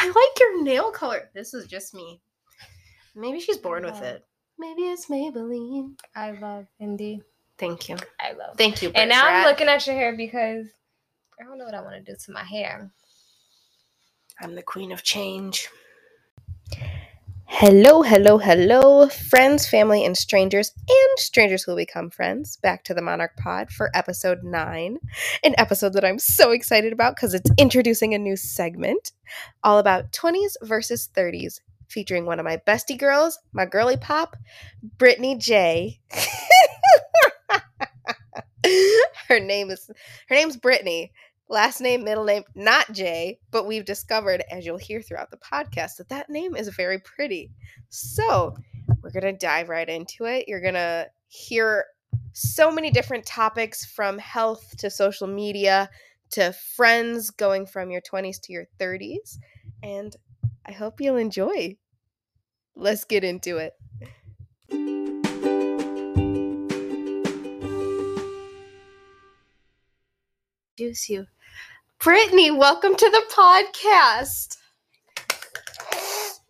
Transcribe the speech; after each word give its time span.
I 0.00 0.06
like 0.06 0.38
your 0.38 0.62
nail 0.62 0.92
color. 0.92 1.28
This 1.34 1.54
is 1.54 1.66
just 1.66 1.92
me. 1.92 2.20
Maybe 3.16 3.40
she's 3.40 3.58
born 3.58 3.84
with 3.84 4.00
it. 4.00 4.24
Maybe 4.58 4.82
it's 4.82 5.06
Maybelline. 5.06 5.98
I 6.14 6.30
love 6.32 6.66
Indy. 6.78 7.20
Thank 7.58 7.88
you. 7.88 7.96
I 8.20 8.32
love. 8.32 8.56
Thank 8.56 8.80
you. 8.80 8.88
and 8.88 8.94
Brit 8.94 9.08
now 9.08 9.26
I'm 9.26 9.44
looking 9.44 9.66
at 9.66 9.84
your 9.86 9.96
hair 9.96 10.16
because 10.16 10.66
I 11.40 11.44
don't 11.44 11.58
know 11.58 11.64
what 11.64 11.74
I 11.74 11.80
want 11.80 11.96
to 11.96 12.12
do 12.12 12.16
to 12.16 12.32
my 12.32 12.44
hair. 12.44 12.90
I'm 14.40 14.54
the 14.54 14.62
queen 14.62 14.92
of 14.92 15.02
change. 15.02 15.68
Hello, 17.50 18.02
hello, 18.02 18.36
hello, 18.36 19.08
friends, 19.08 19.66
family, 19.66 20.04
and 20.04 20.16
strangers, 20.16 20.70
and 20.86 21.18
strangers 21.18 21.62
who 21.62 21.72
will 21.72 21.76
become 21.76 22.10
friends. 22.10 22.58
Back 22.58 22.84
to 22.84 22.94
the 22.94 23.00
Monarch 23.00 23.36
Pod 23.38 23.70
for 23.70 23.90
episode 23.94 24.44
nine, 24.44 24.98
an 25.42 25.54
episode 25.56 25.94
that 25.94 26.04
I'm 26.04 26.18
so 26.18 26.50
excited 26.50 26.92
about 26.92 27.16
because 27.16 27.32
it's 27.32 27.50
introducing 27.58 28.14
a 28.14 28.18
new 28.18 28.36
segment 28.36 29.12
all 29.64 29.78
about 29.78 30.12
20s 30.12 30.56
versus 30.62 31.08
30s, 31.16 31.60
featuring 31.88 32.26
one 32.26 32.38
of 32.38 32.44
my 32.44 32.58
bestie 32.58 32.98
girls, 32.98 33.38
my 33.52 33.64
girly 33.64 33.96
pop, 33.96 34.36
Brittney 34.98 35.38
J. 35.38 36.00
her 39.28 39.40
name 39.40 39.70
is 39.70 39.90
her 40.28 40.34
name's 40.34 40.58
Brittney. 40.58 41.10
Last 41.50 41.80
name, 41.80 42.04
middle 42.04 42.24
name, 42.24 42.44
not 42.54 42.92
Jay, 42.92 43.38
but 43.50 43.66
we've 43.66 43.86
discovered, 43.86 44.44
as 44.50 44.66
you'll 44.66 44.76
hear 44.76 45.00
throughout 45.00 45.30
the 45.30 45.38
podcast, 45.38 45.96
that 45.96 46.10
that 46.10 46.28
name 46.28 46.54
is 46.54 46.68
very 46.68 46.98
pretty. 46.98 47.52
So 47.88 48.54
we're 49.02 49.10
going 49.10 49.32
to 49.32 49.32
dive 49.32 49.70
right 49.70 49.88
into 49.88 50.26
it. 50.26 50.46
You're 50.46 50.60
going 50.60 50.74
to 50.74 51.08
hear 51.28 51.86
so 52.34 52.70
many 52.70 52.90
different 52.90 53.24
topics 53.24 53.86
from 53.86 54.18
health 54.18 54.76
to 54.76 54.90
social 54.90 55.26
media 55.26 55.88
to 56.32 56.52
friends 56.76 57.30
going 57.30 57.64
from 57.64 57.90
your 57.90 58.02
20s 58.02 58.42
to 58.42 58.52
your 58.52 58.66
30s. 58.78 59.38
And 59.82 60.14
I 60.66 60.72
hope 60.72 61.00
you'll 61.00 61.16
enjoy. 61.16 61.78
Let's 62.76 63.04
get 63.04 63.24
into 63.24 63.56
it. 63.56 63.72
Introduce 70.78 71.08
you. 71.08 71.26
Brittney, 72.00 72.56
welcome 72.56 72.94
to 72.94 73.10
the 73.10 73.22
podcast. 73.34 74.56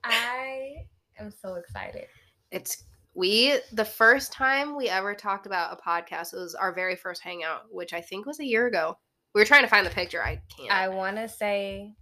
I 0.05 0.75
am 1.19 1.31
so 1.31 1.55
excited. 1.55 2.05
It's 2.51 2.85
we 3.15 3.59
the 3.73 3.85
first 3.87 4.31
time 4.31 4.77
we 4.77 4.91
ever 4.91 5.15
talked 5.15 5.47
about 5.47 5.73
a 5.73 5.89
podcast 5.89 6.35
was 6.35 6.55
our 6.55 6.75
very 6.75 6.97
first 6.97 7.23
hangout, 7.23 7.63
which 7.71 7.95
I 7.95 8.03
think 8.03 8.27
was 8.27 8.41
a 8.41 8.45
year 8.45 8.67
ago. 8.67 8.99
We 9.35 9.41
were 9.41 9.47
trying 9.47 9.63
to 9.63 9.69
find 9.69 9.87
the 9.87 9.91
picture. 9.91 10.23
I 10.23 10.43
can't. 10.55 10.71
I 10.71 10.89
want 10.89 11.17
to 11.17 11.27
say, 11.27 11.95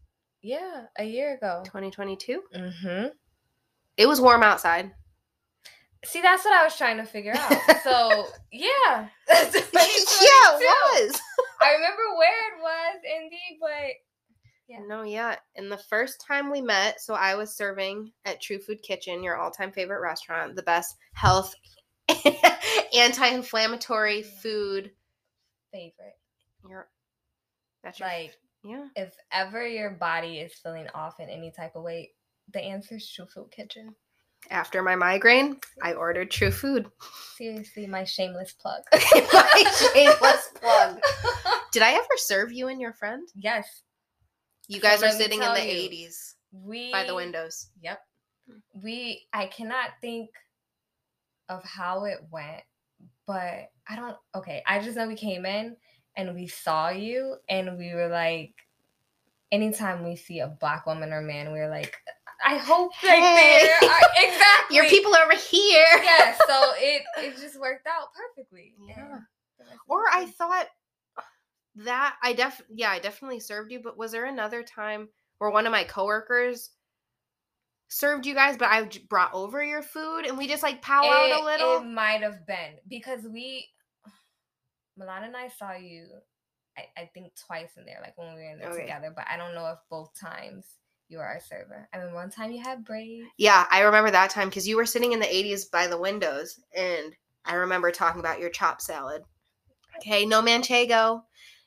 yeah, 0.42 0.86
a 0.98 1.04
year 1.04 1.36
ago. 1.36 1.62
2022. 1.66 2.42
Mm-hmm. 2.52 3.06
It 3.96 4.06
was 4.06 4.20
warm 4.20 4.42
outside. 4.42 4.90
See, 6.04 6.20
that's 6.20 6.44
what 6.44 6.54
I 6.54 6.64
was 6.64 6.76
trying 6.76 6.96
to 6.96 7.04
figure 7.04 7.34
out. 7.36 7.52
So, 7.86 8.26
yeah. 8.50 9.06
yeah, 9.28 9.46
it 10.58 11.10
was. 11.10 11.20
I 11.66 11.72
remember 11.74 12.02
where 12.16 12.54
it 12.54 12.62
was, 12.62 13.00
Indy, 13.22 13.58
but 13.60 13.92
Yeah. 14.68 14.78
No, 14.86 15.02
yeah. 15.02 15.36
And 15.56 15.70
the 15.70 15.78
first 15.78 16.20
time 16.26 16.50
we 16.50 16.60
met, 16.60 17.00
so 17.00 17.14
I 17.14 17.34
was 17.34 17.56
serving 17.56 18.12
at 18.24 18.40
True 18.40 18.58
Food 18.58 18.82
Kitchen, 18.82 19.22
your 19.22 19.36
all-time 19.36 19.72
favorite 19.72 20.00
restaurant, 20.00 20.54
the 20.54 20.62
best 20.62 20.96
health 21.14 21.54
anti-inflammatory 22.96 24.22
food. 24.22 24.92
favorite. 25.72 26.16
Your 26.68 26.88
that's 27.82 27.98
your 27.98 28.08
Like, 28.08 28.36
yeah. 28.62 28.86
if 28.94 29.14
ever 29.32 29.66
your 29.66 29.90
body 29.90 30.38
is 30.38 30.54
feeling 30.54 30.86
off 30.94 31.18
in 31.20 31.28
any 31.28 31.50
type 31.50 31.74
of 31.74 31.82
way, 31.82 32.12
the 32.52 32.60
answer 32.60 32.96
is 32.96 33.10
True 33.10 33.26
Food 33.26 33.50
Kitchen. 33.50 33.94
After 34.50 34.82
my 34.82 34.94
migraine, 34.94 35.58
I 35.82 35.94
ordered 35.94 36.30
True 36.30 36.50
Food. 36.50 36.86
Seriously, 37.36 37.86
my 37.86 38.04
shameless 38.04 38.52
plug. 38.52 38.82
my 38.92 39.64
shameless 39.94 40.50
plug. 40.54 41.00
Did 41.72 41.82
I 41.82 41.92
ever 41.92 42.16
serve 42.16 42.52
you 42.52 42.68
and 42.68 42.80
your 42.80 42.92
friend? 42.92 43.28
Yes, 43.34 43.82
You 44.68 44.76
So 44.76 44.82
guys 44.82 45.02
are 45.02 45.10
sitting 45.10 45.42
in 45.42 45.52
the 45.52 45.64
you, 45.64 45.88
80s 45.88 46.34
we 46.52 46.92
by 46.92 47.04
the 47.04 47.14
windows. 47.14 47.68
Yep. 47.82 48.00
We 48.74 49.26
I 49.32 49.46
cannot 49.46 49.90
think 50.00 50.30
of 51.48 51.62
how 51.64 52.04
it 52.04 52.18
went, 52.30 52.62
but 53.26 53.70
I 53.88 53.96
don't 53.96 54.16
okay, 54.34 54.62
I 54.66 54.80
just 54.80 54.96
know 54.96 55.06
we 55.06 55.16
came 55.16 55.44
in 55.44 55.76
and 56.16 56.34
we 56.34 56.46
saw 56.46 56.88
you 56.90 57.36
and 57.48 57.76
we 57.76 57.94
were 57.94 58.08
like 58.08 58.54
anytime 59.52 60.04
we 60.04 60.16
see 60.16 60.40
a 60.40 60.48
black 60.48 60.86
woman 60.86 61.12
or 61.12 61.20
man, 61.20 61.52
we 61.52 61.60
are 61.60 61.70
like 61.70 61.96
I 62.44 62.56
hope 62.56 62.92
like 63.02 63.18
Hey. 63.22 63.62
there 63.80 63.90
exactly 64.16 64.76
Your 64.76 64.86
people 64.86 65.14
are 65.14 65.24
over 65.24 65.34
here. 65.36 65.86
Yeah, 66.02 66.36
so 66.46 66.72
it 66.76 67.02
it 67.18 67.36
just 67.40 67.58
worked 67.60 67.86
out 67.86 68.08
perfectly. 68.14 68.74
Yeah. 68.88 68.94
And 68.96 69.18
the 69.58 69.64
rest 69.64 69.74
is 69.74 69.80
Or 69.88 70.04
I 70.12 70.26
thought 70.26 70.66
that 71.76 72.16
I 72.22 72.32
def 72.32 72.60
yeah, 72.74 72.90
I 72.90 72.98
definitely 72.98 73.40
served 73.40 73.72
you, 73.72 73.80
but 73.82 73.96
was 73.98 74.12
there 74.12 74.26
another 74.26 74.62
time 74.62 75.08
where 75.38 75.50
one 75.50 75.66
of 75.66 75.72
my 75.72 75.84
coworkers 75.84 76.70
served 77.88 78.26
you 78.26 78.34
guys, 78.34 78.56
but 78.56 78.68
I 78.70 78.88
brought 79.08 79.32
over 79.34 79.62
your 79.62 79.82
food 79.82 80.26
and 80.26 80.36
we 80.36 80.48
just 80.48 80.62
like 80.62 80.82
powwowed 80.82 81.30
it, 81.30 81.40
a 81.40 81.44
little? 81.44 81.78
It 81.82 81.86
might 81.86 82.22
have 82.22 82.46
been 82.46 82.74
because 82.88 83.22
we, 83.22 83.66
Milan 84.96 85.24
and 85.24 85.36
I 85.36 85.48
saw 85.48 85.72
you, 85.74 86.06
I, 86.76 86.86
I 87.02 87.10
think 87.14 87.32
twice 87.46 87.70
in 87.76 87.84
there, 87.84 87.98
like 88.02 88.16
when 88.18 88.34
we 88.34 88.40
were 88.42 88.50
in 88.52 88.58
there 88.58 88.70
Okay. 88.70 88.82
together. 88.82 89.12
But 89.14 89.26
I 89.30 89.36
don't 89.36 89.54
know 89.54 89.66
if 89.68 89.78
both 89.90 90.18
times 90.18 90.66
you 91.08 91.18
were 91.18 91.24
our 91.24 91.40
server. 91.40 91.88
I 91.92 91.98
mean, 91.98 92.14
one 92.14 92.30
time 92.30 92.50
you 92.52 92.62
had 92.62 92.84
braids. 92.84 93.26
Yeah, 93.38 93.66
I 93.70 93.80
remember 93.82 94.10
that 94.10 94.30
time 94.30 94.48
because 94.48 94.66
you 94.66 94.76
were 94.76 94.86
sitting 94.86 95.12
in 95.12 95.20
the 95.20 95.26
80s 95.26 95.70
by 95.70 95.86
the 95.86 95.98
windows, 95.98 96.58
and 96.74 97.14
I 97.44 97.54
remember 97.54 97.90
talking 97.90 98.20
about 98.20 98.40
your 98.40 98.50
chop 98.50 98.80
salad. 98.80 99.22
Okay, 99.98 100.26
no 100.26 100.42
manchego, 100.42 101.22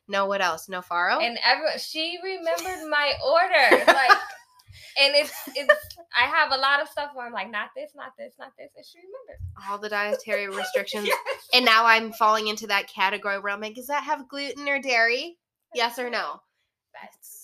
no 0.08 0.26
what 0.26 0.42
else? 0.42 0.70
No 0.70 0.82
farro. 0.82 1.22
and 1.22 1.38
everyone 1.46 1.78
she 1.80 2.18
remembered 2.24 2.88
my 2.90 3.14
order 3.26 3.86
like 3.88 4.12
and 5.02 5.16
it's 5.16 5.34
it's 5.56 5.74
i 6.16 6.24
have 6.26 6.52
a 6.52 6.58
lot 6.58 6.82
of 6.82 6.88
stuff 6.88 7.12
where 7.14 7.26
i'm 7.26 7.34
like 7.34 7.50
not 7.50 7.70
this 7.76 7.92
not 7.96 8.14
this 8.18 8.34
not 8.40 8.52
this 8.58 8.70
and 8.76 8.86
she 8.86 8.98
remembered 9.00 9.40
all 9.70 9.78
the 9.78 9.90
dietary 9.90 10.48
restrictions. 10.56 11.08
Yes. 11.08 11.48
And 11.54 11.66
now 11.66 11.86
I'm 11.86 12.12
falling 12.14 12.48
into 12.48 12.68
that 12.68 12.88
category 12.88 13.40
where 13.40 13.52
I'm 13.52 13.62
like, 13.62 13.76
does 13.76 13.88
that 13.88 14.04
have 14.04 14.28
gluten 14.30 14.68
or 14.68 14.80
dairy? 14.80 15.38
Yes 15.74 16.00
or 16.00 16.10
no? 16.10 16.42
That's. 16.94 17.39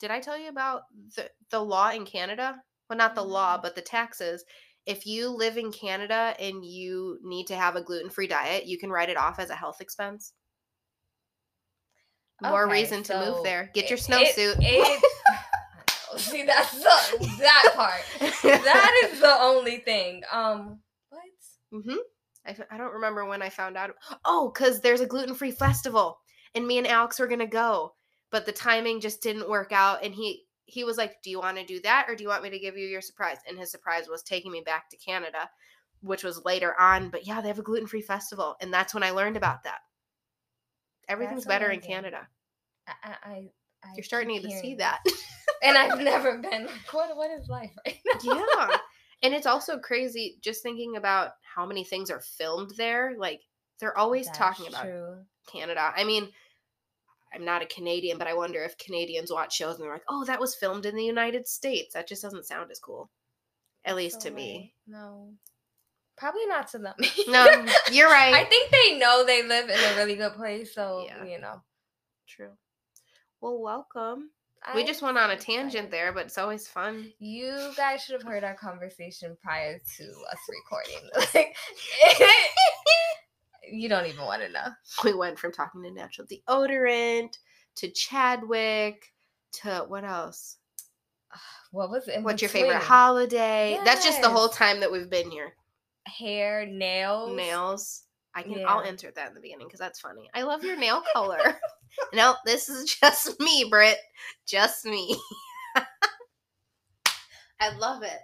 Did 0.00 0.10
I 0.10 0.20
tell 0.20 0.38
you 0.38 0.48
about 0.48 0.82
the, 1.16 1.30
the 1.50 1.60
law 1.60 1.90
in 1.90 2.04
Canada? 2.04 2.56
Well, 2.88 2.98
not 2.98 3.14
the 3.14 3.24
law, 3.24 3.58
but 3.60 3.74
the 3.74 3.82
taxes. 3.82 4.44
If 4.86 5.06
you 5.06 5.28
live 5.30 5.56
in 5.56 5.72
Canada 5.72 6.34
and 6.38 6.64
you 6.64 7.18
need 7.24 7.46
to 7.48 7.56
have 7.56 7.74
a 7.74 7.82
gluten 7.82 8.10
free 8.10 8.28
diet, 8.28 8.66
you 8.66 8.78
can 8.78 8.90
write 8.90 9.08
it 9.08 9.16
off 9.16 9.38
as 9.40 9.50
a 9.50 9.54
health 9.56 9.80
expense. 9.80 10.32
More 12.40 12.64
Okay, 12.64 12.72
reason 12.72 13.02
to 13.04 13.18
move 13.18 13.42
there. 13.42 13.70
Get 13.74 13.88
your 13.88 13.98
snowsuit. 13.98 14.56
it- 14.58 14.58
it- 14.60 14.60
I 14.62 15.00
know. 16.12 16.18
see 16.18 16.44
that's 16.44 16.72
the, 16.78 17.28
that 17.40 17.72
part 17.74 18.00
that 18.64 19.08
is 19.12 19.20
the 19.20 19.36
only 19.40 19.78
thing 19.78 20.22
um 20.32 20.78
what 21.10 21.22
hmm 21.84 21.96
I 22.70 22.76
don't 22.78 22.92
remember 22.94 23.24
when 23.24 23.42
I 23.42 23.48
found 23.48 23.76
out. 23.76 23.90
Oh, 24.24 24.52
because 24.54 24.80
there's 24.80 25.00
a 25.00 25.06
gluten 25.06 25.34
free 25.34 25.50
festival, 25.50 26.20
and 26.54 26.64
me 26.64 26.78
and 26.78 26.86
Alex 26.86 27.18
were 27.18 27.26
gonna 27.26 27.44
go, 27.48 27.95
but 28.30 28.46
the 28.46 28.52
timing 28.52 29.00
just 29.00 29.22
didn't 29.22 29.48
work 29.48 29.72
out. 29.72 30.04
And 30.04 30.14
he 30.14 30.44
he 30.64 30.84
was 30.84 30.96
like, 30.96 31.22
"Do 31.22 31.30
you 31.30 31.38
want 31.38 31.58
to 31.58 31.64
do 31.64 31.80
that, 31.80 32.06
or 32.08 32.16
do 32.16 32.22
you 32.22 32.28
want 32.28 32.42
me 32.42 32.50
to 32.50 32.58
give 32.58 32.76
you 32.76 32.86
your 32.86 33.00
surprise?" 33.00 33.38
And 33.48 33.58
his 33.58 33.70
surprise 33.70 34.08
was 34.08 34.22
taking 34.22 34.52
me 34.52 34.62
back 34.64 34.90
to 34.90 34.96
Canada, 34.96 35.48
which 36.00 36.24
was 36.24 36.44
later 36.44 36.74
on. 36.78 37.10
But 37.10 37.26
yeah, 37.26 37.40
they 37.40 37.48
have 37.48 37.58
a 37.58 37.62
gluten 37.62 37.86
free 37.86 38.02
festival, 38.02 38.56
and 38.60 38.72
that's 38.72 38.94
when 38.94 39.02
I 39.02 39.10
learned 39.10 39.36
about 39.36 39.64
that. 39.64 39.78
Everything's 41.08 41.44
That's 41.44 41.54
better 41.54 41.70
in. 41.70 41.80
Canada. 41.80 42.26
I, 42.88 42.92
I, 43.04 43.50
I 43.84 43.88
You're 43.94 44.04
starting 44.04 44.40
to 44.42 44.50
see 44.50 44.74
that. 44.76 45.00
and 45.62 45.76
I've 45.76 46.00
never 46.00 46.38
been 46.38 46.66
like 46.66 46.92
what 46.92 47.16
what 47.16 47.30
is 47.30 47.48
life 47.48 47.72
right 47.86 47.98
now 48.24 48.34
yeah. 48.34 48.76
And 49.22 49.34
it's 49.34 49.46
also 49.46 49.78
crazy 49.78 50.38
just 50.42 50.62
thinking 50.62 50.96
about 50.96 51.32
how 51.42 51.64
many 51.64 51.84
things 51.84 52.10
are 52.10 52.20
filmed 52.20 52.72
there. 52.76 53.14
Like 53.16 53.40
they're 53.80 53.96
always 53.96 54.26
That's 54.26 54.38
talking 54.38 54.66
about 54.68 54.82
true. 54.82 55.16
Canada. 55.50 55.92
I 55.96 56.04
mean, 56.04 56.28
I'm 57.36 57.44
not 57.44 57.62
a 57.62 57.66
Canadian, 57.66 58.16
but 58.18 58.26
I 58.26 58.34
wonder 58.34 58.64
if 58.64 58.78
Canadians 58.78 59.30
watch 59.30 59.54
shows 59.54 59.76
and 59.76 59.84
they're 59.84 59.92
like, 59.92 60.04
"Oh, 60.08 60.24
that 60.24 60.40
was 60.40 60.54
filmed 60.54 60.86
in 60.86 60.96
the 60.96 61.04
United 61.04 61.46
States." 61.46 61.92
That 61.94 62.08
just 62.08 62.22
doesn't 62.22 62.46
sound 62.46 62.70
as 62.70 62.78
cool, 62.80 63.10
at 63.84 63.94
least 63.94 64.22
So 64.22 64.30
to 64.30 64.34
me. 64.34 64.72
right. 64.88 64.98
No. 64.98 65.34
Probably 66.16 66.46
not 66.46 66.68
to 66.68 66.78
them. 66.78 66.94
No, 67.28 67.46
you're 67.92 68.08
right. 68.08 68.32
I 68.34 68.44
think 68.44 68.70
they 68.70 68.98
know 68.98 69.24
they 69.26 69.42
live 69.46 69.68
in 69.68 69.78
a 69.78 69.96
really 69.96 70.16
good 70.16 70.32
place, 70.32 70.74
so 70.74 71.04
Yeah. 71.06 71.24
you 71.24 71.38
know. 71.38 71.60
True. 72.26 72.52
Well, 73.42 73.60
welcome. 73.60 74.30
we 74.74 74.82
just 74.82 75.02
went 75.02 75.18
on 75.18 75.30
a 75.30 75.36
tangent 75.36 75.90
there, 75.90 76.12
but 76.14 76.24
it's 76.24 76.38
always 76.38 76.66
fun. 76.66 77.12
You 77.18 77.70
guys 77.76 78.02
should 78.02 78.14
have 78.14 78.22
heard 78.22 78.44
our 78.44 78.54
conversation 78.54 79.36
prior 79.42 79.78
to 79.98 80.04
us 80.32 80.38
recording. 80.48 81.10
Like, 81.34 81.54
you 83.70 83.88
don't 83.88 84.06
even 84.06 84.24
want 84.24 84.42
to 84.42 84.48
know. 84.50 84.66
We 85.04 85.14
went 85.14 85.38
from 85.38 85.52
talking 85.52 85.82
to 85.82 85.90
natural 85.90 86.26
deodorant 86.26 87.36
to 87.76 87.90
Chadwick 87.90 89.12
to 89.52 89.84
what 89.88 90.04
else? 90.04 90.56
what 91.70 91.90
was 91.90 92.08
it? 92.08 92.22
What's 92.22 92.42
your 92.42 92.48
favorite 92.48 92.82
holiday? 92.82 93.78
That's 93.84 94.04
just 94.04 94.22
the 94.22 94.30
whole 94.30 94.48
time 94.48 94.80
that 94.80 94.90
we've 94.90 95.10
been 95.10 95.30
here. 95.30 95.54
Hair, 96.06 96.66
nails. 96.66 97.36
Nails. 97.36 98.02
I 98.34 98.42
can. 98.42 98.64
I'll 98.66 98.82
answer 98.82 99.10
that 99.14 99.28
in 99.28 99.34
the 99.34 99.40
beginning 99.40 99.66
because 99.66 99.80
that's 99.80 100.00
funny. 100.00 100.28
I 100.34 100.42
love 100.42 100.62
your 100.62 100.76
nail 100.76 101.02
color. 101.14 101.58
no, 102.14 102.34
this 102.44 102.68
is 102.68 102.94
just 102.94 103.40
me, 103.40 103.66
Brit. 103.68 103.96
Just 104.46 104.84
me. 104.84 105.16
I 107.58 107.74
love 107.78 108.02
it. 108.02 108.20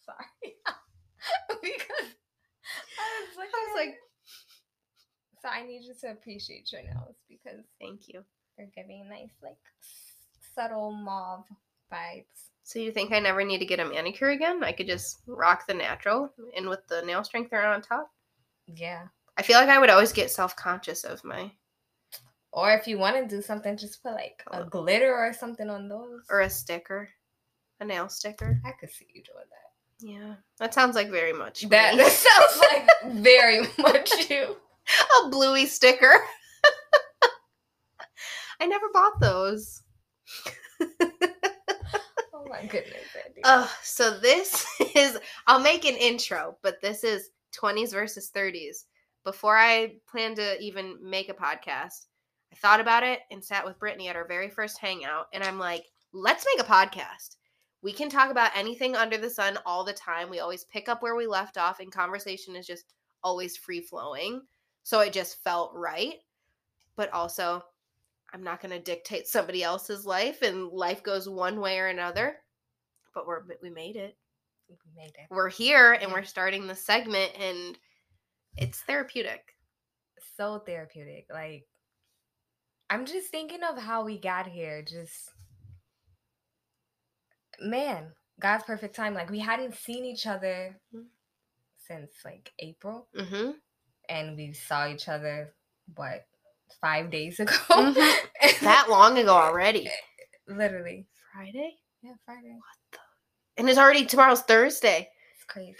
Sorry. 0.00 0.56
because 1.62 2.14
like, 3.38 3.48
I 3.54 3.66
was 3.68 3.76
like, 3.76 3.94
so 5.40 5.48
I 5.48 5.66
need 5.66 5.84
you 5.84 5.94
to 6.00 6.10
appreciate 6.10 6.70
your 6.72 6.82
nails 6.82 7.16
because 7.28 7.64
thank 7.80 8.08
you. 8.08 8.24
they're 8.56 8.70
giving 8.74 9.08
nice, 9.08 9.30
like 9.42 9.56
subtle 10.54 10.90
mauve 10.92 11.44
vibes. 11.92 12.50
So 12.64 12.78
you 12.78 12.92
think 12.92 13.12
I 13.12 13.18
never 13.18 13.44
need 13.44 13.60
to 13.60 13.64
get 13.64 13.80
a 13.80 13.84
manicure 13.84 14.30
again? 14.30 14.62
I 14.62 14.72
could 14.72 14.86
just 14.86 15.20
rock 15.26 15.66
the 15.66 15.74
natural 15.74 16.30
and 16.56 16.68
with 16.68 16.86
the 16.88 17.02
nail 17.02 17.24
strengthener 17.24 17.64
on 17.64 17.80
top. 17.80 18.10
Yeah. 18.66 19.06
I 19.38 19.42
feel 19.42 19.56
like 19.56 19.70
I 19.70 19.78
would 19.78 19.88
always 19.88 20.12
get 20.12 20.30
self 20.30 20.54
conscious 20.56 21.04
of 21.04 21.24
my 21.24 21.50
Or 22.52 22.72
if 22.72 22.86
you 22.86 22.98
want 22.98 23.16
to 23.16 23.36
do 23.36 23.40
something, 23.40 23.76
just 23.76 24.02
put 24.02 24.12
like 24.12 24.42
a 24.52 24.62
oh. 24.62 24.64
glitter 24.64 25.14
or 25.14 25.32
something 25.32 25.70
on 25.70 25.88
those. 25.88 26.24
or 26.28 26.40
a 26.40 26.50
sticker, 26.50 27.08
a 27.80 27.84
nail 27.84 28.08
sticker. 28.08 28.60
I 28.66 28.72
could 28.72 28.90
see 28.90 29.06
you 29.14 29.22
doing 29.22 29.46
that. 29.48 29.67
Yeah, 30.00 30.34
that 30.58 30.74
sounds 30.74 30.94
like 30.94 31.10
very 31.10 31.32
much 31.32 31.62
That, 31.68 31.96
that 31.96 32.12
sounds 32.12 32.58
like 32.70 32.88
very 33.22 33.62
much 33.78 34.30
you. 34.30 34.56
a 35.24 35.28
bluey 35.28 35.66
sticker. 35.66 36.12
I 38.60 38.66
never 38.66 38.86
bought 38.92 39.20
those. 39.20 39.82
Oh 42.34 42.44
my 42.48 42.62
goodness, 42.66 43.02
Andy. 43.26 43.40
Oh, 43.44 43.70
so 43.82 44.18
this 44.20 44.64
is 44.94 45.18
I'll 45.46 45.60
make 45.60 45.84
an 45.84 45.96
intro, 45.96 46.56
but 46.62 46.80
this 46.80 47.04
is 47.04 47.30
20s 47.60 47.92
versus 47.92 48.30
30s. 48.34 48.84
Before 49.24 49.56
I 49.56 49.94
planned 50.08 50.36
to 50.36 50.58
even 50.60 50.96
make 51.02 51.28
a 51.28 51.34
podcast, 51.34 52.06
I 52.52 52.56
thought 52.56 52.80
about 52.80 53.02
it 53.02 53.20
and 53.30 53.44
sat 53.44 53.66
with 53.66 53.78
Brittney 53.80 54.08
at 54.08 54.16
our 54.16 54.26
very 54.26 54.48
first 54.48 54.78
hangout, 54.78 55.26
and 55.34 55.42
I'm 55.44 55.58
like, 55.58 55.84
let's 56.12 56.46
make 56.54 56.64
a 56.64 56.70
podcast. 56.70 57.36
We 57.82 57.92
can 57.92 58.08
talk 58.10 58.30
about 58.30 58.50
anything 58.56 58.96
under 58.96 59.16
the 59.18 59.30
sun 59.30 59.58
all 59.64 59.84
the 59.84 59.92
time. 59.92 60.30
We 60.30 60.40
always 60.40 60.64
pick 60.64 60.88
up 60.88 61.02
where 61.02 61.14
we 61.14 61.26
left 61.26 61.56
off, 61.56 61.80
and 61.80 61.92
conversation 61.92 62.56
is 62.56 62.66
just 62.66 62.92
always 63.22 63.56
free 63.56 63.80
flowing. 63.80 64.42
So 64.82 65.00
it 65.00 65.12
just 65.12 65.42
felt 65.44 65.72
right. 65.74 66.16
But 66.96 67.12
also, 67.12 67.62
I'm 68.32 68.42
not 68.42 68.60
going 68.60 68.72
to 68.72 68.80
dictate 68.80 69.28
somebody 69.28 69.62
else's 69.62 70.04
life, 70.04 70.42
and 70.42 70.68
life 70.68 71.02
goes 71.02 71.28
one 71.28 71.60
way 71.60 71.78
or 71.78 71.86
another. 71.86 72.38
But 73.14 73.26
we're 73.26 73.42
we 73.62 73.70
made 73.70 73.96
it. 73.96 74.16
we 74.68 74.76
made 74.96 75.10
it. 75.14 75.26
We're 75.30 75.48
here, 75.48 75.92
and 75.92 76.08
Yeah. 76.08 76.12
we're 76.12 76.24
starting 76.24 76.66
the 76.66 76.74
segment, 76.74 77.32
and 77.38 77.78
it's 78.56 78.80
therapeutic. 78.80 79.54
So 80.36 80.58
therapeutic. 80.58 81.26
Like, 81.32 81.66
I'm 82.90 83.06
just 83.06 83.28
thinking 83.30 83.62
of 83.62 83.78
how 83.78 84.04
we 84.04 84.18
got 84.18 84.46
here. 84.46 84.82
Just, 84.82 85.30
man, 87.60 88.12
God's 88.40 88.64
perfect 88.64 88.94
time. 88.94 89.14
Like, 89.14 89.30
we 89.30 89.38
hadn't 89.40 89.74
seen 89.74 90.04
each 90.04 90.26
other 90.26 90.78
since 91.78 92.10
like 92.24 92.52
April, 92.58 93.08
Mm-hmm. 93.16 93.50
and 94.08 94.36
we 94.36 94.52
saw 94.52 94.88
each 94.88 95.08
other, 95.08 95.54
what, 95.94 96.26
five 96.80 97.10
days 97.10 97.40
ago? 97.40 97.52
Mhm. 97.70 98.14
That 98.62 98.88
long 98.90 99.18
ago 99.18 99.32
already. 99.34 99.90
Literally. 100.46 101.06
Friday, 101.32 101.76
Yeah, 102.02 102.12
Friday. 102.24 102.54
What 102.56 102.76
the? 102.92 102.98
And 103.60 103.68
it's 103.68 103.78
already 103.78 104.04
tomorrow's 104.06 104.42
Thursday. 104.42 105.08
It's 105.34 105.44
crazy. 105.44 105.76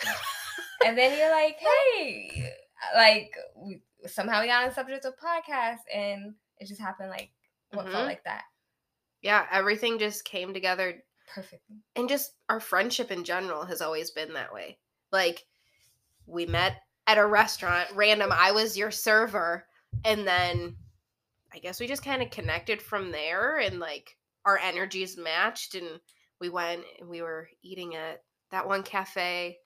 and 0.84 0.96
then 0.98 1.16
you're 1.18 1.30
like, 1.30 1.56
hey, 1.58 2.52
like 2.96 3.30
we, 3.56 3.80
somehow 4.06 4.40
we 4.40 4.46
got 4.48 4.62
on 4.62 4.68
the 4.70 4.74
subject 4.74 5.04
of 5.04 5.14
podcast, 5.16 5.78
and 5.94 6.34
it 6.58 6.66
just 6.66 6.80
happened 6.80 7.10
like 7.10 7.30
what 7.72 7.86
Mhm. 7.86 7.92
felt 7.92 8.06
like 8.06 8.24
that 8.24 8.44
Yeah, 9.22 9.46
everything 9.52 9.98
just 9.98 10.24
came 10.24 10.52
together 10.54 11.02
perfectly. 11.34 11.76
and 11.96 12.08
just 12.08 12.32
our 12.48 12.60
friendship 12.60 13.10
in 13.10 13.24
general 13.24 13.64
has 13.64 13.80
always 13.80 14.10
been 14.10 14.32
that 14.34 14.52
way. 14.52 14.78
Like 15.12 15.44
we 16.26 16.46
met 16.46 16.76
at 17.06 17.18
a 17.18 17.26
restaurant, 17.26 17.88
random. 17.94 18.30
I 18.32 18.52
was 18.52 18.76
your 18.76 18.90
server, 18.90 19.64
and 20.04 20.26
then 20.26 20.76
I 21.52 21.58
guess 21.58 21.80
we 21.80 21.86
just 21.86 22.04
kind 22.04 22.22
of 22.22 22.30
connected 22.30 22.82
from 22.82 23.10
there, 23.10 23.58
and 23.58 23.80
like 23.80 24.16
our 24.44 24.58
energies 24.58 25.16
matched, 25.16 25.74
and 25.74 26.00
we 26.40 26.50
went 26.50 26.82
and 27.00 27.08
we 27.08 27.22
were 27.22 27.48
eating 27.62 27.96
at 27.96 28.22
that 28.50 28.66
one 28.68 28.82
cafe, 28.82 29.58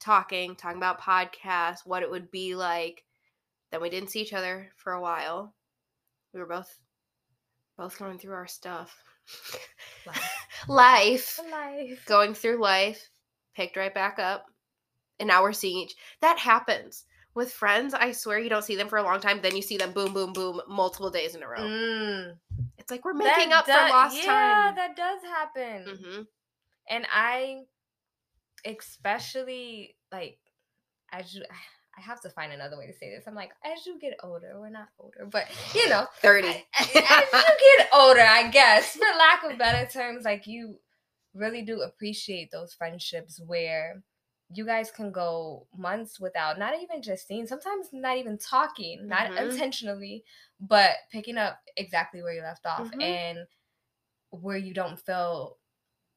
talking, 0.00 0.56
talking 0.56 0.78
about 0.78 1.00
podcasts, 1.00 1.86
what 1.86 2.02
it 2.02 2.10
would 2.10 2.30
be 2.30 2.54
like. 2.54 3.04
Then 3.70 3.80
we 3.80 3.90
didn't 3.90 4.10
see 4.10 4.20
each 4.20 4.32
other 4.32 4.70
for 4.76 4.92
a 4.92 5.00
while. 5.00 5.54
We 6.32 6.40
were 6.40 6.46
both 6.46 6.78
both 7.76 7.98
going 7.98 8.18
through 8.18 8.34
our 8.34 8.46
stuff. 8.46 8.96
Life. 10.06 10.32
Life 10.68 11.40
Life. 11.50 12.04
going 12.06 12.34
through 12.34 12.60
life, 12.60 13.10
picked 13.54 13.76
right 13.76 13.92
back 13.92 14.18
up, 14.18 14.46
and 15.18 15.26
now 15.28 15.42
we're 15.42 15.52
seeing 15.52 15.78
each. 15.78 15.94
That 16.20 16.38
happens 16.38 17.04
with 17.34 17.52
friends. 17.52 17.92
I 17.94 18.12
swear 18.12 18.38
you 18.38 18.48
don't 18.48 18.64
see 18.64 18.76
them 18.76 18.88
for 18.88 18.98
a 18.98 19.02
long 19.02 19.20
time, 19.20 19.40
then 19.42 19.54
you 19.56 19.62
see 19.62 19.76
them 19.76 19.92
boom, 19.92 20.12
boom, 20.14 20.32
boom, 20.32 20.60
multiple 20.68 21.10
days 21.10 21.34
in 21.34 21.42
a 21.42 21.48
row. 21.48 21.58
Mm, 21.58 22.36
It's 22.78 22.90
like 22.90 23.04
we're 23.04 23.14
making 23.14 23.50
that 23.50 23.58
up 23.58 23.66
for 23.66 23.72
lost 23.94 24.16
yeah, 24.16 24.24
time. 24.26 24.74
that 24.76 24.96
does 24.96 25.20
happen. 25.22 25.98
hmm 26.04 26.22
And 26.88 27.06
I, 27.12 27.62
especially 28.64 29.96
like, 30.12 30.38
as 31.12 31.34
you, 31.34 31.42
I 31.96 32.00
have 32.02 32.20
to 32.22 32.30
find 32.30 32.52
another 32.52 32.76
way 32.76 32.86
to 32.86 32.92
say 32.92 33.10
this. 33.10 33.24
I'm 33.26 33.34
like, 33.34 33.52
as 33.64 33.86
you 33.86 33.98
get 33.98 34.18
older, 34.22 34.52
we're 34.60 34.68
not 34.68 34.88
older, 34.98 35.26
but 35.30 35.46
you 35.74 35.88
know, 35.88 36.06
Thirty. 36.20 36.48
as 36.78 36.88
you 36.94 36.98
get 37.78 37.88
older, 37.94 38.20
I 38.20 38.50
guess, 38.52 38.92
for 38.96 39.04
lack 39.18 39.44
of 39.50 39.58
better 39.58 39.90
terms, 39.90 40.24
like 40.24 40.46
you 40.46 40.78
really 41.34 41.62
do 41.62 41.80
appreciate 41.82 42.50
those 42.50 42.74
friendships 42.74 43.40
where 43.46 44.02
you 44.52 44.64
guys 44.64 44.90
can 44.90 45.10
go 45.10 45.66
months 45.76 46.20
without 46.20 46.58
not 46.58 46.74
even 46.80 47.02
just 47.02 47.26
seeing, 47.26 47.46
sometimes 47.46 47.88
not 47.92 48.16
even 48.16 48.38
talking, 48.38 49.08
not 49.08 49.30
Mhm. 49.32 49.50
intentionally, 49.50 50.24
but 50.60 50.92
picking 51.10 51.36
up 51.36 51.60
exactly 51.76 52.22
where 52.22 52.32
you 52.32 52.42
left 52.42 52.64
off 52.66 52.90
Mhm. 52.92 53.02
and 53.02 53.46
where 54.30 54.56
you 54.56 54.72
don't 54.72 55.00
feel 55.00 55.58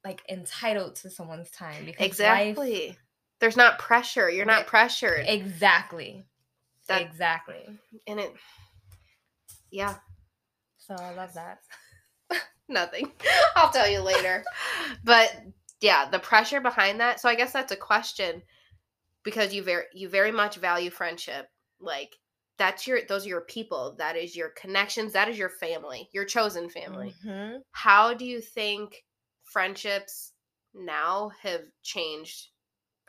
like 0.03 0.21
entitled 0.29 0.95
to 0.95 1.09
someone's 1.09 1.51
time 1.51 1.85
because 1.85 2.05
exactly. 2.05 2.87
life, 2.89 2.97
There's 3.39 3.57
not 3.57 3.79
pressure. 3.79 4.29
You're 4.29 4.45
not 4.45 4.67
pressured. 4.67 5.25
exactly 5.27 6.25
That- 6.87 7.01
exactly 7.01 7.79
and 8.07 8.19
it, 8.19 8.33
yeah, 9.71 9.95
so 10.77 10.95
i 10.95 11.13
love 11.13 11.33
that 11.33 11.59
nothing. 12.67 13.11
I'll 13.55 13.69
tell 13.71 13.89
you 13.89 13.99
later. 14.01 14.43
but 15.03 15.35
yeah, 15.81 16.09
the 16.09 16.19
pressure 16.19 16.61
behind 16.61 16.99
that. 16.99 17.19
So 17.19 17.29
I 17.29 17.35
guess 17.35 17.51
that's 17.53 17.71
a 17.71 17.75
question 17.77 18.41
because 19.23 19.53
you 19.53 19.63
very 19.63 19.85
you 19.93 20.09
very 20.09 20.31
much 20.31 20.57
value 20.57 20.89
friendship. 20.91 21.47
Like 21.79 22.15
that's 22.57 22.85
your 22.85 22.99
those 23.07 23.25
are 23.25 23.29
your 23.29 23.41
people. 23.41 23.95
That 23.97 24.15
is 24.15 24.35
your 24.35 24.49
connections. 24.49 25.13
That 25.13 25.29
is 25.29 25.37
your 25.37 25.49
family. 25.49 26.09
Your 26.11 26.25
chosen 26.25 26.69
family. 26.69 27.13
Mhm. 27.25 27.59
How 27.71 28.13
do 28.13 28.25
you 28.25 28.41
think 28.41 29.03
friendships 29.43 30.33
now 30.73 31.31
have 31.41 31.61
changed 31.81 32.49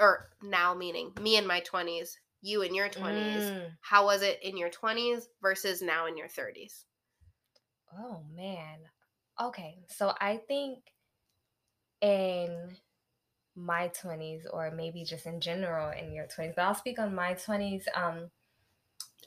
or 0.01 0.31
now 0.43 0.75
meaning 0.75 1.13
me 1.21 1.37
in 1.37 1.47
my 1.47 1.61
20s, 1.61 2.17
you 2.43 2.63
in 2.63 2.75
your 2.75 2.89
20s. 2.89 3.51
Mm. 3.51 3.67
How 3.83 4.05
was 4.07 4.23
it 4.23 4.41
in 4.43 4.57
your 4.57 4.71
20s 4.71 5.25
versus 5.43 5.83
now 5.83 6.07
in 6.07 6.17
your 6.17 6.29
30s? 6.29 6.85
Oh 7.99 8.23
man. 8.35 8.79
Okay. 9.41 9.79
So 9.89 10.13
I 10.21 10.41
think 10.49 10.79
in 12.01 12.77
my 13.57 13.91
20s 14.03 14.43
or 14.51 14.71
maybe 14.71 15.05
just 15.05 15.27
in 15.27 15.41
general 15.41 15.91
in 15.91 16.13
your 16.13 16.27
20s, 16.27 16.55
but 16.57 16.63
I'll 16.63 16.75
speak 16.75 16.99
on 16.99 17.15
my 17.15 17.35
20s 17.35 17.85
um 17.95 18.31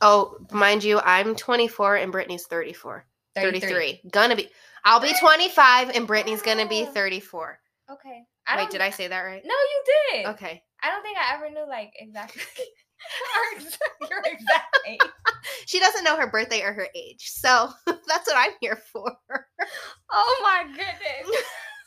Oh, 0.01 0.37
mind 0.51 0.83
you, 0.83 0.99
I'm 0.99 1.35
24 1.35 1.97
and 1.97 2.11
Brittney's 2.11 2.45
34. 2.47 3.05
33. 3.35 3.69
33. 3.69 4.09
Gonna 4.11 4.35
be. 4.35 4.49
I'll 4.83 4.99
be 4.99 5.13
25 5.17 5.91
and 5.91 6.07
Brittney's 6.07 6.41
gonna 6.41 6.67
be 6.67 6.85
34. 6.85 7.59
Okay. 7.91 8.23
Wait, 8.57 8.69
did 8.69 8.81
I 8.81 8.89
say 8.89 9.07
that 9.07 9.21
right? 9.21 9.41
No, 9.45 9.53
you 9.55 9.83
did. 10.11 10.25
Okay. 10.27 10.63
I 10.81 10.91
don't 10.91 11.01
think 11.01 11.17
I 11.17 11.35
ever 11.35 11.49
knew 11.49 11.67
like 11.67 11.93
exactly 11.97 12.41
your 13.55 13.61
exact- 13.61 14.09
your 14.09 14.19
exact 14.25 14.79
age. 14.87 14.99
She 15.65 15.79
doesn't 15.79 16.03
know 16.03 16.17
her 16.17 16.29
birthday 16.29 16.61
or 16.61 16.73
her 16.73 16.87
age. 16.95 17.29
So 17.31 17.69
that's 17.85 18.27
what 18.27 18.35
I'm 18.37 18.51
here 18.61 18.79
for. 18.91 19.15
Oh 20.11 20.39
my 20.43 20.63
goodness. 20.67 21.43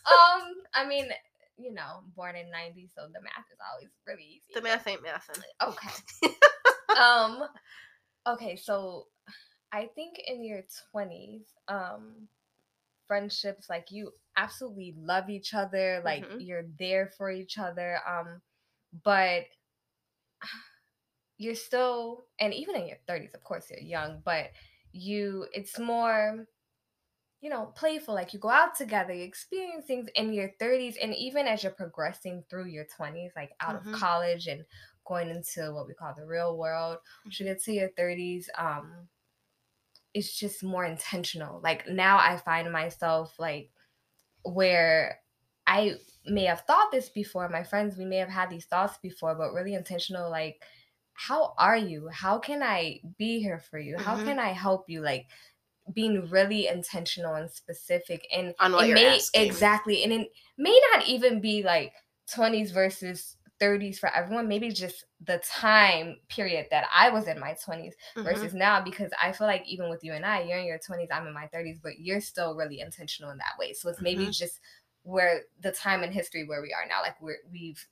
um, 0.06 0.54
I 0.75 0.86
mean, 0.86 1.08
you 1.58 1.72
know, 1.72 2.00
born 2.14 2.36
in 2.36 2.50
90, 2.50 2.88
so 2.94 3.02
the 3.06 3.20
math 3.22 3.44
is 3.52 3.58
always 3.72 3.90
really 4.06 4.25
easy. 4.25 4.54
The 4.54 4.62
math 4.62 4.86
ain't 4.86 5.02
mathin'. 5.02 5.42
Okay. 5.62 6.34
um 7.00 7.44
okay, 8.26 8.56
so 8.56 9.06
I 9.72 9.88
think 9.94 10.20
in 10.26 10.44
your 10.44 10.62
20s, 10.94 11.44
um 11.68 12.28
friendships 13.06 13.68
like 13.70 13.90
you 13.90 14.12
absolutely 14.36 14.94
love 14.98 15.30
each 15.30 15.54
other 15.54 16.02
like 16.04 16.26
Mhm. 16.26 16.38
you're 16.38 16.64
there 16.78 17.08
for 17.08 17.30
each 17.30 17.58
other 17.58 17.98
um 18.06 18.42
but 19.04 19.46
you're 21.38 21.54
still 21.54 22.26
and 22.40 22.54
even 22.54 22.75
in 22.76 22.86
your 22.88 22.98
30s 23.06 23.34
of 23.34 23.42
course 23.44 23.70
you're 23.70 23.80
young 23.80 24.22
but 24.25 24.50
you 24.92 25.46
it's 25.52 25.78
more 25.78 26.46
you 27.40 27.50
know 27.50 27.66
playful 27.76 28.14
like 28.14 28.32
you 28.34 28.38
go 28.40 28.50
out 28.50 28.75
together 28.75 29.12
you 29.14 29.25
experience 29.25 29.86
things 29.86 30.08
in 30.16 30.32
your 30.32 30.50
30s 30.58 30.96
and 30.98 31.14
even 31.14 31.46
as 31.46 31.62
you're 31.62 31.72
progressing 31.72 32.44
through 32.50 32.66
your 32.66 32.86
20s 32.86 33.32
like 33.36 33.52
out 33.60 33.76
Mhm. 33.76 33.76
of 33.76 33.90
college 33.90 34.46
and 34.46 34.64
going 35.06 35.30
into 35.30 35.72
what 35.75 35.86
we 35.86 35.94
call 35.94 36.14
the 36.14 36.26
real 36.26 36.56
world 36.58 36.98
once 37.25 37.40
you 37.40 37.46
get 37.46 37.62
to 37.62 37.72
your 37.72 37.90
30s 37.96 38.50
um 38.58 39.08
it's 40.16 40.37
just 40.38 40.64
more 40.64 40.85
intentional 40.85 41.61
like 41.62 41.87
now 41.88 42.18
i 42.18 42.37
find 42.38 42.73
myself 42.73 43.35
like 43.38 43.70
where 44.44 45.20
i 45.66 45.94
may 46.26 46.44
have 46.44 46.62
thought 46.62 46.90
this 46.92 47.08
before 47.08 47.49
my 47.49 47.62
friends 47.62 47.96
we 47.96 48.04
may 48.04 48.16
have 48.16 48.28
had 48.28 48.50
these 48.50 48.66
thoughts 48.66 48.99
before 49.02 49.35
but 49.35 49.52
really 49.52 49.75
intentional 49.75 50.30
like 50.30 50.62
how 51.14 51.54
are 51.58 51.76
you 51.76 52.08
how 52.08 52.38
can 52.38 52.62
i 52.62 53.00
be 53.18 53.40
here 53.40 53.58
for 53.58 53.78
you 53.78 53.96
how 53.99 54.16
Mhm. 54.16 54.25
can 54.25 54.38
i 54.38 54.50
help 54.52 54.88
you 54.88 55.00
like 55.00 55.26
being 55.92 56.28
really 56.30 56.66
intentional 56.68 57.35
and 57.35 57.50
specific 57.50 58.26
and 58.32 58.54
On 58.58 58.73
what 58.73 58.87
it 58.87 58.88
you're 58.88 58.96
may 58.96 59.06
asking. 59.06 59.42
exactly 59.49 60.02
and 60.04 60.12
it 60.12 60.28
may 60.58 60.80
not 60.92 61.06
even 61.08 61.40
be 61.40 61.62
like 61.62 61.92
20s 62.35 62.73
versus 62.73 63.37
30s 63.58 63.98
for 63.98 64.14
everyone 64.14 64.48
maybe 64.48 64.70
just 64.70 65.04
the 65.25 65.38
time 65.38 66.16
period 66.28 66.66
that 66.70 66.84
i 66.94 67.08
was 67.08 67.26
in 67.26 67.40
my 67.40 67.54
20s 67.64 67.94
Mhm. 68.16 68.25
versus 68.25 68.54
now 68.54 68.80
because 68.82 69.10
I 69.22 69.32
feel 69.32 69.46
like 69.46 69.62
even 69.66 69.88
with 69.90 70.04
you 70.04 70.12
and 70.12 70.25
I, 70.26 70.42
you're 70.42 70.58
in 70.58 70.66
your 70.66 70.78
20s, 70.78 71.08
I'm 71.12 71.26
in 71.26 71.32
my 71.34 71.46
30s, 71.48 71.78
but 71.82 71.98
you're 71.98 72.20
still 72.20 72.54
really 72.54 72.80
intentional 72.80 73.30
in 73.30 73.38
that 73.38 73.58
way. 73.58 73.72
So 73.72 73.88
it's 73.88 74.00
maybe 74.00 74.26
Mhm. 74.26 74.36
just 74.36 74.60
where 75.02 75.42
the 75.60 75.72
time 75.72 76.02
in 76.02 76.12
history 76.12 76.44
where 76.46 76.60
we 76.62 76.72
are 76.75 76.86
now, 76.88 77.00
like 77.02 77.20
we're 77.20 77.38
we've 77.50 77.86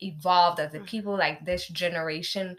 evolved 0.00 0.60
as 0.60 0.74
a 0.74 0.80
Mhm. 0.80 0.86
people, 0.86 1.16
like 1.16 1.44
this 1.44 1.66
generation, 1.68 2.56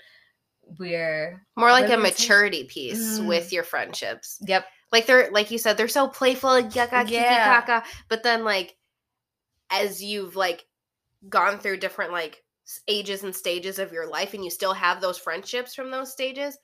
we're 0.80 1.46
more 1.56 1.72
like 1.72 1.90
a 1.90 1.98
maturity 1.98 2.64
piece 2.66 3.20
Mm. 3.20 3.26
with 3.28 3.54
your 3.54 3.64
friendships. 3.64 4.40
yep, 4.42 4.66
Like 4.92 5.06
they're 5.06 5.30
like 5.32 5.52
you 5.52 5.58
said, 5.58 5.78
they're 5.78 5.88
so 5.88 6.08
playful, 6.08 6.60
yaka 6.60 7.04
kiki 7.06 7.14
Yeah. 7.14 7.62
kaka. 7.62 7.84
But 8.10 8.24
then 8.24 8.44
like 8.44 8.78
as 9.70 10.04
you've 10.04 10.36
like 10.36 10.66
gone 11.30 11.60
through 11.60 11.78
different 11.78 12.12
like 12.12 12.44
ages 12.88 13.24
and 13.24 13.36
stages 13.36 13.80
of 13.80 13.92
your 13.92 14.08
life 14.08 14.34
and 14.34 14.44
you 14.44 14.50
still 14.50 14.74
have 14.74 15.02
those 15.02 15.18
friendships 15.18 15.76
from 15.76 15.92
those 15.92 16.12
stages, 16.12 16.58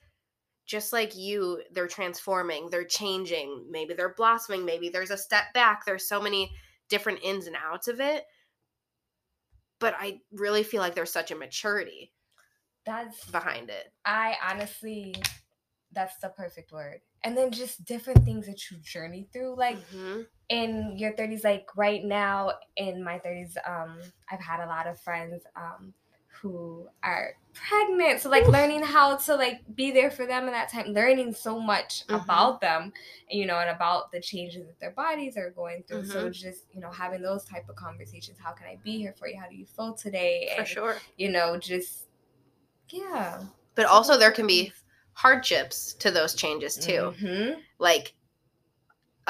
just 0.66 0.92
like 0.92 1.16
you, 1.16 1.62
they're 1.72 1.88
transforming, 1.88 2.70
they're 2.70 2.84
changing, 2.84 3.66
maybe 3.70 3.94
they're 3.94 4.14
blossoming, 4.14 4.64
maybe 4.64 4.88
there's 4.88 5.10
a 5.10 5.18
step 5.18 5.52
back. 5.54 5.84
There's 5.84 6.08
so 6.08 6.20
many 6.20 6.52
different 6.88 7.20
ins 7.22 7.46
and 7.46 7.56
outs 7.56 7.88
of 7.88 8.00
it. 8.00 8.24
But 9.78 9.94
I 9.98 10.20
really 10.32 10.62
feel 10.62 10.80
like 10.80 10.94
there's 10.94 11.12
such 11.12 11.30
a 11.30 11.36
maturity 11.36 12.12
that's 12.84 13.24
behind 13.26 13.70
it. 13.70 13.92
I 14.04 14.36
honestly, 14.50 15.14
that's 15.92 16.16
the 16.18 16.28
perfect 16.30 16.72
word. 16.72 17.00
And 17.24 17.36
then 17.36 17.50
just 17.50 17.84
different 17.84 18.24
things 18.24 18.46
that 18.46 18.70
you 18.70 18.78
journey 18.78 19.28
through, 19.32 19.56
like 19.56 19.78
Mhm. 19.90 20.26
In 20.50 20.98
your 20.98 21.12
30s 21.14 21.44
like 21.44 21.66
right 21.76 22.04
now 22.04 22.52
in 22.76 23.02
my 23.02 23.18
30s 23.20 23.56
um 23.66 23.98
i've 24.30 24.40
had 24.40 24.60
a 24.62 24.66
lot 24.66 24.86
of 24.86 25.00
friends 25.00 25.44
um 25.56 25.94
who 26.42 26.86
are 27.02 27.34
pregnant 27.52 28.20
so 28.20 28.28
like 28.30 28.46
learning 28.48 28.82
how 28.82 29.16
to 29.16 29.34
like 29.36 29.60
be 29.74 29.90
there 29.90 30.10
for 30.10 30.26
them 30.26 30.46
in 30.46 30.52
that 30.52 30.70
time 30.70 30.86
learning 30.88 31.32
so 31.34 31.60
much 31.60 32.04
Mhm. 32.08 32.22
about 32.22 32.60
them 32.60 32.92
you 33.28 33.46
know 33.46 33.58
and 33.58 33.70
about 33.70 34.10
the 34.12 34.20
changes 34.20 34.66
that 34.66 34.78
their 34.80 34.92
bodies 34.92 35.36
are 35.36 35.50
going 35.50 35.82
through 35.86 36.04
so 36.04 36.28
Mhm. 36.28 36.32
just 36.32 36.64
you 36.74 36.80
know 36.80 36.90
having 36.90 37.22
those 37.22 37.44
type 37.44 37.68
of 37.68 37.76
conversations 37.76 38.38
how 38.38 38.52
can 38.52 38.66
i 38.66 38.76
be 38.82 38.98
here 38.98 39.14
for 39.18 39.28
you 39.28 39.38
how 39.38 39.48
do 39.48 39.54
you 39.56 39.66
feel 39.66 39.94
today 39.94 40.50
For 40.54 40.60
and 40.60 40.68
sure. 40.68 40.96
you 41.16 41.30
know 41.30 41.58
just 41.58 42.06
yeah 42.90 43.42
But 43.74 43.86
also 43.86 44.18
there 44.18 44.32
can 44.32 44.46
be 44.46 44.72
hardships 45.12 45.94
to 45.94 46.10
those 46.10 46.34
changes 46.34 46.76
too. 46.76 47.14
Mhm. 47.20 47.62
Like 47.78 48.14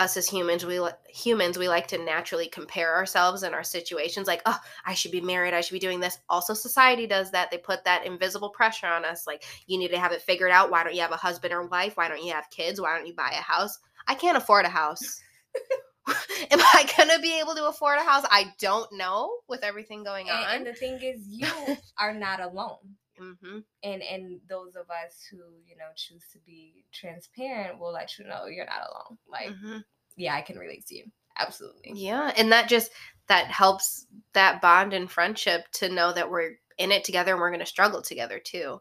us 0.00 0.16
as 0.16 0.28
humans, 0.28 0.64
we 0.64 0.80
humans 1.08 1.58
we 1.58 1.68
like 1.68 1.86
to 1.88 1.98
naturally 1.98 2.48
compare 2.48 2.94
ourselves 2.94 3.42
and 3.42 3.54
our 3.54 3.62
situations. 3.62 4.26
Like, 4.26 4.42
oh, 4.46 4.58
I 4.84 4.94
should 4.94 5.12
be 5.12 5.20
married. 5.20 5.54
I 5.54 5.60
should 5.60 5.74
be 5.74 5.78
doing 5.78 6.00
this. 6.00 6.18
Also, 6.28 6.54
society 6.54 7.06
does 7.06 7.30
that. 7.30 7.50
They 7.50 7.58
put 7.58 7.84
that 7.84 8.06
invisible 8.06 8.50
pressure 8.50 8.86
on 8.86 9.04
us. 9.04 9.26
Like, 9.26 9.44
you 9.66 9.78
need 9.78 9.90
to 9.92 9.98
have 9.98 10.12
it 10.12 10.22
figured 10.22 10.50
out. 10.50 10.70
Why 10.70 10.82
don't 10.82 10.94
you 10.94 11.02
have 11.02 11.12
a 11.12 11.16
husband 11.16 11.52
or 11.52 11.66
wife? 11.66 11.96
Why 11.96 12.08
don't 12.08 12.24
you 12.24 12.32
have 12.32 12.50
kids? 12.50 12.80
Why 12.80 12.96
don't 12.96 13.06
you 13.06 13.14
buy 13.14 13.30
a 13.30 13.42
house? 13.42 13.78
I 14.08 14.14
can't 14.14 14.36
afford 14.36 14.64
a 14.64 14.70
house. 14.70 15.20
Am 16.50 16.60
I 16.60 16.90
gonna 16.96 17.18
be 17.20 17.38
able 17.38 17.54
to 17.54 17.68
afford 17.68 17.98
a 17.98 18.02
house? 18.02 18.24
I 18.30 18.52
don't 18.58 18.90
know. 18.92 19.30
With 19.48 19.62
everything 19.62 20.02
going 20.02 20.28
and, 20.28 20.38
on. 20.38 20.56
and 20.56 20.66
the 20.66 20.74
thing 20.74 20.98
is 21.02 21.26
you 21.28 21.48
are 21.98 22.14
not 22.14 22.40
alone 22.40 22.96
hmm 23.20 23.58
and 23.82 24.02
and 24.02 24.40
those 24.48 24.76
of 24.76 24.86
us 24.90 25.26
who 25.30 25.36
you 25.66 25.76
know 25.76 25.90
choose 25.94 26.24
to 26.32 26.38
be 26.46 26.84
transparent 26.92 27.78
will 27.78 27.92
let 27.92 28.18
you 28.18 28.24
know 28.24 28.46
you're 28.46 28.66
not 28.66 28.88
alone 28.90 29.18
like 29.30 29.54
hmm 29.56 29.78
yeah 30.16 30.34
i 30.34 30.40
can 30.40 30.58
relate 30.58 30.86
to 30.86 30.96
you 30.96 31.04
absolutely 31.38 31.92
Yeah, 31.94 32.32
and 32.36 32.52
that 32.52 32.68
just 32.68 32.90
that 33.28 33.46
helps 33.46 34.06
that 34.34 34.60
bond 34.60 34.92
and 34.92 35.10
friendship 35.10 35.62
to 35.72 35.88
know 35.88 36.12
that 36.12 36.30
we're 36.30 36.52
in 36.78 36.92
it 36.92 37.04
together 37.04 37.32
and 37.32 37.40
we're 37.40 37.50
going 37.50 37.60
to 37.60 37.66
struggle 37.66 38.02
together 38.02 38.38
too. 38.38 38.80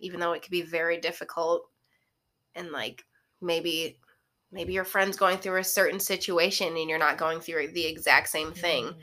Even 0.00 0.20
though 0.20 0.32
it 0.32 0.42
could 0.42 0.50
be 0.50 0.62
very 0.62 0.98
difficult 0.98 1.62
and 2.54 2.70
like 2.70 3.04
maybe 3.40 3.98
maybe 4.50 4.72
your 4.72 4.84
friend's 4.84 5.16
going 5.16 5.38
through 5.38 5.58
a 5.58 5.64
certain 5.64 6.00
situation 6.00 6.76
and 6.76 6.88
you're 6.88 6.98
not 6.98 7.18
going 7.18 7.40
through 7.40 7.68
the 7.68 7.86
exact 7.86 8.28
same 8.28 8.52
thing. 8.52 8.86
Mm. 8.86 8.94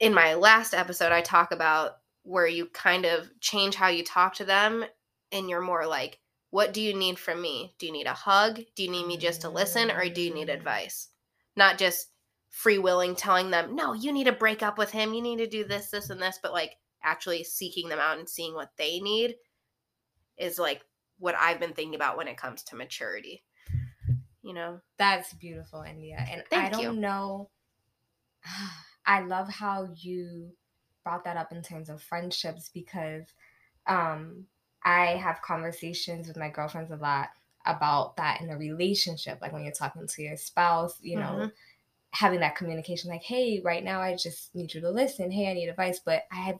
In 0.00 0.14
my 0.14 0.34
last 0.34 0.74
episode 0.74 1.12
I 1.12 1.20
talk 1.20 1.52
about 1.52 1.99
where 2.30 2.46
you 2.46 2.66
kind 2.66 3.04
of 3.04 3.28
change 3.40 3.74
how 3.74 3.88
you 3.88 4.04
talk 4.04 4.34
to 4.34 4.44
them 4.44 4.84
and 5.32 5.50
you're 5.50 5.60
more 5.60 5.86
like 5.86 6.20
what 6.50 6.72
do 6.72 6.80
you 6.80 6.94
need 6.94 7.16
from 7.16 7.40
me? 7.40 7.74
Do 7.78 7.86
you 7.86 7.92
need 7.92 8.08
a 8.08 8.12
hug? 8.12 8.60
Do 8.74 8.82
you 8.82 8.90
need 8.90 9.06
me 9.06 9.16
just 9.16 9.42
to 9.42 9.48
listen 9.48 9.88
or 9.88 10.08
do 10.08 10.20
you 10.20 10.34
need 10.34 10.48
advice? 10.48 11.08
Not 11.56 11.78
just 11.78 12.08
free 12.48 12.78
willing 12.78 13.14
telling 13.14 13.50
them, 13.50 13.76
no, 13.76 13.92
you 13.92 14.12
need 14.12 14.24
to 14.24 14.32
break 14.32 14.60
up 14.60 14.76
with 14.76 14.90
him. 14.90 15.14
You 15.14 15.22
need 15.22 15.38
to 15.38 15.46
do 15.46 15.62
this, 15.62 15.90
this, 15.90 16.10
and 16.10 16.20
this, 16.20 16.40
but 16.42 16.52
like 16.52 16.76
actually 17.04 17.44
seeking 17.44 17.88
them 17.88 18.00
out 18.00 18.18
and 18.18 18.28
seeing 18.28 18.54
what 18.54 18.70
they 18.76 18.98
need 18.98 19.36
is 20.38 20.58
like 20.58 20.82
what 21.20 21.36
I've 21.36 21.60
been 21.60 21.72
thinking 21.72 21.94
about 21.94 22.16
when 22.16 22.26
it 22.26 22.36
comes 22.36 22.64
to 22.64 22.76
maturity. 22.76 23.44
You 24.42 24.54
know? 24.54 24.80
that's 24.96 25.32
beautiful 25.34 25.82
india 25.82 26.16
and 26.30 26.42
i 26.50 26.70
don't 26.70 26.82
you. 26.82 26.92
know 26.92 27.50
i 29.06 29.20
love 29.20 29.48
how 29.50 29.88
you 29.94 30.50
brought 31.10 31.24
that 31.24 31.36
up 31.36 31.50
in 31.50 31.60
terms 31.60 31.88
of 31.88 32.00
friendships 32.00 32.70
because 32.72 33.24
um 33.88 34.44
i 34.84 35.06
have 35.06 35.42
conversations 35.42 36.28
with 36.28 36.36
my 36.36 36.48
girlfriends 36.48 36.92
a 36.92 36.96
lot 36.96 37.30
about 37.66 38.16
that 38.16 38.40
in 38.40 38.48
a 38.50 38.56
relationship 38.56 39.38
like 39.40 39.52
when 39.52 39.64
you're 39.64 39.72
talking 39.72 40.06
to 40.06 40.22
your 40.22 40.36
spouse 40.36 40.98
you 41.02 41.16
know 41.16 41.36
Mhm. 41.40 41.52
having 42.12 42.40
that 42.40 42.54
communication 42.54 43.10
like 43.10 43.22
hey 43.22 43.60
right 43.64 43.82
now 43.82 44.00
i 44.00 44.14
just 44.14 44.54
need 44.54 44.72
you 44.72 44.80
to 44.80 44.90
listen 44.90 45.30
hey 45.30 45.50
i 45.50 45.52
need 45.52 45.68
advice 45.68 45.98
but 45.98 46.22
i 46.30 46.36
had 46.36 46.58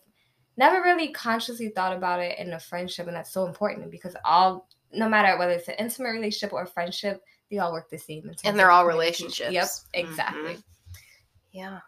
never 0.57 0.83
really 0.83 1.13
consciously 1.13 1.69
thought 1.69 1.97
about 1.97 2.21
it 2.21 2.39
in 2.39 2.53
a 2.53 2.61
friendship 2.61 3.07
and 3.07 3.15
that's 3.17 3.33
so 3.33 3.47
important 3.47 3.91
because 3.91 4.17
all 4.25 4.69
no 4.93 5.09
matter 5.09 5.39
whether 5.39 5.53
it's 5.53 5.69
an 5.69 5.75
intimate 5.79 6.11
relationship 6.11 6.53
or 6.53 6.63
a 6.63 6.67
friendship 6.67 7.23
they 7.51 7.59
all 7.59 7.73
work 7.73 7.89
the 7.89 7.99
same 7.99 8.31
And 8.45 8.59
they're 8.59 8.71
all 8.71 8.85
relationships. 8.85 9.53
yep 9.53 9.69
exactly 9.95 10.57
Mhm. 10.57 10.65
Yeah. 11.53 11.81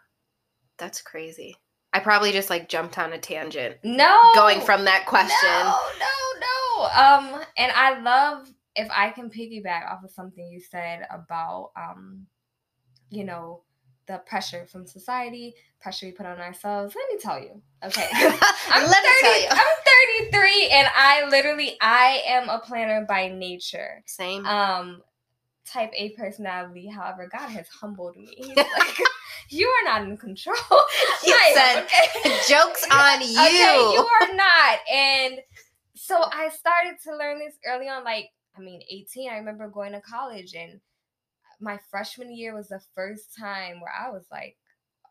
That's 0.77 1.01
crazy. 1.01 1.55
I 1.93 1.99
probably 1.99 2.31
just 2.31 2.49
like 2.49 2.67
jumped 2.69 2.97
on 2.97 3.13
a 3.13 3.17
tangent 3.17 3.77
no 3.83 4.17
going 4.35 4.59
from 4.61 4.85
that 4.85 5.05
question. 5.05 5.29
no 5.41 5.77
no 5.99 6.15
no 6.41 7.35
um 7.35 7.41
and 7.57 7.71
i 7.75 7.99
love 7.99 8.49
if 8.75 8.89
i 8.91 9.09
can 9.11 9.29
piggyback 9.29 9.89
off 9.91 10.03
of 10.03 10.11
something 10.11 10.47
you 10.47 10.59
said 10.59 11.05
about 11.11 11.71
um 11.77 12.25
you 13.09 13.23
know 13.23 13.61
the 14.07 14.17
pressure 14.25 14.65
from 14.65 14.85
society 14.85 15.53
pressure 15.79 16.07
we 16.07 16.11
put 16.11 16.25
on 16.25 16.39
ourselves 16.39 16.95
let 16.95 17.05
me 17.13 17.17
tell 17.21 17.39
you 17.39 17.61
okay 17.85 18.07
I'm 18.69 18.89
Let 18.89 19.03
me 19.03 19.09
tell 19.21 19.41
you. 19.41 19.47
I'm 19.51 20.29
33 20.31 20.69
and 20.71 20.87
I 20.95 21.25
literally 21.29 21.77
I 21.81 22.21
am 22.27 22.49
a 22.49 22.59
planner 22.59 23.05
by 23.07 23.27
nature. 23.29 24.01
Same. 24.05 24.45
Um 24.45 25.01
type 25.65 25.91
A 25.95 26.09
personality, 26.09 26.87
however, 26.87 27.29
God 27.31 27.49
has 27.49 27.67
humbled 27.67 28.17
me. 28.17 28.55
You 29.53 29.67
are 29.67 29.85
not 29.85 30.07
in 30.07 30.17
control. 30.17 30.55
You 31.25 31.33
I 31.33 31.53
said, 31.53 31.83
okay? 31.83 32.37
"Joke's 32.49 32.85
on 32.91 33.21
you. 33.21 33.39
Okay, 33.39 33.77
you." 33.77 33.93
you 33.93 34.07
are 34.21 34.35
not. 34.35 34.79
And 34.91 35.39
so 35.95 36.15
I 36.21 36.49
started 36.49 36.99
to 37.05 37.15
learn 37.15 37.39
this 37.39 37.55
early 37.65 37.87
on, 37.87 38.03
like, 38.03 38.29
I 38.57 38.61
mean, 38.61 38.81
18. 38.89 39.29
I 39.29 39.37
remember 39.37 39.69
going 39.69 39.93
to 39.93 40.01
college 40.01 40.53
and 40.53 40.81
my 41.59 41.79
freshman 41.89 42.35
year 42.35 42.53
was 42.55 42.67
the 42.67 42.81
first 42.93 43.35
time 43.37 43.79
where 43.79 43.93
I 43.93 44.11
was 44.11 44.25
like, 44.31 44.57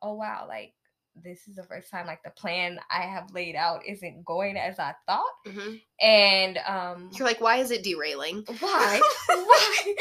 oh 0.03 0.15
wow, 0.15 0.45
like 0.49 0.75
this 1.23 1.47
is 1.47 1.57
the 1.57 1.63
first 1.63 1.91
time 1.91 2.07
like 2.07 2.23
the 2.23 2.31
plan 2.31 2.81
I 2.91 3.03
have 3.03 3.33
laid 3.33 3.55
out 3.55 3.87
isn't 3.87 4.25
going 4.25 4.57
as 4.57 4.79
I 4.79 4.95
thought. 5.07 5.33
Mhm. 5.47 5.81
And 6.01 6.59
um 6.67 7.11
You're 7.13 7.27
like, 7.27 7.41
why 7.41 7.57
is 7.59 7.71
it 7.71 7.83
derailing? 7.83 8.45
why? 8.61 9.01
why? 9.29 9.77
And 9.87 9.97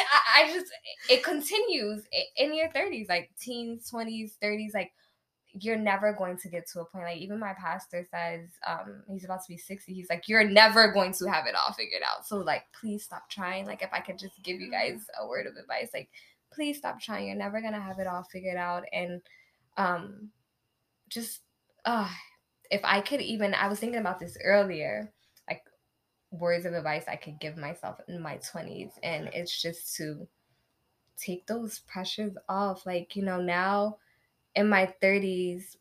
I, 0.00 0.44
I 0.44 0.52
just 0.52 0.66
it 1.10 1.24
continues 1.24 2.04
in 2.36 2.54
your 2.54 2.68
30s, 2.68 3.08
like 3.08 3.30
teens, 3.40 3.90
20s, 3.92 4.32
30s, 4.42 4.74
like 4.74 4.92
you're 5.54 5.76
never 5.76 6.12
going 6.14 6.36
to 6.38 6.48
get 6.48 6.66
to 6.66 6.80
a 6.80 6.84
point 6.86 7.04
like 7.04 7.18
even 7.18 7.38
my 7.38 7.52
pastor 7.52 8.06
says 8.10 8.48
um 8.66 9.02
he's 9.06 9.24
about 9.24 9.42
to 9.42 9.48
be 9.48 9.58
60 9.58 9.92
he's 9.92 10.08
like 10.08 10.26
you're 10.26 10.48
never 10.48 10.90
going 10.92 11.12
to 11.12 11.26
have 11.26 11.46
it 11.46 11.54
all 11.54 11.74
figured 11.74 12.02
out 12.02 12.26
so 12.26 12.38
like 12.38 12.62
please 12.72 13.04
stop 13.04 13.28
trying 13.28 13.66
like 13.66 13.82
if 13.82 13.90
i 13.92 14.00
could 14.00 14.18
just 14.18 14.42
give 14.42 14.60
you 14.60 14.70
guys 14.70 15.04
a 15.20 15.26
word 15.28 15.46
of 15.46 15.56
advice 15.56 15.90
like 15.92 16.08
please 16.50 16.78
stop 16.78 16.98
trying 17.00 17.26
you're 17.26 17.36
never 17.36 17.60
going 17.60 17.74
to 17.74 17.80
have 17.80 17.98
it 17.98 18.06
all 18.06 18.22
figured 18.22 18.56
out 18.56 18.84
and 18.94 19.20
um 19.76 20.30
just 21.12 21.40
uh 21.84 22.08
if 22.70 22.80
i 22.84 23.00
could 23.00 23.20
even 23.20 23.54
i 23.54 23.68
was 23.68 23.78
thinking 23.78 24.00
about 24.00 24.18
this 24.18 24.36
earlier 24.44 25.12
like 25.48 25.62
words 26.30 26.64
of 26.64 26.74
advice 26.74 27.04
i 27.08 27.16
could 27.16 27.38
give 27.40 27.56
myself 27.56 27.98
in 28.08 28.20
my 28.20 28.38
20s 28.38 28.92
and 29.02 29.28
it's 29.32 29.60
just 29.60 29.94
to 29.96 30.26
take 31.16 31.46
those 31.46 31.80
pressures 31.80 32.36
off 32.48 32.86
like 32.86 33.14
you 33.14 33.22
know 33.22 33.40
now 33.40 33.96
in 34.54 34.68
my 34.68 34.92
30s 35.02 35.76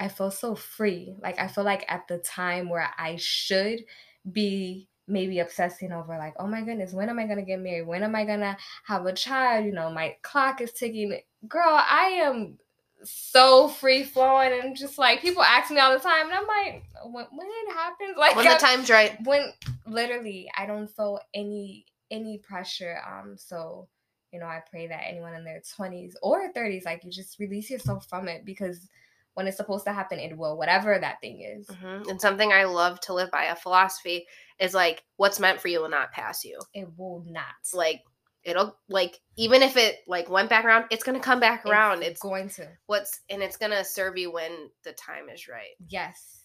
i 0.00 0.08
feel 0.08 0.30
so 0.30 0.54
free 0.54 1.14
like 1.22 1.38
i 1.38 1.46
feel 1.46 1.64
like 1.64 1.84
at 1.88 2.06
the 2.08 2.18
time 2.18 2.68
where 2.68 2.90
i 2.98 3.16
should 3.16 3.84
be 4.32 4.88
maybe 5.08 5.38
obsessing 5.38 5.92
over 5.92 6.18
like 6.18 6.34
oh 6.38 6.46
my 6.46 6.62
goodness 6.62 6.92
when 6.92 7.08
am 7.08 7.18
i 7.18 7.24
going 7.24 7.36
to 7.38 7.44
get 7.44 7.60
married? 7.60 7.86
When 7.86 8.02
am 8.02 8.16
i 8.16 8.24
going 8.24 8.40
to 8.40 8.56
have 8.86 9.06
a 9.06 9.12
child? 9.12 9.64
You 9.64 9.72
know 9.72 9.90
my 9.90 10.16
clock 10.22 10.60
is 10.60 10.72
ticking. 10.72 11.20
Girl 11.48 11.62
i 11.68 12.20
am 12.24 12.58
so 13.04 13.68
free 13.68 14.02
flowing 14.02 14.52
and 14.62 14.76
just 14.76 14.98
like 14.98 15.20
people 15.20 15.42
ask 15.42 15.70
me 15.70 15.78
all 15.78 15.92
the 15.92 15.98
time 15.98 16.26
and 16.26 16.34
i'm 16.34 16.46
like 16.46 16.82
when, 17.04 17.26
when 17.32 17.46
it 17.46 17.72
happens 17.74 18.14
like 18.18 18.34
When 18.36 18.44
the 18.46 18.52
I'm- 18.52 18.60
time's 18.60 18.90
right. 18.90 19.16
when 19.24 19.52
literally 19.86 20.50
i 20.56 20.66
don't 20.66 20.88
feel 20.88 21.20
any 21.34 21.84
any 22.10 22.38
pressure 22.38 22.98
um 23.06 23.36
so 23.36 23.88
you 24.32 24.40
know 24.40 24.46
i 24.46 24.60
pray 24.70 24.86
that 24.86 25.02
anyone 25.06 25.34
in 25.34 25.44
their 25.44 25.60
20s 25.78 26.14
or 26.22 26.52
30s 26.52 26.84
like 26.84 27.04
you 27.04 27.10
just 27.10 27.38
release 27.38 27.70
yourself 27.70 28.06
from 28.08 28.28
it 28.28 28.44
because 28.44 28.88
when 29.34 29.46
it's 29.46 29.56
supposed 29.58 29.84
to 29.84 29.92
happen 29.92 30.18
it 30.18 30.36
will 30.36 30.56
whatever 30.56 30.98
that 30.98 31.20
thing 31.20 31.42
is 31.42 31.66
Mhm. 31.68 32.08
And 32.08 32.20
something 32.20 32.52
I 32.52 32.64
love 32.64 33.00
to 33.02 33.12
live 33.12 33.30
by, 33.30 33.44
a 33.44 33.56
philosophy, 33.56 34.26
is 34.58 34.72
like, 34.74 35.02
what's 35.16 35.38
meant 35.40 35.60
for 35.60 35.68
you 35.68 35.80
will 35.82 35.88
not 35.90 36.12
pass 36.12 36.44
you. 36.44 36.58
it 36.72 36.88
will 36.96 37.22
not 37.26 37.44
Like, 37.74 38.02
it'll, 38.46 38.78
like, 38.88 39.20
even 39.36 39.62
if 39.62 39.76
it, 39.76 39.96
like, 40.06 40.30
went 40.30 40.48
back 40.48 40.64
around, 40.64 40.86
it's 40.90 41.04
going 41.04 41.18
to 41.18 41.24
come 41.24 41.40
back 41.40 41.66
around. 41.66 42.02
It's 42.02 42.20
going 42.20 42.48
to 42.50 42.66
what's, 42.86 43.20
and 43.28 43.42
it's 43.42 43.58
going 43.58 43.72
to 43.72 43.84
serve 43.84 44.16
you 44.16 44.32
when 44.32 44.70
the 44.84 44.92
time 44.92 45.28
is 45.28 45.48
right. 45.48 45.74
yes 45.88 46.40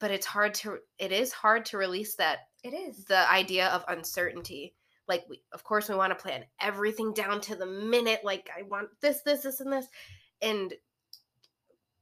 But 0.00 0.10
it's 0.10 0.26
hard 0.26 0.54
to, 0.54 0.78
it 0.98 1.12
is 1.12 1.32
hard 1.32 1.66
to 1.66 1.78
release 1.78 2.16
that 2.16 2.38
it 2.64 2.74
is 2.74 3.04
the 3.04 3.30
idea 3.30 3.68
of 3.68 3.84
uncertainty. 3.86 4.74
Like 5.06 5.24
we 5.28 5.40
of 5.52 5.62
course 5.62 5.88
we 5.88 5.94
want 5.94 6.10
to 6.10 6.20
plan 6.20 6.44
everything 6.60 7.14
down 7.14 7.40
to 7.42 7.54
the 7.54 7.64
minute 7.64 8.22
like 8.24 8.50
I 8.58 8.62
want 8.62 8.88
this 9.00 9.20
this 9.22 9.42
this 9.42 9.60
and 9.60 9.72
this 9.72 9.86
and 10.42 10.74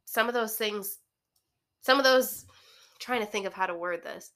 some 0.07 0.27
of 0.27 0.33
those 0.33 0.57
things 0.57 1.01
some 1.83 1.99
of 1.99 2.05
those 2.05 2.47
trying 2.99 3.21
to 3.21 3.27
think 3.27 3.45
of 3.45 3.53
how 3.53 3.67
to 3.67 3.75
word 3.75 4.03
this 4.03 4.33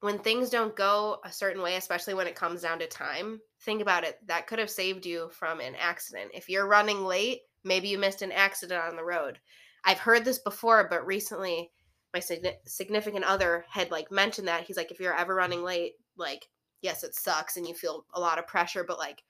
when 0.00 0.18
things 0.18 0.50
don't 0.50 0.76
go 0.76 1.18
a 1.24 1.32
certain 1.32 1.62
way 1.62 1.76
especially 1.76 2.14
when 2.14 2.26
it 2.26 2.34
comes 2.34 2.62
down 2.62 2.78
to 2.78 2.86
time 2.86 3.40
think 3.62 3.80
about 3.80 4.04
it 4.04 4.18
that 4.26 4.46
could 4.46 4.58
have 4.58 4.70
saved 4.70 5.06
you 5.06 5.28
from 5.32 5.60
an 5.60 5.74
accident. 5.80 6.30
If 6.34 6.48
you're 6.48 6.68
running 6.68 7.04
late 7.04 7.40
maybe 7.64 7.88
you 7.88 7.98
missed 7.98 8.22
an 8.22 8.32
accident 8.32 8.80
on 8.80 8.96
the 8.96 9.04
road. 9.04 9.38
I've 9.84 9.98
heard 9.98 10.24
this 10.24 10.38
before 10.38 10.86
but 10.88 11.06
recently 11.06 11.70
my 12.14 12.20
significant 12.66 13.24
other 13.24 13.64
had 13.68 13.90
like 13.90 14.10
mentioned 14.10 14.48
that. 14.48 14.64
He's 14.64 14.76
like 14.76 14.90
if 14.90 15.00
you're 15.00 15.16
ever 15.16 15.34
running 15.34 15.62
late 15.62 15.94
like 16.16 16.46
yes 16.82 17.02
it 17.02 17.14
sucks 17.14 17.56
and 17.56 17.66
you 17.66 17.74
feel 17.74 18.04
a 18.14 18.20
lot 18.20 18.38
of 18.38 18.46
pressure 18.46 18.84
but 18.84 18.98
like 18.98 19.22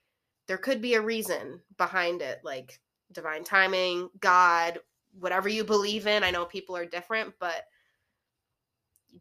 there 0.47 0.59
could 0.59 0.81
be 0.81 0.95
a 0.95 1.01
reason 1.01 1.61
behind 1.77 2.23
it 2.23 2.41
like 2.45 2.79
divine 3.13 3.45
timing 3.45 4.09
god 4.21 4.79
whatever 5.19 5.49
you 5.49 5.65
believe 5.65 6.07
in. 6.07 6.23
I 6.23 6.31
know 6.31 6.45
people 6.45 6.77
are 6.77 6.85
different 6.85 7.35
but 7.39 7.65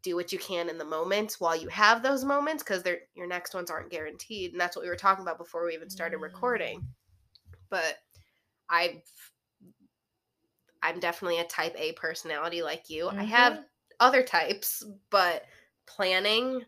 do 0.01 0.15
what 0.15 0.31
you 0.31 0.39
can 0.39 0.69
in 0.69 0.77
the 0.77 0.85
moment 0.85 1.35
while 1.39 1.55
you 1.55 1.67
have 1.69 2.03
those 2.03 2.23
moments 2.25 2.63
because 2.63 2.83
they're 2.83 3.01
your 3.15 3.27
next 3.27 3.53
ones 3.53 3.69
aren't 3.71 3.91
guaranteed 3.91 4.51
and 4.51 4.59
that's 4.59 4.75
what 4.75 4.83
we 4.83 4.89
were 4.89 4.95
talking 4.95 5.21
about 5.23 5.37
before 5.37 5.65
we 5.65 5.73
even 5.73 5.89
started 5.89 6.17
recording 6.17 6.83
but 7.69 7.97
i 8.69 9.01
i'm 10.83 10.99
definitely 10.99 11.39
a 11.39 11.45
type 11.45 11.75
a 11.77 11.93
personality 11.93 12.61
like 12.61 12.89
you 12.89 13.09
i 13.17 13.23
have 13.23 13.53
Mhm. 13.53 13.65
other 13.99 14.23
types, 14.23 14.83
but 15.09 15.45
planning 15.85 16.65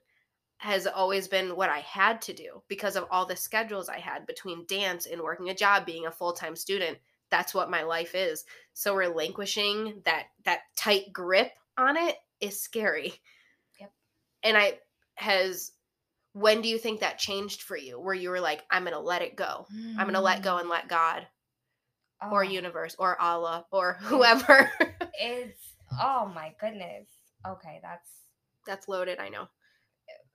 has 0.57 0.87
always 0.87 1.27
been 1.27 1.55
what 1.55 1.69
I 1.69 1.79
had 1.79 2.21
to 2.23 2.33
do 2.33 2.63
because 2.67 2.95
of 2.95 3.05
all 3.11 3.25
the 3.25 3.35
schedules 3.35 3.89
I 3.89 3.99
had 3.99 4.25
between 4.25 4.65
dance 4.65 5.05
and 5.05 5.21
working 5.21 5.49
a 5.49 5.55
job, 5.55 5.85
being 5.85 6.07
a 6.07 6.11
full-time 6.11 6.55
student. 6.55 6.97
That's 7.29 7.53
what 7.53 7.69
my 7.69 7.83
life 7.83 8.15
is. 8.15 8.45
So 8.73 8.95
relinquishing 8.95 10.01
that 10.05 10.27
that 10.45 10.61
tight 10.75 11.13
grip 11.13 11.51
on 11.77 11.97
it 11.97 12.17
is 12.41 12.61
scary. 12.61 13.13
Yep. 13.79 13.91
And 14.43 14.57
I 14.57 14.73
has 15.15 15.71
when 16.33 16.61
do 16.61 16.69
you 16.69 16.77
think 16.77 16.99
that 16.99 17.17
changed 17.17 17.63
for 17.63 17.75
you? 17.75 17.99
Where 17.99 18.13
you 18.13 18.29
were 18.29 18.39
like, 18.41 18.61
I'm 18.69 18.83
gonna 18.83 18.99
let 18.99 19.21
it 19.21 19.35
go. 19.35 19.65
I'm 19.97 20.05
gonna 20.05 20.21
let 20.21 20.43
go 20.43 20.57
and 20.57 20.69
let 20.69 20.87
God 20.87 21.25
or 22.31 22.43
Oh, 22.43 22.47
universe 22.47 22.95
or 22.99 23.19
Allah 23.21 23.65
or 23.71 23.93
whoever. 24.01 24.71
it's 25.19 25.59
oh 26.01 26.31
my 26.33 26.53
goodness 26.59 27.07
okay 27.47 27.79
that's 27.81 28.09
That's 28.65 28.87
loaded, 28.87 29.19
I 29.19 29.29
know. 29.29 29.47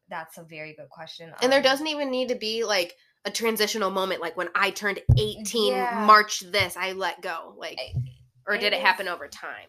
that's 0.08 0.38
a 0.38 0.44
very 0.44 0.74
good 0.74 0.88
question 0.90 1.32
And 1.42 1.50
there 1.52 1.58
Um, 1.60 1.64
doesn't 1.64 1.86
even 1.88 2.10
need 2.10 2.28
to 2.28 2.34
be 2.36 2.64
like 2.64 2.94
a 3.24 3.30
transitional 3.30 3.90
moment 3.90 4.20
like 4.20 4.36
when 4.36 4.48
I 4.54 4.70
turned 4.70 5.00
18 5.18 5.72
Yeah. 5.72 6.04
March 6.06 6.40
this 6.40 6.76
I 6.76 6.92
let 6.92 7.20
go 7.22 7.54
like 7.58 7.78
or 8.46 8.54
it 8.54 8.60
did 8.60 8.72
it 8.72 8.76
is- 8.76 8.82
happen 8.82 9.08
over 9.08 9.26
time? 9.28 9.68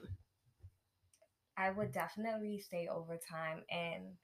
I 1.58 1.70
would 1.72 1.92
definitely 1.92 2.60
say 2.60 2.88
over 2.88 3.18
time 3.18 3.64
and 3.70 4.18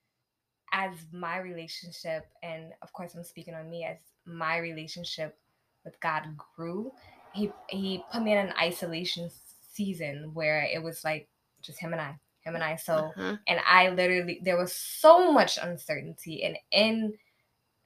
as 0.72 0.92
my 1.12 1.38
relationship 1.40 2.28
and 2.44 2.74
of 2.82 2.94
course 2.94 3.16
I'm 3.16 3.24
speaking 3.24 3.56
on 3.56 3.70
me 3.70 3.86
as 3.86 3.98
my 4.26 4.58
relationship 4.58 5.38
with 5.84 6.00
God 6.00 6.38
grew, 6.56 6.92
he 7.34 7.52
he 7.70 8.04
put 8.12 8.22
me 8.22 8.34
in 8.34 8.38
an 8.38 8.54
isolation 8.62 9.30
season 9.72 10.34
where 10.34 10.64
it 10.64 10.84
was 10.84 11.04
like 11.04 11.30
just 11.62 11.80
him 11.80 11.94
and 11.94 12.02
I, 12.02 12.20
him 12.42 12.56
and 12.56 12.64
I. 12.64 12.76
So 12.76 13.14
Mhm. 13.18 13.40
and 13.48 13.60
I 13.66 13.90
literally 13.90 14.40
there 14.44 14.58
was 14.58 14.74
so 14.74 15.32
much 15.32 15.58
uncertainty 15.62 16.44
and 16.44 16.58
in 16.72 17.18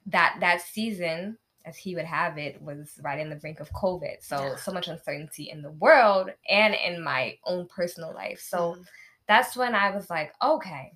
that 0.06 0.36
that 0.40 0.60
season 0.60 1.38
as 1.64 1.76
he 1.76 1.94
would 1.94 2.04
have 2.04 2.36
it 2.36 2.60
was 2.60 2.98
right 3.02 3.18
in 3.18 3.30
the 3.30 3.36
brink 3.36 3.58
of 3.60 3.70
covid 3.72 4.22
so 4.22 4.36
Yeah. 4.38 4.56
so 4.56 4.70
much 4.72 4.88
uncertainty 4.88 5.48
in 5.50 5.62
the 5.62 5.70
world 5.70 6.30
and 6.48 6.74
in 6.74 7.02
my 7.02 7.38
own 7.44 7.66
personal 7.68 8.12
life 8.12 8.40
so 8.40 8.76
Mhm. 8.76 8.84
That's 9.26 9.56
when 9.56 9.74
I 9.74 9.90
was 9.90 10.10
like, 10.10 10.32
okay, 10.42 10.92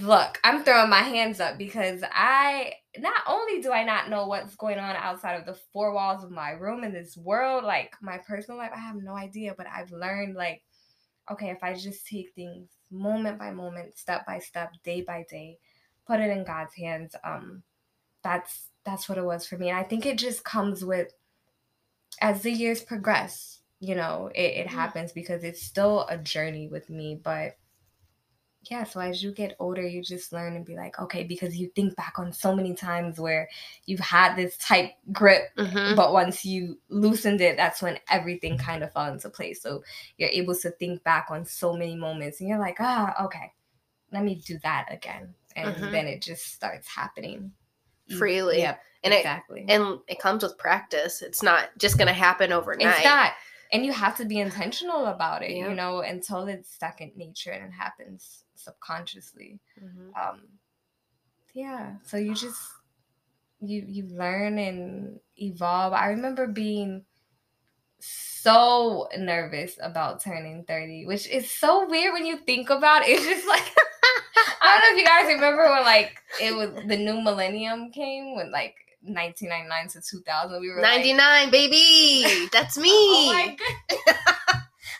look, 0.00 0.38
I'm 0.42 0.64
throwing 0.64 0.90
my 0.90 1.02
hands 1.02 1.40
up 1.40 1.58
because 1.58 2.02
I 2.10 2.74
not 2.98 3.22
only 3.26 3.60
do 3.60 3.72
I 3.72 3.84
not 3.84 4.10
know 4.10 4.26
what's 4.26 4.56
going 4.56 4.78
on 4.78 4.96
outside 4.96 5.34
of 5.34 5.46
the 5.46 5.58
four 5.72 5.92
walls 5.92 6.24
of 6.24 6.30
my 6.30 6.50
room 6.50 6.84
in 6.84 6.92
this 6.92 7.16
world, 7.16 7.64
like 7.64 7.94
my 8.00 8.18
personal 8.18 8.58
life, 8.58 8.72
I 8.74 8.80
have 8.80 8.96
no 8.96 9.14
idea, 9.14 9.54
but 9.56 9.66
I've 9.66 9.92
learned 9.92 10.34
like, 10.34 10.62
okay, 11.30 11.50
if 11.50 11.62
I 11.62 11.74
just 11.74 12.06
take 12.06 12.32
things 12.34 12.68
moment 12.90 13.38
by 13.38 13.50
moment, 13.52 13.96
step 13.98 14.26
by 14.26 14.38
step, 14.38 14.72
day 14.84 15.02
by 15.02 15.24
day, 15.30 15.58
put 16.06 16.20
it 16.20 16.30
in 16.30 16.44
God's 16.44 16.74
hands, 16.74 17.14
um, 17.24 17.62
that's 18.22 18.68
that's 18.84 19.08
what 19.08 19.18
it 19.18 19.24
was 19.24 19.46
for 19.46 19.58
me. 19.58 19.68
And 19.68 19.78
I 19.78 19.82
think 19.82 20.06
it 20.06 20.18
just 20.18 20.44
comes 20.44 20.84
with 20.84 21.12
as 22.20 22.42
the 22.42 22.50
years 22.52 22.82
progress, 22.82 23.60
you 23.80 23.94
know, 23.94 24.30
it, 24.34 24.40
it 24.40 24.66
Yeah. 24.66 24.72
happens 24.72 25.12
because 25.12 25.44
it's 25.44 25.62
still 25.62 26.06
a 26.08 26.16
journey 26.18 26.68
with 26.68 26.88
me. 26.90 27.20
But 27.22 27.56
yeah, 28.70 28.82
so 28.82 28.98
as 28.98 29.22
you 29.22 29.30
get 29.32 29.54
older, 29.60 29.86
you 29.86 30.02
just 30.02 30.32
learn 30.32 30.56
and 30.56 30.64
be 30.64 30.74
like, 30.74 30.98
okay, 30.98 31.22
because 31.22 31.56
you 31.56 31.68
think 31.76 31.94
back 31.94 32.14
on 32.18 32.32
so 32.32 32.52
many 32.54 32.74
times 32.74 33.20
where 33.20 33.48
you've 33.84 34.00
had 34.00 34.34
this 34.34 34.56
tight 34.56 34.94
grip, 35.12 35.50
Mhm. 35.56 35.94
but 35.94 36.12
once 36.12 36.44
you 36.44 36.80
loosened 36.88 37.40
it, 37.40 37.56
that's 37.56 37.80
when 37.80 37.98
everything 38.10 38.58
kind 38.58 38.82
of 38.82 38.92
fell 38.92 39.12
into 39.12 39.30
place. 39.30 39.62
So 39.62 39.84
you're 40.16 40.30
able 40.30 40.56
to 40.56 40.70
think 40.72 41.04
back 41.04 41.26
on 41.30 41.44
so 41.44 41.74
many 41.74 41.94
moments 41.94 42.40
and 42.40 42.48
you're 42.48 42.58
like, 42.58 42.78
ah, 42.80 43.24
okay, 43.26 43.52
let 44.10 44.24
me 44.24 44.34
do 44.34 44.58
that 44.64 44.86
again. 44.90 45.32
And 45.54 45.76
Mhm. 45.76 45.90
then 45.92 46.06
it 46.08 46.20
just 46.22 46.46
starts 46.52 46.88
happening. 46.88 47.52
freely. 48.18 48.58
Yep, 48.58 48.80
And 49.02 49.14
it 49.14 49.26
and 49.68 49.98
it 50.06 50.20
comes 50.20 50.44
with 50.44 50.56
practice. 50.58 51.22
It's 51.22 51.42
not 51.42 51.70
just 51.76 51.98
going 51.98 52.06
to 52.06 52.12
happen 52.14 52.52
overnight. 52.52 52.98
It's 52.98 53.04
not. 53.04 53.32
And 53.72 53.84
you 53.84 53.92
have 53.92 54.16
to 54.18 54.24
be 54.24 54.38
intentional 54.40 55.06
about 55.06 55.42
it, 55.42 55.50
Yeah. 55.50 55.68
you 55.68 55.74
know, 55.74 56.00
until 56.00 56.46
it's 56.48 56.78
second 56.78 57.12
nature 57.16 57.50
and 57.50 57.64
it 57.64 57.72
happens 57.72 58.44
subconsciously. 58.54 59.60
Mhm. 59.82 60.16
Um 60.16 60.40
yeah. 61.54 61.96
So 62.04 62.16
you 62.16 62.34
just 62.34 62.60
you 63.60 63.84
you 63.86 64.04
learn 64.08 64.58
and 64.58 65.20
evolve. 65.36 65.92
I 65.92 66.08
remember 66.08 66.46
being 66.46 67.04
so 67.98 69.08
nervous 69.18 69.78
about 69.82 70.22
turning 70.22 70.64
30, 70.64 71.06
which 71.06 71.26
is 71.28 71.50
so 71.50 71.88
weird 71.88 72.12
when 72.12 72.26
you 72.26 72.38
think 72.38 72.70
about 72.70 73.02
it. 73.04 73.08
It's 73.18 73.24
just 73.26 73.48
like 73.48 73.64
I 74.60 74.78
don't 74.78 74.82
know 74.82 74.96
if 74.96 74.98
you 74.98 75.06
guys 75.06 75.34
remember 75.34 75.70
when 75.70 75.82
like 75.84 76.20
it 76.40 76.54
was 76.54 76.70
the 76.86 76.96
new 76.96 77.20
millennium 77.20 77.90
came 77.90 78.36
when 78.36 78.50
like 78.50 78.74
1999 79.02 79.88
to 79.88 80.00
2000 80.00 80.60
we 80.60 80.70
were 80.70 80.80
99 80.80 81.18
like, 81.18 81.52
baby. 81.52 82.48
That's 82.52 82.78
me. 82.78 82.90
Oh 83.28 83.32
my 83.32 83.56
god 83.56 84.16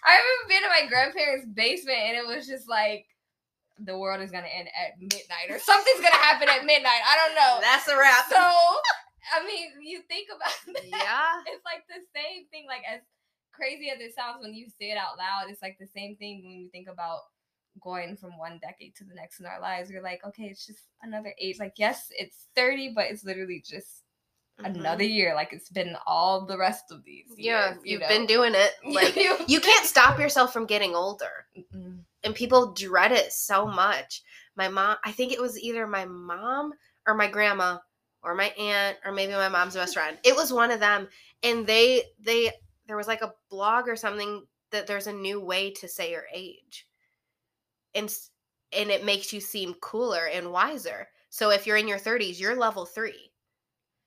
i 0.07 0.15
remember 0.15 0.47
being 0.49 0.63
in 0.63 0.71
my 0.71 0.87
grandparents 0.87 1.47
basement 1.53 1.99
and 1.99 2.17
it 2.17 2.27
was 2.27 2.47
just 2.47 2.69
like 2.69 3.07
the 3.79 3.99
world 3.99 4.23
is 4.23 4.31
gonna 4.31 4.49
end 4.49 4.69
at 4.73 4.97
midnight 4.97 5.51
or 5.51 5.59
something's 5.59 6.01
gonna 6.01 6.25
happen 6.25 6.49
at 6.49 6.65
midnight. 6.65 7.03
I 7.05 7.15
don't 7.21 7.35
know. 7.37 7.61
That's 7.61 7.89
a 7.89 7.97
wrap. 7.99 8.25
So 8.31 8.41
i 9.35 9.45
mean 9.45 9.83
you 9.83 10.01
think 10.09 10.29
about 10.31 10.55
that. 10.73 10.87
Yeah. 10.87 11.53
It's 11.53 11.65
like 11.65 11.85
the 11.89 12.01
same 12.15 12.47
thing 12.51 12.65
like 12.67 12.83
as 12.89 13.01
crazy 13.53 13.91
as 13.91 14.01
it 14.01 14.15
sounds 14.15 14.41
when 14.41 14.55
you 14.55 14.69
say 14.79 14.93
it 14.93 14.99
out 15.01 15.17
loud 15.17 15.49
it's 15.49 15.63
like 15.63 15.77
the 15.81 15.89
same 15.97 16.15
thing 16.17 16.45
when 16.45 16.61
you 16.61 16.69
think 16.71 16.89
about 16.89 17.21
going 17.81 18.17
from 18.17 18.39
one 18.39 18.59
decade 18.61 18.95
to 18.97 19.05
the 19.05 19.15
next 19.15 19.41
in 19.41 19.47
our 19.47 19.61
lives. 19.61 19.91
We're 19.91 20.03
like, 20.03 20.25
okay, 20.25 20.45
it's 20.45 20.67
just 20.67 20.81
another 21.03 21.35
age. 21.41 21.59
Like, 21.59 21.75
yes, 21.77 22.07
it's 22.11 22.47
30, 22.55 22.93
but 22.95 23.07
it's 23.07 23.25
literally 23.25 23.63
just 23.65 24.03
mm-hmm. 24.61 24.75
another 24.75 25.05
year. 25.05 25.35
Like 25.35 25.53
it's 25.53 25.69
been 25.69 25.97
all 26.07 26.47
the 26.47 26.59
rest 26.59 26.85
of 26.91 27.05
these. 27.05 27.27
Years, 27.37 27.39
yeah, 27.39 27.75
you 27.75 27.93
you've 27.93 28.01
know? 28.01 28.09
been 28.09 28.27
doing 28.27 28.53
it. 28.55 28.73
Like 28.93 29.17
you 29.49 29.61
can't 29.61 29.87
stop 29.87 30.19
yourself 30.19 30.53
from 30.53 30.67
getting 30.67 30.95
older. 30.95 31.47
Mm-mm. 31.57 32.01
And 32.25 32.35
people 32.35 32.73
dread 32.73 33.13
it 33.13 33.33
so 33.33 33.67
much. 33.67 34.23
My 34.57 34.69
mom, 34.69 34.97
I 35.05 35.13
think 35.13 35.33
it 35.33 35.41
was 35.41 35.61
either 35.61 35.87
my 35.87 36.05
mom 36.07 36.73
or 37.07 37.15
my 37.15 37.29
grandma 37.29 37.79
or 38.23 38.35
my 38.35 38.49
aunt 38.59 38.97
or 39.05 39.13
maybe 39.13 39.33
my 39.33 39.49
mom's 39.49 39.75
best 39.75 39.95
friend. 39.95 40.19
It 40.25 40.35
was 40.35 40.53
one 40.53 40.71
of 40.71 40.81
them. 40.81 41.09
And 41.43 41.67
they 41.67 42.05
they 42.21 42.51
there 42.87 42.97
was 42.97 43.07
like 43.07 43.23
a 43.23 43.35
blog 43.51 43.89
or 43.89 43.97
something 43.97 44.45
that 44.71 44.87
there's 44.87 45.07
a 45.07 45.13
new 45.13 45.41
way 45.41 45.71
to 45.73 45.89
say 45.89 46.11
your 46.11 46.25
age 46.33 46.86
and 47.97 48.15
and 48.73 48.91
it 48.91 49.05
makes 49.05 49.33
you 49.33 49.41
seem 49.41 49.75
cooler 49.81 50.27
and 50.27 50.53
wiser. 50.53 51.09
So 51.31 51.51
if 51.51 51.67
you're 51.67 51.77
in 51.77 51.89
your 51.89 51.99
30s, 51.99 52.39
you're 52.41 52.57
level 52.57 52.87
3. 52.87 53.13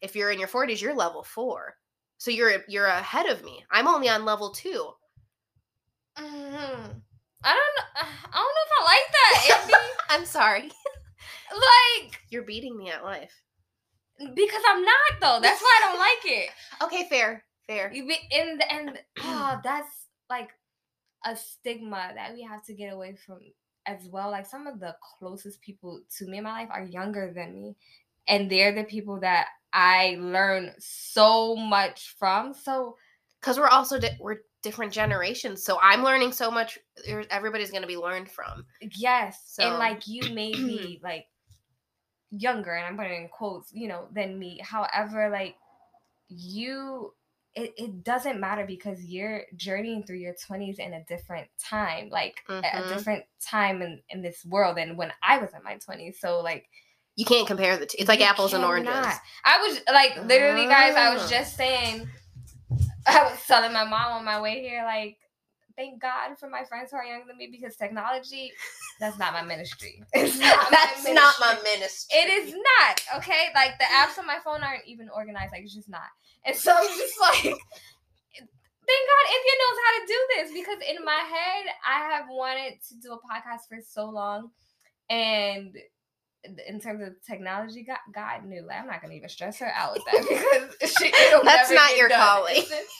If 0.01 0.15
you're 0.15 0.31
in 0.31 0.39
your 0.39 0.47
40s, 0.47 0.81
you're 0.81 0.95
level 0.95 1.23
4. 1.23 1.75
So 2.17 2.31
you're 2.31 2.63
you're 2.67 2.87
ahead 2.87 3.27
of 3.27 3.43
me. 3.43 3.63
I'm 3.71 3.87
only 3.87 4.09
on 4.09 4.25
level 4.25 4.51
2. 4.51 4.69
Mm-hmm. 6.17 6.91
I 7.43 7.53
don't 7.53 7.75
know. 7.75 7.85
I 7.95 8.35
don't 8.35 8.55
know 8.55 8.65
if 8.65 8.71
I 8.79 8.83
like 8.83 9.11
that. 9.11 9.61
Andy. 9.61 9.73
I'm 10.09 10.25
sorry. 10.25 10.63
like 11.51 12.19
you're 12.29 12.43
beating 12.43 12.77
me 12.77 12.89
at 12.89 13.03
life. 13.03 13.33
Because 14.17 14.61
I'm 14.69 14.83
not 14.83 15.21
though. 15.21 15.39
That's 15.41 15.61
why 15.61 15.79
I 15.81 15.89
don't 15.89 15.99
like 15.99 16.37
it. 16.37 16.49
Okay, 16.81 17.07
fair. 17.09 17.43
Fair. 17.67 17.91
You 17.93 18.07
be 18.07 18.17
in 18.31 18.57
the 18.57 18.73
and 18.73 18.99
oh, 19.21 19.59
that's 19.63 20.07
like 20.29 20.49
a 21.25 21.35
stigma 21.35 22.11
that 22.15 22.33
we 22.33 22.41
have 22.43 22.65
to 22.65 22.73
get 22.73 22.93
away 22.93 23.15
from 23.25 23.39
as 23.89 24.07
well. 24.07 24.29
Like 24.31 24.45
some 24.45 24.67
of 24.67 24.79
the 24.79 24.95
closest 25.01 25.61
people 25.61 26.01
to 26.17 26.25
me 26.25 26.37
in 26.37 26.43
my 26.43 26.51
life 26.51 26.69
are 26.71 26.83
younger 26.83 27.31
than 27.33 27.53
me. 27.53 27.75
And 28.27 28.49
they're 28.49 28.73
the 28.73 28.83
people 28.83 29.19
that 29.21 29.47
I 29.73 30.17
learn 30.19 30.73
so 30.77 31.55
much 31.55 32.15
from. 32.19 32.53
So 32.53 32.95
because 33.39 33.57
we're 33.57 33.67
also 33.67 33.99
di- 33.99 34.17
we're 34.19 34.39
different 34.61 34.91
generations, 34.91 35.63
so 35.63 35.79
I'm 35.81 36.03
learning 36.03 36.31
so 36.33 36.51
much. 36.51 36.77
Er, 37.09 37.23
everybody's 37.29 37.71
gonna 37.71 37.87
be 37.87 37.97
learned 37.97 38.29
from. 38.29 38.65
Yes, 38.81 39.41
so. 39.45 39.63
and 39.63 39.79
like 39.79 40.07
you 40.07 40.33
may 40.33 40.51
be 40.53 40.99
like 41.03 41.25
younger, 42.31 42.73
and 42.73 42.85
I'm 42.85 42.97
putting 42.97 43.23
in 43.23 43.29
quotes, 43.29 43.71
you 43.73 43.87
know, 43.87 44.07
than 44.13 44.37
me. 44.37 44.59
However, 44.61 45.29
like 45.29 45.55
you 46.27 47.13
it, 47.55 47.73
it 47.77 48.03
doesn't 48.03 48.39
matter 48.39 48.65
because 48.65 49.03
you're 49.03 49.43
journeying 49.55 50.03
through 50.03 50.17
your 50.17 50.33
20s 50.33 50.77
in 50.79 50.93
a 50.93 51.03
different 51.05 51.47
time 51.59 52.09
like 52.09 52.41
mm-hmm. 52.47 52.63
a, 52.63 52.85
a 52.85 52.93
different 52.93 53.23
time 53.41 53.81
in, 53.81 53.99
in 54.09 54.21
this 54.21 54.45
world 54.45 54.77
than 54.77 54.95
when 54.95 55.11
i 55.23 55.37
was 55.37 55.49
in 55.53 55.63
my 55.63 55.75
20s 55.75 56.15
so 56.19 56.41
like 56.41 56.67
you 57.15 57.25
can't 57.25 57.47
compare 57.47 57.77
the 57.77 57.85
two 57.85 57.97
it's 57.99 58.07
like 58.07 58.21
apples 58.21 58.51
cannot. 58.51 58.75
and 58.77 58.87
oranges 58.87 59.19
i 59.45 59.57
was 59.67 59.81
like 59.91 60.15
literally 60.27 60.67
guys 60.67 60.95
i 60.95 61.13
was 61.13 61.23
Ah. 61.23 61.29
just 61.29 61.57
saying 61.57 62.07
i 63.07 63.23
was 63.23 63.39
telling 63.47 63.73
my 63.73 63.83
mom 63.83 64.13
on 64.13 64.25
my 64.25 64.39
way 64.39 64.61
here 64.61 64.83
like 64.83 65.17
thank 65.75 65.99
god 66.01 66.37
for 66.37 66.49
my 66.49 66.63
friends 66.63 66.91
who 66.91 66.97
are 66.97 67.03
younger 67.05 67.25
than 67.27 67.37
me 67.37 67.49
because 67.51 67.75
technology 67.75 68.51
that's 68.99 69.17
not 69.17 69.33
my 69.33 69.41
ministry 69.41 70.03
it's 70.13 70.37
not 70.39 70.69
that's 70.69 71.05
my 71.05 71.13
not 71.13 71.33
my 71.39 71.53
ministry. 71.63 71.79
ministry 71.79 72.09
It 72.11 72.29
is 72.29 72.53
not 72.53 73.17
okay. 73.17 73.47
Like 73.55 73.77
the 73.79 73.85
apps 73.85 74.17
on 74.19 74.25
my 74.25 74.39
phone 74.43 74.63
aren't 74.63 74.85
even 74.85 75.09
organized. 75.09 75.51
Like 75.51 75.63
it's 75.63 75.73
just 75.73 75.89
not. 75.89 76.01
And 76.45 76.55
so 76.55 76.71
I'm 76.75 76.87
just 76.87 77.19
like, 77.21 77.41
thank 77.41 77.53
God 77.53 79.25
India 79.35 79.55
knows 79.59 79.79
how 79.85 79.99
to 79.99 80.05
do 80.07 80.19
this 80.35 80.51
because 80.53 80.79
in 80.89 81.05
my 81.05 81.11
head 81.11 81.65
I 81.87 81.99
have 82.11 82.25
wanted 82.29 82.79
to 82.89 82.95
do 82.95 83.13
a 83.13 83.17
podcast 83.17 83.67
for 83.67 83.77
so 83.87 84.09
long, 84.09 84.49
and 85.09 85.75
in 86.67 86.79
terms 86.79 87.01
of 87.05 87.13
technology, 87.27 87.83
God, 87.83 87.97
God 88.13 88.45
knew. 88.45 88.65
Like 88.65 88.79
I'm 88.79 88.87
not 88.87 89.01
gonna 89.01 89.13
even 89.13 89.29
stress 89.29 89.59
her 89.59 89.71
out 89.75 89.93
with 89.93 90.05
that 90.05 90.69
because 90.79 90.93
she, 90.97 91.11
That's 91.43 91.69
never 91.69 91.73
not 91.73 91.97
your 91.97 92.09
done. 92.09 92.19
calling. 92.19 92.55
It's, 92.55 92.71
it's 92.71 92.93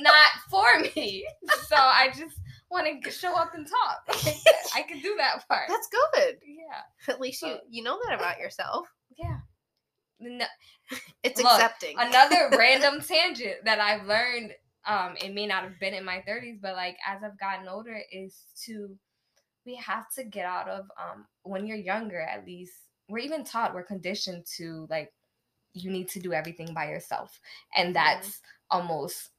not 0.00 0.30
for 0.50 0.80
me. 0.80 1.26
So 1.66 1.76
I 1.76 2.08
just 2.08 2.38
want 2.70 3.02
to 3.04 3.10
show 3.10 3.34
up 3.36 3.54
and 3.54 3.66
talk. 3.66 4.02
I 4.74 4.82
can 4.82 5.00
do 5.00 5.14
that 5.18 5.46
part. 5.48 5.68
that's 5.68 5.88
good 5.88 6.36
yeah, 6.46 7.12
at 7.12 7.20
least 7.20 7.42
you 7.42 7.56
you 7.70 7.82
know 7.82 7.98
that 8.06 8.18
about 8.18 8.38
yourself 8.38 8.86
yeah. 9.18 9.38
No, 10.20 10.44
it's 11.22 11.40
Look, 11.42 11.52
accepting. 11.52 11.96
another 11.98 12.50
random 12.58 13.00
tangent 13.00 13.64
that 13.64 13.80
I've 13.80 14.06
learned 14.06 14.52
um 14.86 15.16
it 15.22 15.34
may 15.34 15.46
not 15.46 15.64
have 15.64 15.78
been 15.80 15.92
in 15.94 16.04
my 16.04 16.22
30s 16.28 16.60
but 16.62 16.74
like 16.74 16.96
as 17.06 17.22
I've 17.22 17.38
gotten 17.38 17.68
older 17.68 18.00
is 18.12 18.36
to 18.64 18.96
we 19.66 19.74
have 19.76 20.08
to 20.16 20.24
get 20.24 20.46
out 20.46 20.68
of 20.68 20.86
um 20.98 21.26
when 21.42 21.66
you're 21.66 21.76
younger 21.76 22.20
at 22.20 22.46
least 22.46 22.72
we're 23.08 23.18
even 23.18 23.44
taught 23.44 23.74
we're 23.74 23.82
conditioned 23.82 24.44
to 24.56 24.86
like 24.88 25.12
you 25.74 25.90
need 25.90 26.08
to 26.08 26.20
do 26.20 26.32
everything 26.32 26.72
by 26.74 26.88
yourself. 26.88 27.40
And 27.76 27.94
that's 27.94 28.40
almost 28.70 29.30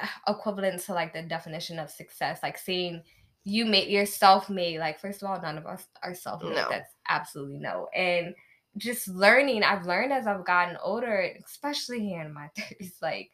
uh, 0.00 0.06
equivalent 0.28 0.80
to 0.82 0.94
like 0.94 1.12
the 1.12 1.22
definition 1.22 1.78
of 1.78 1.90
success. 1.90 2.40
Like 2.42 2.58
saying 2.58 3.02
you 3.44 3.66
made 3.66 3.88
yourself 3.88 4.50
made 4.50 4.78
like 4.78 5.00
first 5.00 5.22
of 5.22 5.28
all 5.28 5.40
none 5.40 5.56
of 5.58 5.66
us 5.66 5.86
are 6.02 6.14
self-made 6.14 6.54
No. 6.54 6.66
that's 6.70 6.94
absolutely 7.08 7.58
no. 7.58 7.88
And 7.94 8.34
just 8.76 9.08
learning 9.08 9.62
i've 9.62 9.86
learned 9.86 10.12
as 10.12 10.26
i've 10.26 10.44
gotten 10.44 10.76
older 10.82 11.28
especially 11.44 12.00
here 12.00 12.22
in 12.22 12.32
my 12.32 12.48
30s 12.58 12.92
like 13.02 13.30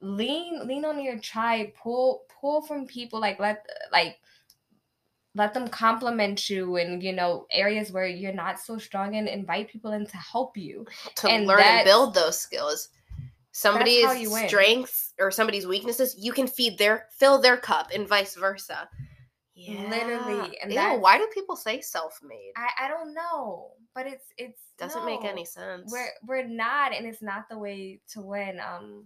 lean 0.00 0.66
lean 0.66 0.84
on 0.84 1.02
your 1.02 1.18
tribe 1.18 1.68
pull 1.80 2.22
pull 2.40 2.62
from 2.62 2.86
people 2.86 3.20
like 3.20 3.38
let 3.38 3.64
like 3.92 4.16
let 5.34 5.54
them 5.54 5.68
compliment 5.68 6.50
you 6.50 6.76
and 6.76 7.02
you 7.02 7.12
know 7.12 7.46
areas 7.50 7.90
where 7.90 8.06
you're 8.06 8.32
not 8.32 8.60
so 8.60 8.78
strong 8.78 9.16
and 9.16 9.28
invite 9.28 9.68
people 9.68 9.92
in 9.92 10.06
to 10.06 10.16
help 10.16 10.56
you. 10.56 10.86
To 11.16 11.28
and 11.28 11.46
learn 11.46 11.60
and 11.60 11.84
build 11.84 12.14
those 12.14 12.38
skills. 12.38 12.88
Somebody's 13.52 14.04
how 14.04 14.12
you 14.12 14.30
win. 14.30 14.48
strengths 14.48 15.12
or 15.18 15.30
somebody's 15.30 15.66
weaknesses 15.66 16.16
you 16.18 16.32
can 16.32 16.46
feed 16.46 16.78
their 16.78 17.06
fill 17.18 17.38
their 17.40 17.56
cup 17.56 17.90
and 17.94 18.08
vice 18.08 18.34
versa 18.34 18.88
Literally, 19.56 20.58
and 20.62 20.72
Ew, 20.72 20.98
why 20.98 21.18
do 21.18 21.26
people 21.34 21.56
say 21.56 21.80
self-made? 21.80 22.52
I 22.56 22.86
i 22.86 22.88
don't 22.88 23.14
know 23.14 23.72
but 23.94 24.06
it's 24.06 24.26
it's 24.38 24.60
doesn't 24.78 25.04
make 25.04 25.24
any 25.24 25.44
sense 25.44 25.90
we're 25.92 26.10
we're 26.26 26.46
not 26.46 26.92
and 26.92 27.06
it's 27.06 27.22
not 27.22 27.48
the 27.48 27.58
way 27.58 28.00
to 28.08 28.20
win 28.20 28.58
um 28.60 29.04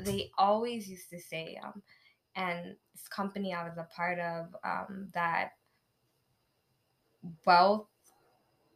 they 0.00 0.30
always 0.38 0.88
used 0.88 1.10
to 1.10 1.20
say 1.20 1.58
um 1.62 1.82
and 2.34 2.76
this 2.94 3.08
company 3.08 3.52
i 3.54 3.62
was 3.62 3.76
a 3.76 3.86
part 3.94 4.18
of 4.18 4.46
um 4.64 5.08
that 5.12 5.52
wealth 7.44 7.86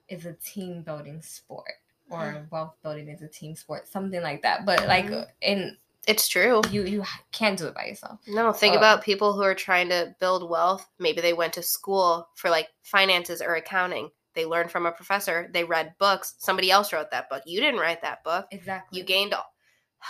is 0.08 0.26
a 0.26 0.34
team 0.34 0.82
building 0.82 1.20
sport 1.22 1.72
or 2.10 2.46
wealth 2.50 2.74
building 2.82 3.08
is 3.08 3.22
a 3.22 3.28
team 3.28 3.54
sport 3.56 3.88
something 3.88 4.22
like 4.22 4.42
that 4.42 4.64
but 4.64 4.86
like 4.86 5.06
Mhm. 5.06 5.26
in 5.40 5.76
it's 6.06 6.28
true 6.28 6.60
you 6.70 6.84
you 6.84 7.02
can't 7.32 7.58
do 7.58 7.66
it 7.66 7.74
by 7.74 7.86
yourself 7.86 8.20
No, 8.26 8.52
think 8.52 8.74
Uh, 8.74 8.78
about 8.78 9.02
people 9.02 9.32
who 9.32 9.42
are 9.42 9.54
trying 9.54 9.88
to 9.90 10.14
build 10.20 10.48
wealth. 10.48 10.88
Maybe 10.98 11.20
they 11.20 11.32
went 11.32 11.52
to 11.54 11.62
school 11.62 12.28
for 12.36 12.48
like 12.50 12.68
finances 12.82 13.42
or 13.42 13.54
accounting. 13.56 14.10
They 14.34 14.44
learned 14.46 14.70
from 14.70 14.86
a 14.86 14.92
professor. 14.92 15.48
They 15.52 15.64
read 15.64 15.94
books. 15.98 16.34
Somebody 16.38 16.70
else 16.70 16.92
wrote 16.92 17.10
that 17.10 17.28
book. 17.30 17.42
You 17.46 17.60
didn't 17.60 17.80
write 17.80 18.02
that 18.02 18.22
book. 18.22 18.46
exactly 18.50 18.98
You 18.98 19.04
gained 19.04 19.32
all. 19.34 19.52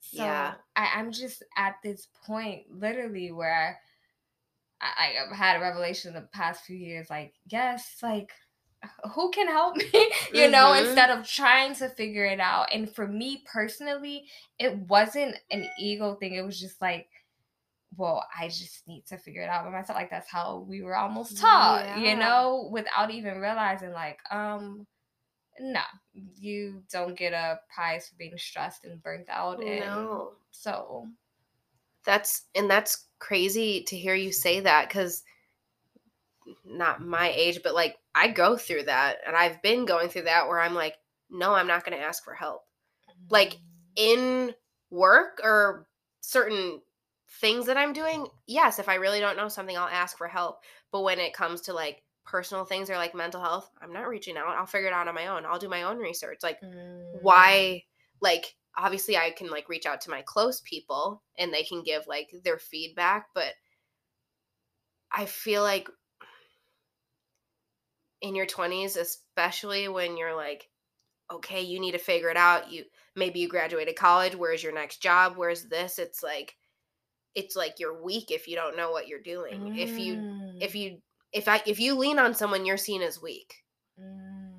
So 0.00 0.22
Yeah. 0.24 0.54
I, 0.74 0.92
I'm 0.96 1.12
just 1.12 1.42
at 1.56 1.76
this 1.82 2.08
point, 2.26 2.64
literally, 2.70 3.30
where 3.30 3.78
I, 4.80 5.14
I've 5.22 5.36
had 5.36 5.56
a 5.56 5.60
revelation 5.60 6.14
the 6.14 6.22
past 6.32 6.64
few 6.64 6.76
years. 6.76 7.10
Like, 7.10 7.34
yes, 7.46 7.96
like 8.02 8.32
who 9.12 9.30
can 9.30 9.48
help 9.48 9.76
me? 9.76 10.12
you 10.32 10.48
know, 10.50 10.72
Mhm. 10.72 10.86
instead 10.86 11.10
of 11.10 11.26
trying 11.26 11.74
to 11.76 11.88
figure 11.88 12.24
it 12.24 12.40
out. 12.40 12.68
And 12.72 12.88
for 12.90 13.06
me 13.06 13.42
personally, 13.44 14.26
it 14.58 14.76
wasn't 14.76 15.36
an 15.50 15.68
ego 15.78 16.14
thing. 16.14 16.34
It 16.34 16.42
was 16.42 16.60
just 16.60 16.80
like, 16.80 17.08
well, 17.96 18.24
I 18.38 18.48
just 18.48 18.86
need 18.86 19.06
to 19.06 19.18
figure 19.18 19.42
it 19.42 19.48
out 19.48 19.64
by 19.64 19.70
myself. 19.70 19.96
Like 19.96 20.10
that's 20.10 20.30
how 20.30 20.58
we 20.68 20.82
were 20.82 20.96
almost 20.96 21.38
taught, 21.38 21.84
Yeah. 21.86 21.98
you 21.98 22.16
know, 22.16 22.68
without 22.70 23.10
even 23.10 23.38
realizing 23.38 23.92
like, 23.92 24.18
um, 24.30 24.86
no, 25.58 25.80
you 26.12 26.84
don't 26.92 27.16
get 27.16 27.32
a 27.32 27.58
prize 27.74 28.08
for 28.08 28.14
being 28.16 28.36
stressed 28.38 28.84
and 28.84 29.02
burnt 29.02 29.28
out. 29.28 29.62
And 29.62 29.80
No. 29.80 30.32
so 30.50 31.08
That's 32.04 32.44
and 32.54 32.70
that's 32.70 33.06
crazy 33.18 33.82
to 33.88 33.96
hear 33.96 34.14
you 34.14 34.32
say 34.32 34.60
that 34.60 34.88
cuz 34.88 35.24
not 36.64 37.02
my 37.02 37.30
age 37.34 37.60
but 37.62 37.74
like 37.74 37.98
I 38.14 38.28
go 38.28 38.56
through 38.56 38.84
that 38.84 39.18
and 39.26 39.36
I've 39.36 39.62
been 39.62 39.84
going 39.86 40.08
through 40.08 40.22
that 40.22 40.48
where 40.48 40.60
I'm 40.60 40.74
like 40.74 40.94
no, 41.30 41.54
I'm 41.54 41.66
not 41.66 41.84
going 41.84 41.96
to 41.98 42.02
ask 42.02 42.24
for 42.24 42.34
help. 42.34 42.62
Like, 43.30 43.58
In 43.96 44.54
work 44.90 45.40
or 45.42 45.88
certain 46.20 46.80
things 47.40 47.66
that 47.66 47.76
I'm 47.76 47.92
doing, 47.92 48.26
yes, 48.46 48.78
if 48.78 48.88
I 48.88 48.94
really 48.94 49.20
don't 49.20 49.36
know 49.36 49.48
something 49.48 49.76
I'll 49.76 49.88
ask 49.88 50.16
for 50.16 50.28
help. 50.28 50.60
But 50.90 51.02
when 51.02 51.18
it 51.18 51.34
comes 51.34 51.62
to 51.62 51.72
like 51.74 52.02
personal 52.24 52.64
things 52.64 52.88
or 52.90 52.96
like 52.96 53.14
mental 53.14 53.42
health, 53.42 53.70
I'm 53.82 53.92
not 53.92 54.08
reaching 54.08 54.36
out. 54.38 54.48
I'll 54.56 54.66
figure 54.66 54.88
it 54.88 54.94
out 54.94 55.08
on 55.08 55.14
my 55.14 55.26
own. 55.26 55.44
I'll 55.44 55.58
do 55.58 55.68
my 55.68 55.82
own 55.82 55.98
research. 55.98 56.38
Like 56.42 56.58
Mm. 56.62 57.22
why 57.22 57.82
like 58.20 58.54
obviously 58.76 59.16
i 59.16 59.30
can 59.30 59.48
like 59.48 59.68
reach 59.68 59.86
out 59.86 60.00
to 60.02 60.10
my 60.10 60.22
close 60.22 60.60
people 60.60 61.22
and 61.38 61.52
they 61.52 61.62
can 61.62 61.82
give 61.82 62.06
like 62.06 62.28
their 62.44 62.58
feedback 62.58 63.26
but 63.34 63.54
i 65.10 65.24
feel 65.24 65.62
like 65.62 65.88
in 68.20 68.34
your 68.34 68.46
20s 68.46 68.96
especially 68.96 69.88
when 69.88 70.16
you're 70.16 70.34
like 70.34 70.68
okay 71.30 71.60
you 71.62 71.78
need 71.80 71.92
to 71.92 71.98
figure 71.98 72.30
it 72.30 72.36
out. 72.36 72.70
You 72.72 72.84
maybe 73.14 73.40
you 73.40 73.48
graduated 73.48 73.96
college. 73.96 74.34
Where's 74.34 74.62
your 74.62 74.72
next 74.72 74.98
job? 75.02 75.34
Where's 75.36 75.64
this? 75.64 75.98
It's 75.98 76.22
like 76.22 76.56
it's 77.34 77.54
like 77.54 77.74
you're 77.78 78.02
weak 78.02 78.30
if 78.30 78.48
you 78.48 78.56
don't 78.56 78.76
know 78.76 78.90
what 78.90 79.08
you're 79.08 79.20
doing. 79.20 79.76
If 79.76 79.98
you 79.98 80.14
Mm. 80.14 80.62
if 80.62 80.74
you 80.74 81.00
if 81.32 81.46
i 81.46 81.62
if 81.66 81.78
you 81.78 81.94
lean 81.94 82.18
on 82.18 82.34
someone 82.34 82.64
you're 82.64 82.76
seen 82.76 83.02
as 83.02 83.20
weak. 83.20 83.54
Mm. 84.00 84.54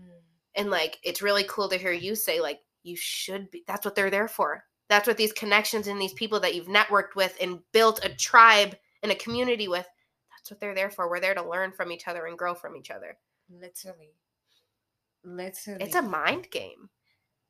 and 0.56 0.70
like 0.70 1.00
it's 1.04 1.22
really 1.22 1.46
cool 1.46 1.70
to 1.70 1.78
hear 1.78 1.94
you 1.94 2.14
say 2.14 2.42
like 2.42 2.60
you 2.84 2.96
should 2.98 3.50
be 3.52 3.64
that's 3.68 3.86
what 3.86 3.96
they're 3.96 4.10
there 4.10 4.28
for. 4.28 4.64
That's 4.90 5.08
what 5.08 5.18
these 5.18 5.34
connections 5.34 5.88
and 5.88 6.02
these 6.02 6.14
people 6.14 6.40
that 6.42 6.56
you've 6.56 6.68
networked 6.68 7.16
with 7.16 7.36
and 7.40 7.60
built 7.72 8.04
a 8.04 8.10
tribe 8.10 8.76
and 9.04 9.12
a 9.12 9.16
community 9.16 9.68
with 9.68 9.88
that's 10.32 10.52
what 10.52 10.60
they're 10.60 10.76
there 10.76 10.90
for. 10.92 11.10
We're 11.10 11.20
there 11.20 11.36
to 11.36 11.48
learn 11.50 11.72
from 11.72 11.92
each 11.92 12.08
other 12.08 12.26
and 12.26 12.38
grow 12.38 12.54
from 12.54 12.76
each 12.76 12.92
other 12.92 13.18
literally, 13.50 14.16
literally, 15.24 15.84
it's 15.84 15.96
a 15.96 16.02
mind 16.02 16.48
game. 16.52 16.90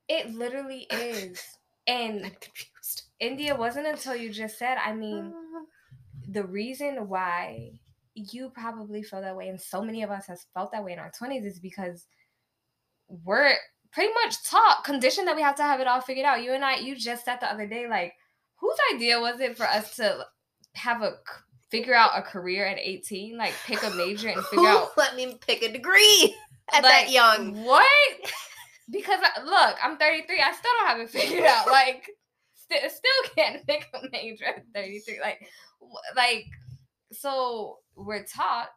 It 0.08 0.34
literally 0.34 0.88
is. 0.92 1.42
And 1.88 2.24
i'm 2.24 2.32
confused. 2.40 3.04
India 3.20 3.56
wasn't 3.56 3.88
until 3.88 4.16
you 4.16 4.30
just 4.30 4.60
said, 4.60 4.78
I 4.78 4.94
mean, 4.94 5.34
the 6.30 6.44
reason 6.44 7.10
why 7.10 7.80
you 8.14 8.52
probably 8.52 9.02
feel 9.02 9.22
that 9.22 9.36
way 9.36 9.48
and 9.48 9.60
so 9.60 9.82
many 9.82 10.04
of 10.04 10.12
us 10.12 10.28
has 10.28 10.46
felt 10.54 10.72
that 10.72 10.84
way 10.84 10.94
in 10.94 11.00
our 11.00 11.12
20s 11.20 11.46
is 11.46 11.60
because 11.60 12.06
we're 13.08 13.54
pretty 13.92 14.14
much 14.24 14.44
taught 14.44 14.84
conditioned 14.84 15.28
that 15.28 15.36
we 15.36 15.42
have 15.42 15.56
to 15.56 15.64
have 15.64 15.80
it 15.80 15.88
all 15.88 16.02
figured 16.02 16.26
out. 16.26 16.44
You 16.44 16.54
and 16.54 16.64
i 16.64 16.76
you 16.78 16.96
just 16.96 17.26
said 17.26 17.38
the 17.42 17.52
other 17.52 17.68
day 17.68 17.88
like 17.88 18.14
whose 18.58 18.78
idea 18.94 19.20
was 19.20 19.40
it 19.40 19.58
for 19.58 19.66
us 19.66 19.96
to 19.96 20.26
have 20.76 21.02
a 21.02 21.14
figure 21.70 21.94
out 21.94 22.18
a 22.18 22.22
career 22.22 22.66
at 22.66 22.78
18 22.80 23.38
like 23.38 23.54
pick 23.66 23.82
a 23.84 23.90
major 23.92 24.30
and 24.30 24.44
figure 24.46 24.68
out 24.68 24.90
let 24.98 25.16
me 25.16 25.38
pick 25.46 25.62
a 25.62 25.72
degree 25.72 26.36
at 26.74 26.84
like, 26.84 26.92
that 26.92 27.12
young 27.12 27.64
what 27.64 27.86
because 28.90 29.20
look 29.46 29.76
i'm 29.84 29.98
33 29.98 30.40
i 30.42 30.52
still 30.54 30.72
don't 30.80 30.88
have 30.88 31.00
it 31.00 31.10
figured 31.12 31.46
out 31.46 31.68
like 31.68 32.10
st- 32.56 32.92
still 32.92 33.36
can't 33.36 33.66
pick 33.68 33.88
a 33.94 34.08
major 34.12 34.46
at 34.46 34.64
33 34.74 35.20
like 35.22 35.48
like 36.16 36.46
so 37.12 37.78
we're 37.96 38.24
taught 38.24 38.70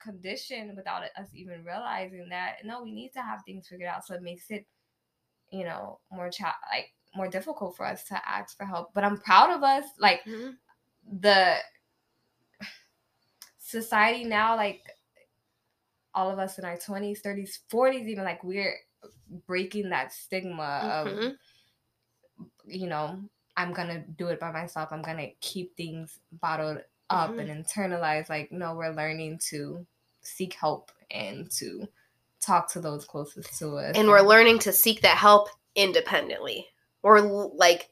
conditioned 0.00 0.76
without 0.76 1.02
us 1.16 1.28
even 1.32 1.64
realizing 1.64 2.28
that 2.28 2.56
no 2.64 2.82
we 2.82 2.92
need 2.92 3.12
to 3.12 3.22
have 3.22 3.40
things 3.46 3.68
figured 3.68 3.88
out 3.88 4.04
so 4.04 4.14
it 4.14 4.22
makes 4.22 4.50
it 4.50 4.66
you 5.50 5.64
know 5.64 6.00
more 6.10 6.28
cha- 6.28 6.56
like 6.72 6.92
more 7.14 7.28
difficult 7.28 7.76
for 7.76 7.86
us 7.86 8.02
to 8.04 8.28
ask 8.28 8.56
for 8.56 8.64
help 8.64 8.88
but 8.94 9.04
i'm 9.04 9.18
proud 9.18 9.50
of 9.50 9.62
us 9.62 9.84
like 10.00 10.24
Mhm. 10.26 10.54
the 11.20 11.56
society 13.72 14.24
now 14.24 14.54
like 14.54 14.82
all 16.14 16.30
of 16.30 16.38
us 16.38 16.58
in 16.58 16.64
our 16.64 16.76
20s 16.76 17.22
30s 17.22 17.58
40s 17.72 18.06
even 18.06 18.24
like 18.24 18.44
we're 18.44 18.76
breaking 19.46 19.88
that 19.88 20.12
stigma 20.12 20.80
of 20.84 21.06
Mhm. 21.08 21.36
you 22.66 22.86
know 22.86 23.18
i'm 23.56 23.72
gonna 23.72 24.04
do 24.16 24.28
it 24.28 24.38
by 24.38 24.50
myself 24.52 24.92
i'm 24.92 25.02
gonna 25.02 25.28
keep 25.40 25.76
things 25.76 26.20
bottled 26.32 26.78
up 27.10 27.30
Mhm. 27.30 27.40
and 27.50 27.66
internalize 27.66 28.28
like 28.28 28.52
no 28.52 28.74
we're 28.74 28.90
learning 28.92 29.38
to 29.50 29.86
seek 30.20 30.54
help 30.54 30.92
and 31.10 31.50
to 31.50 31.88
talk 32.40 32.70
to 32.72 32.80
those 32.80 33.04
closest 33.04 33.58
to 33.58 33.76
us 33.76 33.96
and 33.96 34.08
we're 34.08 34.20
learning 34.20 34.58
to 34.58 34.72
seek 34.72 35.00
that 35.02 35.16
help 35.16 35.48
independently 35.74 36.66
or 37.02 37.20
like 37.20 37.88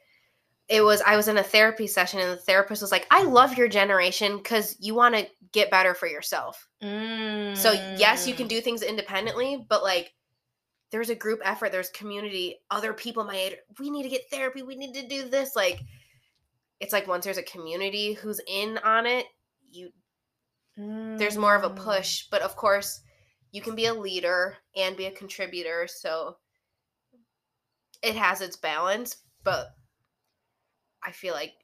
it 0.70 0.82
was 0.82 1.02
i 1.02 1.16
was 1.16 1.28
in 1.28 1.36
a 1.36 1.42
therapy 1.42 1.86
session 1.86 2.20
and 2.20 2.30
the 2.30 2.36
therapist 2.36 2.80
was 2.80 2.92
like 2.92 3.06
i 3.10 3.22
love 3.24 3.58
your 3.58 3.68
generation 3.68 4.36
because 4.38 4.76
you 4.80 4.94
want 4.94 5.14
to 5.14 5.26
get 5.52 5.70
better 5.70 5.94
for 5.94 6.06
yourself 6.06 6.68
so 6.80 7.72
yes 7.98 8.26
you 8.26 8.34
can 8.34 8.46
Mm. 8.46 8.50
do 8.50 8.60
things 8.62 8.82
independently 8.82 9.66
but 9.68 9.82
like 9.82 10.12
there's 10.92 11.10
a 11.10 11.14
group 11.14 11.40
effort 11.44 11.72
there's 11.72 11.90
community 11.90 12.60
other 12.70 12.92
people 12.94 13.24
my 13.24 13.36
age 13.36 13.56
we 13.78 13.90
need 13.90 14.04
to 14.04 14.08
get 14.08 14.30
therapy 14.30 14.62
we 14.62 14.76
need 14.76 14.94
to 14.94 15.06
do 15.08 15.28
this 15.28 15.54
like 15.56 15.80
it's 16.78 16.92
like 16.92 17.06
once 17.06 17.24
there's 17.24 17.36
a 17.36 17.42
community 17.42 18.14
who's 18.14 18.40
in 18.46 18.78
on 18.78 19.06
it 19.06 19.26
you 19.70 19.90
there's 21.18 21.36
more 21.36 21.54
of 21.56 21.64
a 21.64 21.70
Mm. 21.70 21.76
push 21.76 22.26
but 22.30 22.42
of 22.42 22.56
course 22.56 23.00
you 23.52 23.60
can 23.60 23.74
be 23.74 23.86
a 23.86 23.94
leader 23.94 24.56
and 24.76 24.96
be 24.96 25.06
a 25.06 25.10
contributor 25.10 25.86
so 25.88 26.36
it 28.02 28.14
has 28.14 28.40
its 28.40 28.56
balance 28.56 29.16
but 29.44 29.74
i 31.04 31.10
feel 31.10 31.34
like 31.34 31.54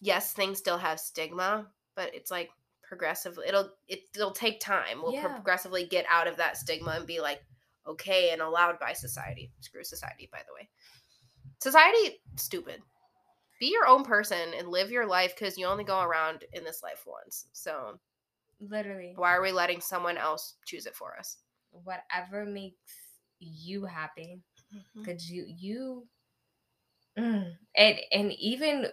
yes 0.00 0.32
things 0.32 0.58
still 0.58 0.78
have 0.78 0.98
stigma 1.00 1.66
but 1.94 2.14
it's 2.14 2.30
like 2.30 2.50
progressively 2.90 3.46
it'll 3.46 3.70
it, 3.86 4.00
it'll 4.16 4.32
take 4.32 4.58
time. 4.58 5.00
We'll 5.00 5.14
Yeah. 5.14 5.28
progressively 5.28 5.86
get 5.86 6.06
out 6.08 6.26
of 6.26 6.36
that 6.38 6.56
stigma 6.56 6.90
and 6.90 7.06
be 7.06 7.20
like 7.20 7.40
okay 7.86 8.30
and 8.30 8.42
allowed 8.42 8.80
by 8.80 8.94
society. 8.94 9.52
Screw 9.60 9.84
society 9.84 10.28
by 10.32 10.40
the 10.46 10.52
way. 10.52 10.68
Society 11.60 12.20
stupid. 12.34 12.82
Be 13.60 13.66
your 13.70 13.86
own 13.86 14.02
person 14.02 14.54
and 14.58 14.68
live 14.68 14.90
your 14.90 15.06
life 15.06 15.36
because 15.38 15.56
you 15.56 15.66
only 15.66 15.84
go 15.84 16.00
around 16.00 16.44
in 16.52 16.64
this 16.64 16.82
life 16.82 17.04
once. 17.06 17.46
So 17.52 18.00
literally. 18.58 19.12
why 19.16 19.36
are 19.36 19.42
we 19.42 19.52
letting 19.52 19.80
someone 19.80 20.18
else 20.18 20.56
choose 20.66 20.86
it 20.86 20.96
for 20.96 21.16
us? 21.16 21.38
whatever 21.84 22.44
makes 22.44 22.74
you 23.38 23.84
happy. 23.84 24.40
Mm-hmm. 24.74 25.02
Because 25.02 25.30
you 25.30 25.44
you 25.46 26.08
mm, 27.20 27.52
and 27.76 27.98
and 28.12 28.32
even 28.32 28.86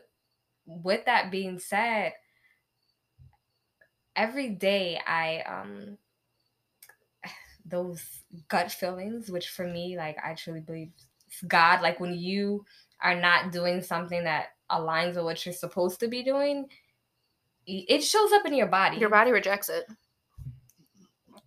with 0.66 1.06
that 1.06 1.32
being 1.32 1.60
said 1.60 2.14
every 4.16 4.50
day 4.50 5.00
i 5.08 5.42
um 5.48 5.98
those 7.66 8.04
gut 8.48 8.72
feelings 8.72 9.30
which 9.30 9.50
for 9.50 9.68
me 9.68 9.96
like 9.98 10.18
i 10.24 10.34
truly 10.34 10.60
believe 10.60 10.90
it's 11.28 11.42
god 11.44 11.82
like 11.82 12.00
when 12.00 12.14
you 12.14 12.64
are 13.02 13.20
not 13.20 13.52
doing 13.52 13.82
something 13.82 14.24
that 14.24 14.48
aligns 14.72 15.16
with 15.16 15.24
what 15.24 15.46
you're 15.46 15.54
supposed 15.54 16.00
to 16.00 16.08
be 16.08 16.24
doing 16.24 16.66
it 17.66 18.02
shows 18.02 18.32
up 18.32 18.46
in 18.46 18.54
your 18.54 18.68
body 18.68 18.98
Your 18.98 19.10
body 19.10 19.32
rejects 19.32 19.70
it. 19.70 19.86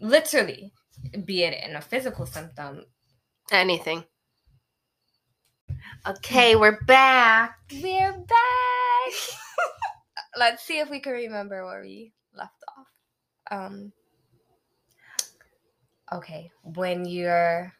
literally 0.00 0.72
be 1.24 1.42
it 1.44 1.64
in 1.68 1.76
a 1.76 1.80
physical 1.80 2.26
symptom 2.26 2.84
Anything. 3.52 4.04
Okay, 6.06 6.56
we're 6.56 6.80
back. 6.86 7.58
We're 7.82 8.12
back. 8.12 9.12
Let's 10.38 10.62
see 10.64 10.78
if 10.78 10.88
we 10.88 10.98
can 10.98 11.12
remember 11.12 11.64
where 11.66 11.82
we 11.82 12.12
left 12.34 12.64
off. 12.76 12.86
Um 13.50 13.92
Okay, 16.12 16.50
when 16.62 17.04
you're 17.04 17.72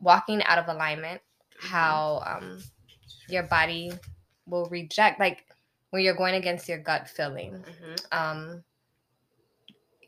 walking 0.00 0.42
out 0.44 0.58
of 0.58 0.68
alignment, 0.68 1.20
how 1.60 2.22
um 2.24 2.62
your 3.28 3.42
body 3.42 3.92
will 4.46 4.66
reject 4.66 5.18
like 5.18 5.44
when 5.90 6.02
you're 6.02 6.14
going 6.14 6.36
against 6.36 6.68
your 6.68 6.78
gut 6.78 7.08
feeling. 7.08 7.64
Mhm. 7.64 8.06
Um 8.12 8.64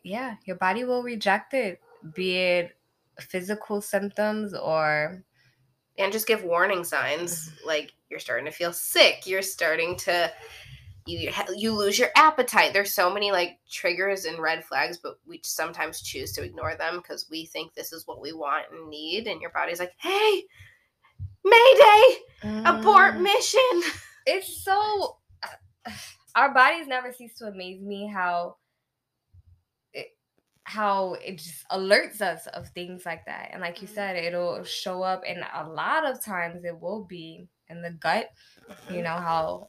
yeah, 0.04 0.36
your 0.44 0.56
body 0.56 0.84
will 0.84 1.02
reject 1.02 1.54
it, 1.54 1.80
be 2.14 2.36
it 2.36 2.76
physical 3.18 3.80
symptoms 3.80 4.54
or 4.54 5.24
And 5.98 6.12
just 6.12 6.26
give 6.26 6.42
warning 6.42 6.84
signs 6.84 7.52
like 7.66 7.92
you're 8.08 8.18
starting 8.18 8.46
to 8.46 8.50
feel 8.50 8.72
sick, 8.72 9.26
you're 9.26 9.42
starting 9.42 9.96
to 9.98 10.32
you 11.06 11.30
you 11.56 11.72
lose 11.72 11.98
your 11.98 12.10
appetite. 12.16 12.72
There's 12.72 12.94
so 12.94 13.12
many 13.12 13.32
like 13.32 13.58
triggers 13.68 14.24
and 14.24 14.38
red 14.38 14.64
flags, 14.64 14.98
but 14.98 15.18
we 15.26 15.40
sometimes 15.44 16.00
choose 16.00 16.32
to 16.32 16.42
ignore 16.42 16.76
them 16.76 16.98
because 16.98 17.26
we 17.30 17.46
think 17.46 17.74
this 17.74 17.92
is 17.92 18.06
what 18.06 18.20
we 18.20 18.32
want 18.32 18.66
and 18.72 18.88
need 18.88 19.26
and 19.26 19.40
your 19.40 19.50
body's 19.50 19.80
like, 19.80 19.92
"Hey, 19.98 20.44
Mayday! 21.44 22.20
Abort 22.64 23.16
Mm. 23.16 23.22
mission." 23.22 23.82
it's 24.26 24.62
so 24.64 25.18
our 26.36 26.54
bodies 26.54 26.86
never 26.86 27.12
cease 27.12 27.34
to 27.34 27.46
amaze 27.46 27.82
me 27.82 28.06
how 28.06 28.56
how 30.64 31.14
it 31.14 31.38
just 31.38 31.68
alerts 31.70 32.20
us 32.20 32.46
of 32.48 32.68
things 32.68 33.04
like 33.04 33.24
that. 33.26 33.50
And 33.52 33.60
like 33.60 33.82
you 33.82 33.88
Mhm. 33.88 33.94
said, 33.94 34.16
it'll 34.16 34.62
show 34.64 35.02
up 35.02 35.22
and 35.26 35.44
a 35.54 35.68
lot 35.68 36.04
of 36.04 36.22
times 36.22 36.64
it 36.64 36.78
will 36.78 37.04
be 37.04 37.48
in 37.68 37.82
the 37.82 37.90
gut. 37.90 38.30
Mm-hmm. 38.68 38.94
You 38.94 39.02
know 39.02 39.16
how 39.16 39.68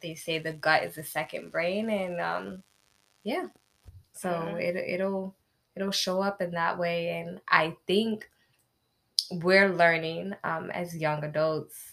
they 0.00 0.14
say 0.16 0.38
the 0.40 0.52
gut 0.52 0.82
is 0.82 0.96
the 0.96 1.04
second 1.04 1.50
brain 1.52 1.88
and 1.88 2.20
um 2.20 2.62
yeah. 3.22 3.46
So 4.12 4.56
it 4.56 4.76
it'll 4.76 5.36
it'll 5.76 5.92
show 5.92 6.20
up 6.20 6.40
in 6.42 6.50
that 6.52 6.78
way 6.78 7.10
and 7.20 7.40
I 7.48 7.76
think 7.86 8.28
we're 9.30 9.68
learning 9.68 10.34
um 10.44 10.70
as 10.70 10.96
young 10.96 11.22
adults 11.24 11.92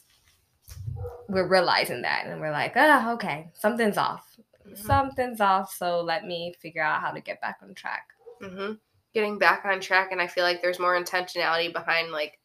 we're 1.27 1.47
realizing 1.47 2.01
that 2.01 2.25
and 2.25 2.41
we're 2.41 2.51
like, 2.51 2.73
oh, 2.75 3.13
okay, 3.13 3.49
something's 3.53 3.97
off. 3.97 4.35
Mhm. 4.67 4.77
Something's 4.77 5.39
off. 5.41 5.73
So 5.73 6.01
let 6.01 6.25
me 6.25 6.53
figure 6.59 6.83
out 6.83 7.01
how 7.01 7.11
to 7.11 7.21
get 7.21 7.39
back 7.39 7.59
on 7.61 7.73
track. 7.73 8.07
Hmm 8.41 8.73
Getting 9.13 9.39
back 9.39 9.65
on 9.65 9.81
track, 9.81 10.13
and 10.13 10.21
I 10.21 10.27
feel 10.27 10.45
like 10.45 10.61
there's 10.61 10.79
more 10.79 10.97
intentionality 10.97 11.73
behind, 11.73 12.11
like, 12.11 12.39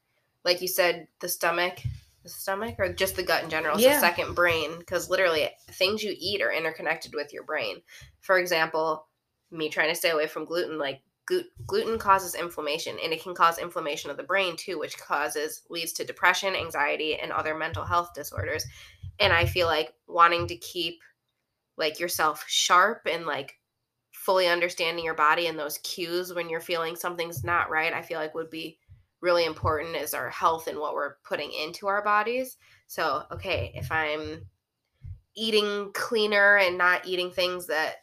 like 0.45 0.61
you 0.61 0.67
said, 0.67 1.07
the 1.21 1.29
stomach, 1.29 1.79
the 2.25 2.29
stomach, 2.29 2.75
or 2.79 2.93
just 2.93 3.15
the 3.15 3.23
gut 3.23 3.45
in 3.45 3.51
general. 3.51 3.79
Yeah. 3.79 3.95
the 3.95 4.01
second 4.01 4.35
brain, 4.35 4.79
because 4.81 5.09
literally 5.09 5.49
things 5.71 6.03
you 6.03 6.13
eat 6.19 6.43
are 6.43 6.53
interconnected 6.53 7.15
with 7.15 7.33
your 7.33 7.45
brain. 7.45 7.83
For 8.21 8.39
example, 8.39 9.07
me 9.53 9.69
trying 9.69 9.91
to 9.91 9.95
stay 9.95 10.11
away 10.11 10.27
from 10.27 10.45
gluten, 10.45 10.77
like 10.77 11.03
gluten 11.67 11.99
causes 11.99 12.35
inflammation, 12.35 12.97
and 13.03 13.13
it 13.13 13.23
can 13.23 13.35
cause 13.35 13.59
inflammation 13.59 14.11
of 14.11 14.17
the 14.17 14.23
brain 14.23 14.57
too, 14.57 14.79
which 14.79 14.99
causes 14.99 15.63
leads 15.71 15.93
to 15.93 16.05
depression, 16.05 16.57
anxiety, 16.57 17.17
and 17.17 17.31
other 17.31 17.55
mental 17.55 17.85
health 17.85 18.11
disorders. 18.15 18.67
And 19.21 19.33
I 19.33 19.47
feel 19.47 19.67
like 19.67 19.95
wanting 20.09 20.49
to 20.49 20.57
keep 20.57 21.01
like 21.77 22.01
yourself 22.01 22.45
sharp 22.49 23.03
and 23.11 23.27
like 23.27 23.55
fully 24.27 24.49
understanding 24.49 25.05
your 25.05 25.15
body 25.15 25.47
and 25.47 25.57
those 25.57 25.79
cues 25.79 26.35
when 26.35 26.51
you're 26.51 26.61
feeling 26.61 26.97
something's 26.97 27.45
not 27.45 27.71
right, 27.71 27.93
I 27.93 28.03
feel 28.03 28.19
like 28.19 28.35
would 28.35 28.51
be 28.51 28.77
really 29.21 29.45
important 29.45 29.95
is 29.95 30.15
our 30.15 30.29
health 30.31 30.67
and 30.67 30.81
what 30.81 30.95
we're 30.95 31.15
putting 31.23 31.53
into 31.53 31.87
our 31.87 32.03
bodies. 32.03 32.57
So, 32.89 33.23
okay, 33.31 33.71
if 33.77 33.93
I'm 33.93 34.45
eating 35.37 35.93
cleaner 35.95 36.57
and 36.57 36.77
not 36.77 37.07
eating 37.07 37.31
things 37.31 37.69
that 37.69 37.99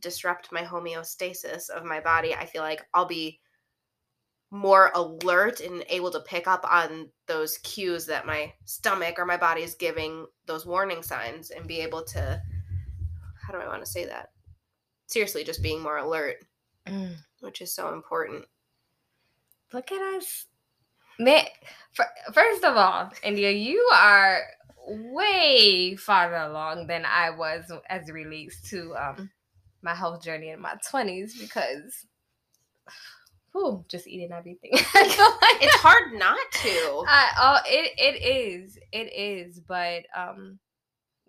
disrupt 0.00 0.50
my 0.50 0.62
homeostasis 0.62 1.70
of 1.70 1.84
my 1.84 2.00
body, 2.00 2.34
I 2.34 2.46
feel 2.46 2.62
like 2.62 2.84
I'll 2.92 3.06
be 3.06 3.38
more 4.50 4.90
alert 4.96 5.60
and 5.60 5.84
able 5.88 6.10
to 6.10 6.20
pick 6.20 6.48
up 6.48 6.66
on 6.68 7.08
those 7.28 7.58
cues 7.58 8.06
that 8.06 8.26
my 8.26 8.52
stomach 8.64 9.20
or 9.20 9.24
my 9.24 9.36
body 9.36 9.62
is 9.62 9.76
giving 9.76 10.26
those 10.46 10.66
warning 10.66 11.04
signs 11.04 11.50
and 11.50 11.68
be 11.68 11.78
able 11.78 12.02
to 12.02 12.42
how 13.40 13.52
do 13.52 13.60
I 13.60 13.68
want 13.68 13.84
to 13.84 13.90
say 13.90 14.04
that? 14.06 14.30
Seriously, 15.10 15.42
just 15.42 15.62
being 15.62 15.82
more 15.82 15.98
alert, 15.98 16.36
which 17.40 17.60
is 17.60 17.74
so 17.74 17.92
important. 17.92 18.44
Look 19.72 19.90
at 19.90 20.00
us. 20.16 20.46
First 22.32 22.64
of 22.64 22.76
all, 22.76 23.10
India, 23.24 23.50
you 23.50 23.78
are 23.92 24.40
way 24.86 25.96
farther 25.96 26.36
along 26.36 26.86
than 26.86 27.04
I 27.04 27.30
was 27.30 27.70
as 27.88 28.08
it 28.08 28.12
relates 28.12 28.68
to 28.70 28.94
um, 28.96 29.30
my 29.82 29.94
health 29.94 30.22
journey 30.22 30.50
in 30.50 30.60
my 30.60 30.74
20s 30.92 31.38
because, 31.40 32.06
whew, 33.52 33.84
just 33.88 34.06
eating 34.06 34.32
everything. 34.32 34.70
I 34.74 35.08
feel 35.08 35.30
like 35.42 35.62
It's 35.62 35.74
hard 35.76 36.12
not 36.14 36.38
to. 36.62 37.04
I, 37.08 37.28
oh, 37.38 37.58
it 37.66 37.92
it 37.98 38.22
is, 38.24 38.78
it 38.92 39.12
is, 39.12 39.60
but 39.60 40.04
um, 40.16 40.58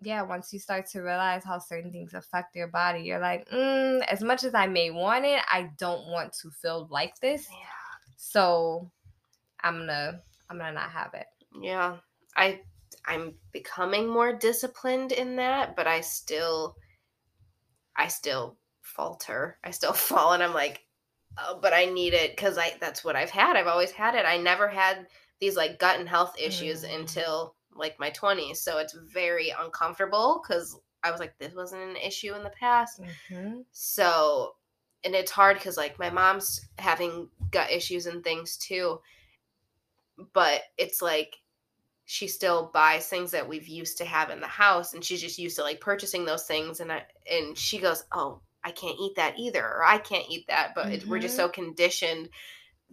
yeah. 0.04 0.22
Once 0.22 0.52
you 0.52 0.58
start 0.58 0.86
to 0.90 1.00
realize 1.00 1.44
how 1.44 1.58
certain 1.58 1.90
things 1.92 2.14
affect 2.14 2.54
your 2.56 2.68
body, 2.68 3.00
you're 3.02 3.18
like, 3.20 3.48
mm, 3.50 4.00
as 4.06 4.22
much 4.22 4.44
as 4.44 4.54
I 4.54 4.66
may 4.66 4.90
want 4.90 5.24
it, 5.24 5.40
I 5.50 5.70
don't 5.78 6.08
want 6.08 6.32
to 6.42 6.50
feel 6.50 6.88
like 6.90 7.18
this. 7.20 7.46
Yeah. 7.50 7.56
So 8.16 8.90
I'm 9.62 9.78
gonna 9.78 10.20
I'm 10.50 10.58
gonna 10.58 10.72
not 10.72 10.90
have 10.90 11.14
it. 11.14 11.26
Yeah. 11.60 11.96
I 12.36 12.60
I'm 13.06 13.34
becoming 13.52 14.08
more 14.08 14.32
disciplined 14.32 15.12
in 15.12 15.36
that, 15.36 15.76
but 15.76 15.86
I 15.86 16.00
still 16.00 16.76
I 17.96 18.08
still 18.08 18.56
falter. 18.80 19.58
I 19.64 19.70
still 19.70 19.92
fall 20.08 20.32
and 20.32 20.42
I'm 20.42 20.54
like, 20.54 20.84
oh, 21.38 21.58
but 21.60 21.72
I 21.72 21.86
need 21.86 22.14
it 22.14 22.36
because 22.36 22.58
I 22.58 22.74
that's 22.80 23.04
what 23.04 23.16
I've 23.16 23.30
had. 23.30 23.56
I've 23.56 23.66
always 23.66 23.90
had 23.90 24.14
it. 24.14 24.24
I 24.26 24.36
never 24.38 24.68
had 24.68 25.06
these 25.40 25.56
like 25.56 25.78
gut 25.78 25.98
and 25.98 26.08
health 26.08 26.34
issues 26.38 26.84
Mm. 26.84 27.00
until 27.00 27.54
like 27.74 27.98
my 27.98 28.10
20s. 28.10 28.56
So 28.56 28.78
it's 28.78 28.96
very 29.12 29.52
uncomfortable 29.58 30.42
because 30.42 30.78
I 31.02 31.10
was 31.10 31.20
like, 31.20 31.36
this 31.38 31.54
wasn't 31.54 31.82
an 31.82 31.96
issue 31.96 32.34
in 32.34 32.42
the 32.42 32.50
past. 32.50 33.00
Mm-hmm. 33.00 33.60
So, 33.72 34.54
and 35.04 35.14
it's 35.14 35.30
hard 35.30 35.56
because 35.56 35.76
like 35.76 35.98
my 35.98 36.10
mom's 36.10 36.68
having 36.78 37.28
gut 37.50 37.70
issues 37.70 38.06
and 38.06 38.22
things 38.22 38.56
too. 38.56 39.00
But 40.32 40.62
it's 40.78 41.02
like 41.02 41.36
she 42.04 42.28
still 42.28 42.70
buys 42.72 43.06
things 43.06 43.30
that 43.30 43.48
we've 43.48 43.68
used 43.68 43.98
to 43.98 44.04
have 44.04 44.30
in 44.30 44.40
the 44.40 44.46
house, 44.46 44.94
and 44.94 45.04
she's 45.04 45.20
just 45.20 45.38
used 45.38 45.56
to 45.56 45.62
like 45.62 45.80
purchasing 45.80 46.24
those 46.24 46.44
things. 46.44 46.80
And 46.80 46.92
I 46.92 47.04
and 47.30 47.56
she 47.56 47.78
goes, 47.78 48.04
"Oh, 48.12 48.40
I 48.62 48.70
can't 48.70 48.98
eat 49.00 49.16
that 49.16 49.38
either, 49.38 49.64
or 49.64 49.82
I 49.84 49.98
can't 49.98 50.26
eat 50.28 50.46
that." 50.48 50.72
But 50.74 50.92
it, 50.92 51.06
we're 51.06 51.18
just 51.18 51.36
so 51.36 51.48
conditioned 51.48 52.28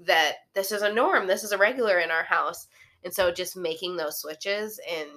that 0.05 0.35
this 0.53 0.71
is 0.71 0.81
a 0.81 0.93
norm, 0.93 1.27
this 1.27 1.43
is 1.43 1.51
a 1.51 1.57
regular 1.57 1.99
in 1.99 2.11
our 2.11 2.23
house, 2.23 2.67
and 3.03 3.13
so 3.13 3.31
just 3.31 3.55
making 3.57 3.95
those 3.95 4.19
switches 4.19 4.79
and 4.89 5.09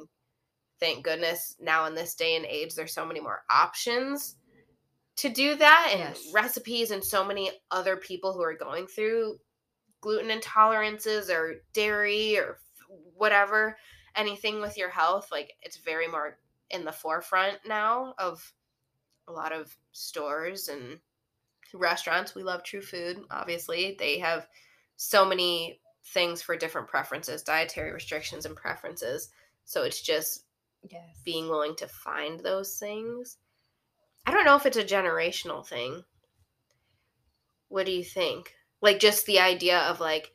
thank 0.80 1.04
goodness 1.04 1.56
now 1.60 1.86
in 1.86 1.94
this 1.94 2.14
day 2.14 2.36
and 2.36 2.44
age 2.46 2.74
there's 2.74 2.94
so 2.94 3.06
many 3.06 3.20
more 3.20 3.42
options 3.50 4.36
to 5.16 5.28
do 5.28 5.54
that 5.54 5.88
and 5.92 6.00
Yes. 6.00 6.30
recipes 6.32 6.90
and 6.90 7.04
so 7.04 7.24
many 7.24 7.50
other 7.70 7.96
people 7.96 8.32
who 8.32 8.42
are 8.42 8.56
going 8.56 8.86
through 8.86 9.38
gluten 10.00 10.30
intolerances 10.30 11.30
or 11.30 11.56
dairy 11.72 12.38
or 12.38 12.58
whatever 13.16 13.76
anything 14.16 14.60
with 14.60 14.76
your 14.76 14.90
health 14.90 15.28
like 15.30 15.52
it's 15.62 15.76
very 15.78 16.08
more 16.08 16.38
in 16.70 16.84
the 16.84 16.92
forefront 16.92 17.58
now 17.66 18.14
of 18.18 18.52
a 19.28 19.32
lot 19.32 19.52
of 19.52 19.74
stores 19.92 20.68
and 20.68 20.98
restaurants 21.74 22.34
we 22.34 22.42
love 22.42 22.62
true 22.62 22.82
food 22.82 23.20
obviously 23.30 23.96
they 23.98 24.18
have 24.18 24.46
so 24.96 25.24
many 25.24 25.80
things 26.04 26.42
for 26.42 26.56
different 26.56 26.88
preferences 26.88 27.42
dietary 27.42 27.92
restrictions 27.92 28.44
and 28.44 28.56
preferences 28.56 29.30
so 29.64 29.82
it's 29.82 30.02
just 30.02 30.44
Yes. 30.90 31.02
being 31.24 31.48
willing 31.48 31.76
to 31.76 31.86
find 31.86 32.40
those 32.40 32.76
things. 32.78 33.36
I 34.26 34.32
don't 34.32 34.44
know 34.44 34.56
if 34.56 34.66
it's 34.66 34.76
a 34.76 34.84
generational 34.84 35.66
thing. 35.66 36.02
What 37.68 37.86
do 37.86 37.92
you 37.92 38.04
think? 38.04 38.54
Like 38.80 38.98
just 38.98 39.26
the 39.26 39.40
idea 39.40 39.78
of 39.80 40.00
like 40.00 40.32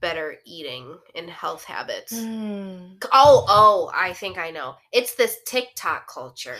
better 0.00 0.36
eating 0.44 0.98
and 1.14 1.28
health 1.28 1.64
habits. 1.64 2.14
Mm. 2.14 3.02
Oh, 3.12 3.44
oh, 3.48 3.90
I 3.94 4.12
think 4.12 4.38
I 4.38 4.50
know. 4.50 4.76
It's 4.92 5.14
this 5.14 5.38
TikTok 5.46 6.08
culture. 6.12 6.56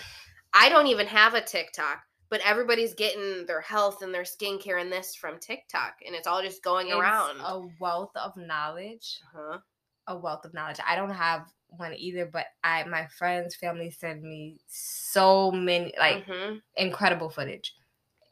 I 0.54 0.68
don't 0.68 0.86
even 0.86 1.06
have 1.06 1.34
a 1.34 1.40
TikTok, 1.40 2.02
but 2.32 2.40
everybody's 2.46 2.94
getting 2.94 3.44
their 3.44 3.60
health 3.60 4.00
and 4.00 4.14
their 4.14 4.22
skincare 4.22 4.80
and 4.80 4.90
this 4.90 5.14
from 5.14 5.38
TikTok 5.38 5.96
and 6.06 6.14
it's 6.16 6.26
all 6.26 6.42
just 6.42 6.62
going 6.64 6.86
It's 6.86 6.96
around. 6.98 7.38
a 7.40 7.60
wealth 7.78 8.16
of 8.16 8.34
knowledge. 8.38 9.20
huh 9.34 9.58
A 10.06 10.16
wealth 10.16 10.46
of 10.46 10.54
knowledge. 10.54 10.78
I 10.88 10.96
don't 10.96 11.10
have 11.10 11.46
one 11.68 11.92
either, 11.92 12.24
but 12.24 12.46
I 12.64 12.84
my 12.84 13.06
friends, 13.06 13.54
family 13.54 13.90
send 13.90 14.22
me 14.22 14.60
so 14.66 15.50
many 15.52 15.92
like 15.98 16.24
hmm 16.26 16.56
incredible 16.74 17.28
footage. 17.28 17.74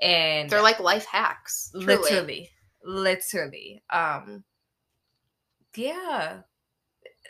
And 0.00 0.48
They're 0.50 0.62
like 0.62 0.80
life 0.80 1.04
hacks. 1.04 1.70
truly. 1.78 1.94
literally 1.96 2.50
literally 2.82 3.82
um 3.90 4.44
yeah 5.76 6.40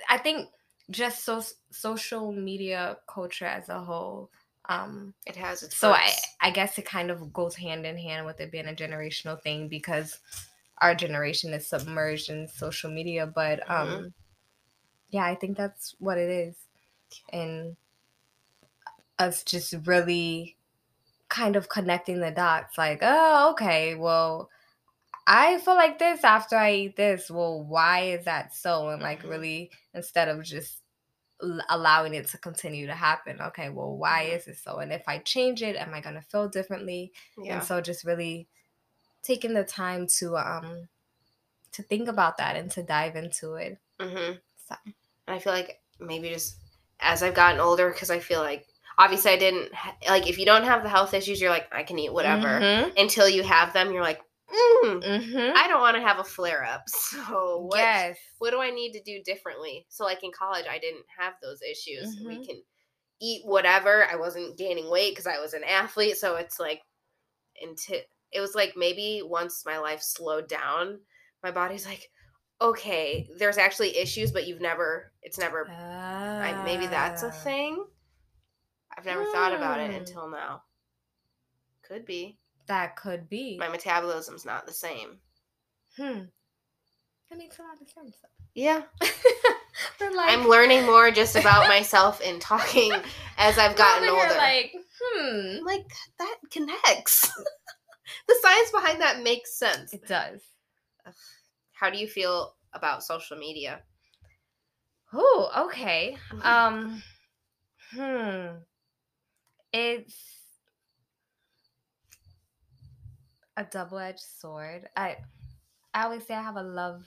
i 0.09 0.19
think 0.19 0.49
just 0.91 1.25
so 1.25 1.43
social 1.71 2.33
media 2.33 2.97
culture 3.09 3.45
as 3.45 3.69
a 3.69 3.81
whole 3.81 4.31
um 4.71 5.13
It 5.27 5.37
has 5.37 5.63
its 5.63 5.77
so 5.77 5.93
i 5.93 6.11
i 6.41 6.51
guess 6.51 6.79
it 6.79 6.87
kind 6.87 7.11
of 7.11 7.33
goes 7.33 7.57
hand 7.57 7.85
in 7.85 7.99
hand 7.99 8.25
with 8.25 8.41
it 8.41 8.53
being 8.53 8.69
a 8.69 8.73
generational 8.75 9.41
thing 9.43 9.69
because 9.69 10.19
our 10.79 10.95
generation 10.95 11.53
is 11.53 11.67
submerged 11.67 12.31
in 12.31 12.49
social 12.49 12.91
media 12.91 13.27
but 13.27 13.69
um 13.71 13.89
Mhm. 13.89 14.13
yeah 15.11 15.25
i 15.25 15.35
think 15.35 15.57
that's 15.57 15.95
what 15.99 16.17
it 16.19 16.31
is. 16.31 16.57
And 17.33 17.77
us 19.19 19.43
just 19.43 19.75
really 19.85 20.57
kind 21.29 21.57
of 21.57 21.69
connecting 21.69 22.21
the 22.21 22.31
dots 22.31 22.79
like 22.79 23.01
oh 23.03 23.51
okay 23.53 23.95
well 23.95 24.51
i 25.27 25.59
feel 25.59 25.75
like 25.75 25.99
this 25.99 26.25
after 26.25 26.57
i 26.57 26.73
eat 26.75 26.97
this. 26.97 27.31
Well 27.31 27.63
why 27.65 28.03
is 28.19 28.25
that 28.27 28.55
so? 28.55 28.89
And 28.91 29.03
like 29.03 29.23
Mhm. 29.23 29.31
really 29.31 29.71
instead 29.95 30.29
of 30.29 30.43
just 30.45 30.79
allowing 31.69 32.15
it 32.15 32.29
to 32.29 32.39
continue 32.39 32.87
to 32.87 32.95
happen 32.95 33.41
okay 33.41 33.69
well 33.71 33.97
why 33.97 34.25
Mhm. 34.27 34.37
is 34.37 34.47
it 34.49 34.57
so 34.59 34.79
and 34.79 34.93
if 34.93 35.03
i 35.09 35.19
change 35.19 35.63
it 35.63 35.77
am 35.77 35.95
i 35.95 36.01
going 36.01 36.15
to 36.17 36.21
feel 36.23 36.49
differently 36.49 37.13
yeah. 37.43 37.55
and 37.55 37.65
so 37.65 37.81
just 37.81 38.05
really 38.05 38.47
taking 39.23 39.55
the 39.55 39.65
time 39.65 40.07
to 40.19 40.37
um 40.37 40.89
to 41.73 41.83
think 41.83 42.09
about 42.09 42.37
that 42.39 42.57
and 42.57 42.71
to 42.73 42.83
dive 42.83 43.17
into 43.17 43.55
it 43.55 43.79
Mm-hmm. 44.01 44.37
so 44.69 44.75
And 44.85 44.95
I 45.27 45.39
feel 45.39 45.53
like 45.53 45.81
maybe 45.99 46.31
just 46.31 46.57
as 47.01 47.23
I've 47.23 47.35
gotten 47.35 47.61
older, 47.61 47.91
because 47.91 48.11
I 48.11 48.19
feel 48.19 48.41
like 48.41 48.67
obviously 48.99 49.31
I 49.33 49.37
didn't 49.39 49.73
ha- 49.75 49.97
like 50.09 50.27
if 50.29 50.39
you 50.39 50.47
don't 50.47 50.65
have 50.65 50.83
the 50.83 50.89
health 50.89 51.13
issues, 51.15 51.41
you're 51.41 51.51
like 51.51 51.69
I 51.73 51.83
can 51.83 51.99
eat 51.99 52.13
whatever. 52.13 52.49
Mhm. 52.61 52.93
Until 52.99 53.29
you 53.29 53.43
have 53.43 53.73
them, 53.73 53.93
you're 53.93 54.03
like, 54.03 54.21
mm, 54.53 55.03
Mhm. 55.03 55.53
I 55.55 55.69
don't 55.69 55.81
want 55.81 55.97
to 55.97 56.03
have 56.03 56.19
a 56.19 56.25
flare 56.25 56.65
up. 56.65 56.85
So 56.89 57.59
what? 57.67 57.79
Yes. 57.79 58.19
What 58.39 58.51
do 58.51 58.61
I 58.61 58.71
need 58.71 58.93
to 58.93 59.03
do 59.03 59.23
differently? 59.25 59.87
So 59.89 60.05
like 60.05 60.23
in 60.25 60.33
college, 60.33 60.67
I 60.71 60.79
didn't 60.79 61.07
have 61.19 61.35
those 61.43 61.63
issues. 61.63 62.19
We 62.25 62.41
Mhm. 62.41 62.47
can 62.47 62.63
eat 63.21 63.43
whatever. 63.47 64.07
I 64.11 64.17
wasn't 64.17 64.59
gaining 64.59 64.91
weight 64.91 65.13
because 65.13 65.27
I 65.27 65.41
was 65.41 65.55
an 65.55 65.65
athlete. 65.65 66.19
So 66.19 66.37
it's 66.37 66.61
like, 66.61 66.83
into 67.61 68.01
it 68.33 68.41
was 68.41 68.55
like 68.55 68.75
maybe 68.77 69.23
once 69.25 69.65
my 69.67 69.79
life 69.79 70.03
slowed 70.03 70.49
down, 70.49 71.01
my 71.43 71.51
body's 71.53 71.87
like, 71.87 72.11
okay, 72.61 73.29
there's 73.39 73.59
actually 73.59 73.97
issues, 73.97 74.33
but 74.33 74.47
you've 74.47 74.61
never. 74.61 75.13
It's 75.23 75.39
never. 75.39 75.77
I, 76.41 76.55
maybe 76.65 76.87
that's 76.89 77.23
a 77.23 77.31
Ah. 77.31 77.33
thing. 77.33 77.87
I've 78.97 79.05
never 79.05 79.27
thought 79.27 79.53
about 79.53 79.81
it 79.81 79.91
Hmm. 79.91 79.97
until 79.97 80.29
now. 80.29 80.65
Could 81.83 82.07
be. 82.07 82.40
That 82.71 82.95
could 82.95 83.29
be. 83.29 83.59
My 83.59 83.69
metabolism's 83.69 84.45
not 84.45 84.65
the 84.65 84.73
same. 84.73 85.19
Hmm. 85.97 86.21
That 87.29 87.37
makes 87.37 87.59
a 87.59 87.63
lot 87.63 87.83
of 87.83 87.89
sense. 87.89 88.17
Yeah. 88.55 88.83
Like, 90.01 90.31
I'm 90.31 90.49
learning 90.49 90.87
more 90.87 91.11
just 91.11 91.37
about 91.37 91.69
myself 91.69 92.21
and 92.25 92.41
talking 92.41 92.93
as 93.39 93.59
I've 93.59 93.77
gotten 93.77 94.09
older. 94.09 94.35
Like, 94.37 94.75
hmm. 95.01 95.65
Like, 95.65 95.87
that 96.19 96.37
connects. 96.51 97.31
the 98.29 98.35
science 98.43 98.71
behind 98.73 99.01
that 99.01 99.23
makes 99.23 99.55
sense. 99.55 99.93
It 99.93 100.07
does. 100.07 100.41
How 101.73 101.91
do 101.91 101.99
you 101.99 102.09
feel 102.09 102.57
about 102.73 103.05
social 103.05 103.37
media? 103.37 103.81
Oh, 105.13 105.67
okay. 105.69 106.17
Um, 106.43 107.03
hmm. 107.95 108.47
It's 109.73 110.40
a 113.61 113.65
double-edged 113.71 114.21
sword. 114.21 114.89
I, 114.97 115.19
I 115.95 116.05
always 116.05 116.27
say 116.27 116.35
I 116.35 116.43
have 116.43 116.57
a 116.57 116.63
love 116.63 117.07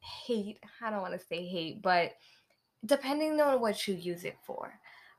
hate. 0.00 0.60
I 0.82 0.90
don't 0.90 1.02
want 1.02 1.18
to 1.18 1.26
say 1.26 1.46
hate, 1.46 1.82
but 1.82 2.12
depending 2.84 3.40
on 3.40 3.60
what 3.60 3.88
you 3.88 3.94
use 3.94 4.24
it 4.24 4.36
for, 4.44 4.72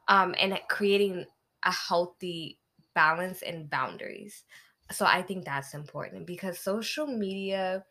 um, 0.08 0.36
and 0.40 0.58
creating 0.70 1.26
a 1.66 1.72
healthy 1.72 2.60
balance 2.96 3.42
and 3.42 3.70
boundaries. 3.70 4.44
So 4.92 5.06
I 5.06 5.22
think 5.22 5.46
that's 5.46 5.74
important 5.74 6.26
because 6.28 6.60
social 6.60 7.08
media 7.08 7.86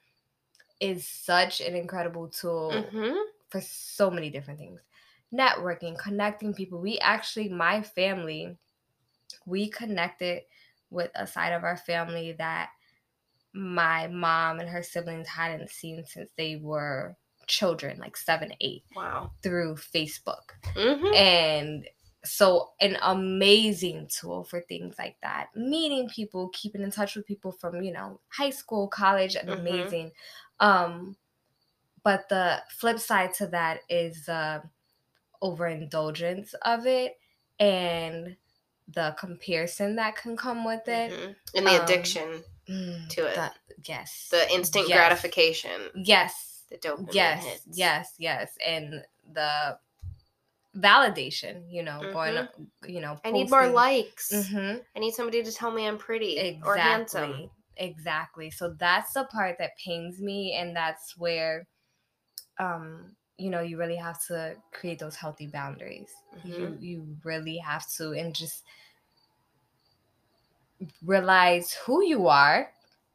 is 0.80 1.06
such 1.06 1.60
an 1.60 1.74
incredible 1.74 2.28
tool 2.28 2.72
Mm-hmm. 2.72 3.16
for 3.48 3.60
so 3.60 4.10
many 4.10 4.30
different 4.30 4.60
things 4.60 4.80
networking 5.34 5.98
connecting 5.98 6.54
people 6.54 6.80
we 6.80 6.98
actually 7.00 7.48
my 7.48 7.82
family 7.82 8.56
we 9.46 9.68
connected 9.68 10.42
with 10.90 11.10
a 11.14 11.26
side 11.26 11.52
of 11.52 11.64
our 11.64 11.76
family 11.76 12.32
that 12.32 12.70
my 13.52 14.06
mom 14.08 14.60
and 14.60 14.68
her 14.68 14.82
siblings 14.82 15.28
hadn't 15.28 15.70
seen 15.70 16.04
since 16.04 16.30
they 16.36 16.56
were 16.56 17.16
children 17.46 17.98
like 17.98 18.16
seven 18.16 18.52
eight 18.60 18.84
Wow. 18.94 19.30
through 19.42 19.76
facebook 19.76 20.50
Mm-hmm. 20.74 21.14
and 21.14 21.88
so 22.24 22.72
an 22.80 22.98
amazing 23.02 24.08
tool 24.08 24.44
for 24.44 24.60
things 24.62 24.96
like 24.98 25.16
that 25.22 25.48
meeting 25.56 26.08
people 26.08 26.50
keeping 26.52 26.82
in 26.82 26.90
touch 26.90 27.16
with 27.16 27.26
people 27.26 27.52
from 27.52 27.82
you 27.82 27.92
know 27.92 28.20
high 28.28 28.50
school 28.50 28.88
college 28.88 29.34
Mhm. 29.36 29.58
amazing 29.60 30.12
um 30.60 31.16
but 32.04 32.28
the 32.28 32.62
flip 32.70 32.98
side 32.98 33.34
to 33.34 33.46
that 33.48 33.80
is 33.88 34.26
the 34.26 34.62
overindulgence 35.42 36.54
of 36.64 36.86
it 36.86 37.18
and 37.60 38.36
the 38.94 39.14
comparison 39.18 39.96
that 39.96 40.16
can 40.16 40.36
come 40.36 40.64
with 40.64 40.86
it 40.88 41.10
Mhm. 41.12 41.36
And 41.54 41.66
the 41.66 41.70
Um, 41.76 41.82
addiction, 41.82 42.44
Mm, 42.68 43.08
to 43.10 43.26
it. 43.26 43.34
that- 43.36 43.56
yes 43.84 44.28
the 44.30 44.50
instant 44.52 44.88
yes. 44.88 44.96
gratification, 44.96 45.90
yes 45.94 46.64
the 46.70 46.78
dopamine 46.78 47.14
yes 47.14 47.44
hits. 47.44 47.66
yes 47.78 48.14
yes 48.18 48.56
and 48.64 49.04
the 49.32 49.78
validation 50.76 51.70
you 51.72 51.82
know 51.82 52.00
going 52.12 52.48
you 52.86 53.00
know 53.00 53.14
Mm-hmm. 53.14 53.26
I 53.26 53.30
need 53.30 53.50
more 53.50 53.60
posting- 53.60 53.74
likes. 53.74 54.32
Mhm. 54.32 54.84
I 54.94 54.98
need 54.98 55.12
somebody 55.14 55.42
to 55.42 55.52
tell 55.52 55.70
me 55.70 55.86
I'm 55.86 55.98
pretty 55.98 56.36
exactly 56.38 56.70
or 56.70 56.76
handsome. 56.76 57.50
exactly 57.76 58.50
so 58.50 58.70
that's 58.74 59.12
the 59.14 59.24
part 59.24 59.56
that 59.58 59.76
pains 59.78 60.20
me 60.20 60.52
and 60.54 60.76
that's 60.76 61.16
where 61.16 61.66
um 62.58 63.16
you 63.38 63.50
know 63.50 63.60
you 63.60 63.78
really 63.78 63.96
have 63.96 64.22
to 64.26 64.54
create 64.72 64.98
those 64.98 65.16
healthy 65.16 65.46
boundaries 65.46 66.10
you 66.44 66.54
Mhm. 66.54 66.82
you 66.82 67.16
really 67.24 67.58
have 67.58 67.86
to 67.96 68.12
and 68.12 68.34
just 68.34 68.64
realize 71.04 71.72
who 71.86 72.04
you 72.04 72.28
are 72.28 72.70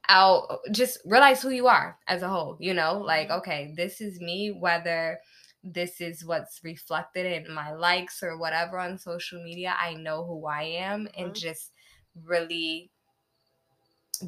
out 0.10 0.60
just 0.72 0.98
realize 1.06 1.42
who 1.42 1.50
you 1.50 1.68
are 1.68 1.98
as 2.08 2.22
a 2.22 2.28
whole 2.28 2.58
you 2.60 2.74
know 2.74 2.98
like 2.98 3.30
Mhm. 3.30 3.38
okay 3.38 3.74
this 3.76 4.02
is 4.02 4.20
me 4.20 4.52
whether 4.52 5.20
this 5.64 6.02
is 6.02 6.26
what's 6.26 6.62
reflected 6.64 7.26
in 7.26 7.54
my 7.54 7.72
likes 7.72 8.22
or 8.22 8.38
whatever 8.38 8.78
on 8.80 8.98
social 8.98 9.42
media 9.42 9.76
i 9.80 9.94
know 9.94 10.26
who 10.26 10.46
i 10.46 10.64
am 10.64 11.08
and 11.18 11.32
Mhm. 11.32 11.36
just 11.36 11.72
really 12.26 12.92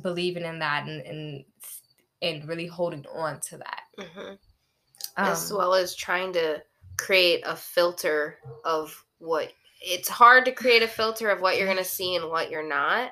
believing 0.01 0.43
in 0.43 0.59
that 0.59 0.87
and 0.87 1.01
and, 1.01 1.45
and 2.21 2.47
really 2.47 2.67
holding 2.67 3.05
on 3.07 3.39
to 3.41 3.57
that 3.57 3.81
Mhm. 3.97 4.37
Um, 5.17 5.27
as 5.27 5.51
well 5.51 5.73
as 5.73 5.95
trying 5.95 6.33
to 6.33 6.61
create 6.97 7.41
a 7.45 7.55
filter 7.55 8.37
of 8.63 9.05
what 9.19 9.51
it's 9.81 10.09
hard 10.09 10.45
to 10.45 10.51
create 10.51 10.81
a 10.83 10.87
filter 10.87 11.29
of 11.29 11.41
what 11.41 11.57
you're 11.57 11.67
going 11.67 11.77
to 11.77 11.83
see 11.83 12.15
and 12.15 12.29
what 12.29 12.49
you're 12.49 12.67
not 12.67 13.11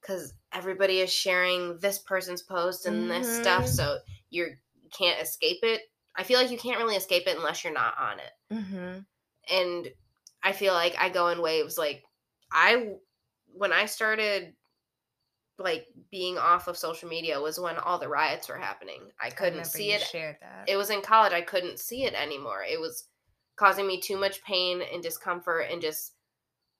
because 0.00 0.34
everybody 0.52 1.00
is 1.00 1.12
sharing 1.12 1.78
this 1.78 1.98
person's 1.98 2.42
post 2.42 2.86
and 2.86 3.10
this 3.10 3.28
stuff 3.40 3.64
Mhm. 3.64 3.68
so 3.68 3.98
you're 4.30 4.48
you 4.48 4.88
can't 4.90 5.20
escape 5.20 5.58
it. 5.62 5.82
I 6.16 6.24
feel 6.24 6.40
like 6.40 6.50
you 6.50 6.58
can't 6.58 6.78
really 6.78 6.96
escape 6.96 7.26
it 7.26 7.36
unless 7.36 7.62
you're 7.62 7.72
not 7.72 7.96
on 7.98 8.18
it. 8.18 8.32
Mhm, 8.52 9.06
and 9.50 9.88
i 10.42 10.52
feel 10.52 10.74
like 10.74 10.94
i 10.98 11.08
go 11.08 11.28
in 11.28 11.40
waves 11.42 11.78
like 11.78 12.04
i 12.52 12.94
when 13.52 13.72
i 13.72 13.86
started 13.86 14.54
like 15.60 15.86
being 16.10 16.38
off 16.38 16.68
of 16.68 16.76
social 16.76 17.08
media 17.08 17.40
was 17.40 17.60
when 17.60 17.76
all 17.76 17.98
the 17.98 18.08
riots 18.08 18.48
were 18.48 18.58
happening. 18.58 19.10
I 19.20 19.26
I 19.26 19.30
couldn't 19.30 19.52
remember 19.52 19.68
see 19.68 19.92
it. 19.92 20.00
shared 20.02 20.36
that. 20.40 20.68
It 20.68 20.76
was 20.76 20.90
in 20.90 21.02
college. 21.02 21.32
I 21.32 21.42
couldn't 21.42 21.78
see 21.78 22.04
it 22.04 22.14
anymore. 22.14 22.62
It 22.64 22.80
was 22.80 23.08
causing 23.56 23.86
me 23.86 24.00
too 24.00 24.16
much 24.16 24.42
pain 24.44 24.82
and 24.82 25.02
discomfort 25.02 25.66
and 25.70 25.82
just 25.82 26.14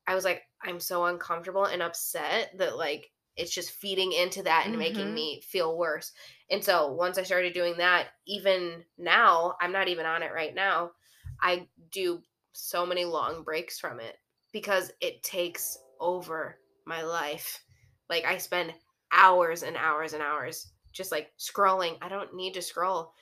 i 0.07 0.15
was 0.15 0.25
like 0.25 0.43
i'm 0.63 0.81
so 0.81 1.05
uncomfortable 1.07 1.65
and 1.67 1.83
upset 1.83 2.51
that 2.57 2.77
like 2.77 3.11
it's 3.37 3.55
just 3.55 3.71
feeding 3.71 4.13
into 4.13 4.43
that 4.43 4.67
and 4.67 4.79
making 4.79 5.07
Mhm. 5.09 5.15
me 5.15 5.41
feel 5.43 5.79
worse. 5.79 6.13
And 6.51 6.65
so 6.65 6.93
once 6.93 7.19
i 7.19 7.23
started 7.23 7.55
doing 7.55 7.77
that 7.79 8.09
even 8.27 8.85
now 8.99 9.57
i'm 9.61 9.73
not 9.73 9.89
even 9.89 10.07
on 10.07 10.23
it 10.23 10.33
right 10.33 10.55
now 10.55 10.93
i 11.41 11.69
do 11.91 12.23
so 12.53 12.85
many 12.85 13.05
long 13.05 13.45
breaks 13.45 13.79
from 13.79 14.01
it 14.01 14.17
because 14.53 14.91
it 15.01 15.23
takes 15.23 15.79
over 16.01 16.59
my 16.87 17.03
life 17.03 17.61
like 18.11 18.25
i 18.27 18.37
spend 18.37 18.75
hours 19.13 19.63
and 19.63 19.77
hours 19.77 20.13
and 20.13 20.23
hours 20.23 20.69
just 20.93 21.11
like 21.11 21.31
scrolling 21.39 21.97
i 22.03 22.09
don't 22.09 22.35
need 22.35 22.53
to 22.55 22.61
scroll 22.63 23.13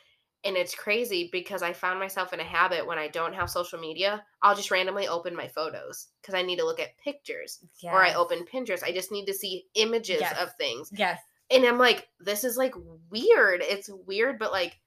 and 0.44 0.56
it's 0.56 0.74
crazy 0.74 1.28
because 1.32 1.62
I 1.62 1.72
found 1.72 1.98
myself 1.98 2.32
in 2.32 2.38
a 2.38 2.44
habit 2.44 2.86
when 2.86 2.96
I 2.96 3.08
don't 3.08 3.34
have 3.34 3.50
social 3.50 3.78
media, 3.78 4.24
I'll 4.40 4.54
just 4.54 4.70
randomly 4.70 5.08
open 5.08 5.34
my 5.34 5.48
photos 5.48 6.06
because 6.22 6.34
I 6.34 6.42
need 6.42 6.60
to 6.60 6.64
look 6.64 6.78
at 6.78 6.96
pictures. 6.96 7.58
Or 7.92 8.04
I 8.04 8.14
open 8.14 8.44
Pinterest. 8.46 8.84
I 8.84 8.92
just 8.92 9.10
need 9.10 9.26
to 9.26 9.34
see 9.34 9.64
images 9.74 10.20
Yes. 10.20 10.38
of 10.40 10.54
things. 10.54 10.90
yes 10.96 11.20
And 11.50 11.64
I'm 11.64 11.76
like, 11.78 12.06
this 12.20 12.44
is 12.44 12.56
like 12.56 12.74
weird. 13.10 13.62
It's 13.64 13.90
weird, 14.06 14.38
but 14.38 14.52
like 14.52 14.78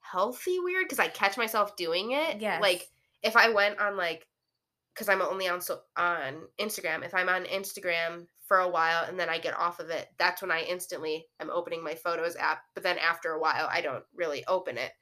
healthy 0.00 0.60
weird 0.60 0.84
because 0.84 1.00
I 1.00 1.08
catch 1.08 1.36
myself 1.36 1.74
doing 1.74 2.12
it. 2.12 2.40
Yeah. 2.40 2.60
Like 2.60 2.88
if 3.24 3.36
I 3.36 3.48
went 3.48 3.80
on 3.80 3.96
like, 3.96 4.28
because 4.94 5.08
I'm 5.08 5.22
only 5.22 5.48
on 5.48 5.60
so 5.60 5.80
on 5.96 6.42
Instagram. 6.60 7.04
If 7.04 7.14
I'm 7.14 7.28
on 7.28 7.46
Instagram 7.46 8.26
for 8.52 8.58
a 8.58 8.68
while 8.68 9.04
and 9.08 9.18
then 9.18 9.30
I 9.30 9.38
get 9.38 9.56
off 9.58 9.80
of 9.80 9.88
it, 9.88 10.08
that's 10.18 10.42
when 10.42 10.50
I 10.50 10.60
instantly 10.60 11.26
am 11.40 11.48
opening 11.48 11.82
my 11.82 11.94
photos 11.94 12.36
app. 12.36 12.64
But 12.74 12.82
then 12.82 12.98
after 12.98 13.32
a 13.32 13.40
while, 13.40 13.66
I 13.70 13.80
don't 13.80 14.04
really 14.14 14.44
open 14.44 14.76
it. 14.76 14.92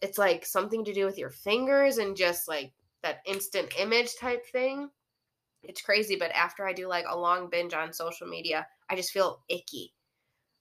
It's 0.00 0.18
like 0.18 0.44
something 0.44 0.84
to 0.84 0.92
do 0.92 1.04
with 1.04 1.16
your 1.16 1.30
fingers 1.30 1.98
and 1.98 2.16
just 2.16 2.48
like 2.48 2.72
that 3.04 3.20
instant 3.24 3.72
image 3.78 4.16
type 4.16 4.44
thing. 4.50 4.90
It's 5.62 5.80
crazy, 5.80 6.16
but 6.16 6.32
after 6.32 6.66
I 6.66 6.72
do 6.72 6.88
like 6.88 7.04
a 7.08 7.16
long 7.16 7.50
binge 7.50 7.72
on 7.72 7.92
social 7.92 8.26
media, 8.26 8.66
I 8.90 8.96
just 8.96 9.12
feel 9.12 9.44
icky. 9.48 9.94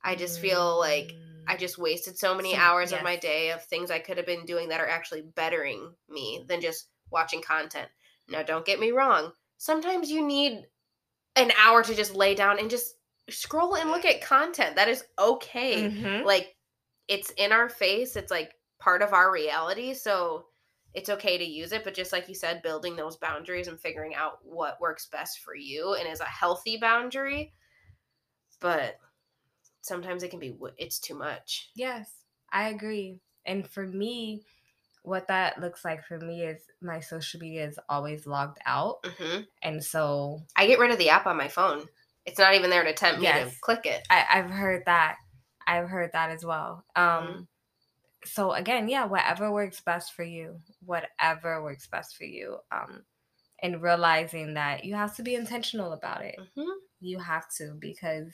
I 0.04 0.14
just 0.14 0.40
feel 0.40 0.78
like 0.78 1.12
I 1.48 1.56
Mm. 1.56 1.60
just 1.60 1.80
wasted 1.80 2.20
so 2.20 2.36
many 2.36 2.54
So- 2.54 2.60
hours 2.60 2.92
of 2.92 3.02
my 3.02 3.16
day 3.16 3.50
of 3.50 3.66
things 3.66 3.90
I 3.90 3.98
could 3.98 4.18
have 4.18 4.28
been 4.28 4.46
doing 4.46 4.70
that 4.70 4.80
are 4.80 4.88
actually 4.88 5.24
bettering 5.24 5.96
me 6.08 6.46
than 6.48 6.62
just 6.62 6.88
watching 7.10 7.42
content. 7.42 7.90
Now, 8.28 8.44
don't 8.44 8.64
get 8.66 8.80
me 8.80 8.92
wrong. 8.92 9.34
Sometimes 9.58 10.12
you 10.12 10.24
need 10.24 10.68
an 11.38 11.52
hour 11.60 11.84
to 11.84 11.96
just 11.96 12.16
lay 12.16 12.36
down 12.36 12.60
and 12.60 12.70
just 12.70 12.96
scroll 13.30 13.76
and 13.76 13.92
look 13.92 14.06
at 14.06 14.22
content. 14.22 14.76
That 14.76 14.90
is 14.90 15.06
okay. 15.20 15.90
Mhm. 15.90 16.26
Like, 16.26 16.56
it's 17.08 17.32
in 17.32 17.52
our 17.52 17.70
face, 17.70 18.16
it's 18.16 18.32
like 18.32 18.56
part 18.80 19.02
of 19.02 19.14
our 19.14 19.32
reality. 19.32 19.94
So, 19.94 20.48
it's 20.94 21.10
okay 21.10 21.38
to 21.38 21.44
use 21.46 21.74
it, 21.74 21.84
but 21.84 21.94
just 21.94 22.12
like 22.12 22.28
you 22.28 22.36
said, 22.36 22.64
building 22.64 22.96
those 22.96 23.18
boundaries 23.18 23.68
and 23.68 23.80
figuring 23.80 24.16
out 24.16 24.40
what 24.44 24.82
works 24.82 25.08
best 25.08 25.40
for 25.40 25.56
you 25.56 25.94
and 25.94 26.08
is 26.08 26.22
a 26.22 26.26
healthy 26.26 26.78
boundary. 26.78 27.54
But 28.60 29.00
sometimes 29.82 30.24
it 30.24 30.30
can 30.32 30.40
be 30.40 30.58
it's 30.78 31.00
too 31.00 31.16
much. 31.16 31.72
Yes, 31.76 32.26
I 32.52 32.70
agree. 32.70 33.20
And 33.46 33.68
for 33.68 33.86
me, 33.88 34.46
what 35.08 35.28
that 35.28 35.60
looks 35.62 35.86
like 35.86 36.04
for 36.06 36.20
me 36.20 36.44
is 36.44 36.62
my 36.82 37.00
social 37.00 37.40
media 37.40 37.66
is 37.68 37.80
always 37.90 38.28
logged 38.28 38.60
out. 38.66 39.06
hmm 39.06 39.42
And 39.64 39.84
so 39.84 40.42
I 40.56 40.68
get 40.68 40.80
rid 40.80 40.92
of 40.92 40.98
the 40.98 41.10
app 41.10 41.26
on 41.26 41.38
my 41.38 41.48
phone. 41.48 41.86
It's 42.26 42.38
not 42.40 42.56
even 42.56 42.70
there 42.70 42.84
to 42.84 42.94
tempt 42.94 43.20
me 43.20 43.26
Yes. 43.28 43.54
to 43.54 43.60
click 43.62 43.86
it. 43.86 44.06
I, 44.10 44.26
I've 44.30 44.50
heard 44.52 44.84
that. 44.86 45.16
I've 45.66 45.88
heard 45.90 46.12
that 46.14 46.30
as 46.32 46.44
well. 46.46 46.86
Um, 46.96 47.24
Mhm. 47.28 47.48
so 48.26 48.52
again, 48.52 48.90
yeah, 48.90 49.06
whatever 49.06 49.52
works 49.52 49.80
best 49.82 50.14
for 50.14 50.24
you, 50.24 50.62
whatever 50.86 51.64
works 51.64 51.88
best 51.88 52.18
for 52.18 52.26
you. 52.26 52.58
Um, 52.72 53.06
and 53.64 53.82
realizing 53.82 54.54
that 54.56 54.84
you 54.86 54.96
have 54.96 55.16
to 55.16 55.24
be 55.24 55.36
intentional 55.36 55.94
about 55.94 56.24
it. 56.24 56.38
hmm 56.56 56.70
You 57.00 57.20
have 57.20 57.50
to 57.58 57.76
because 57.80 58.34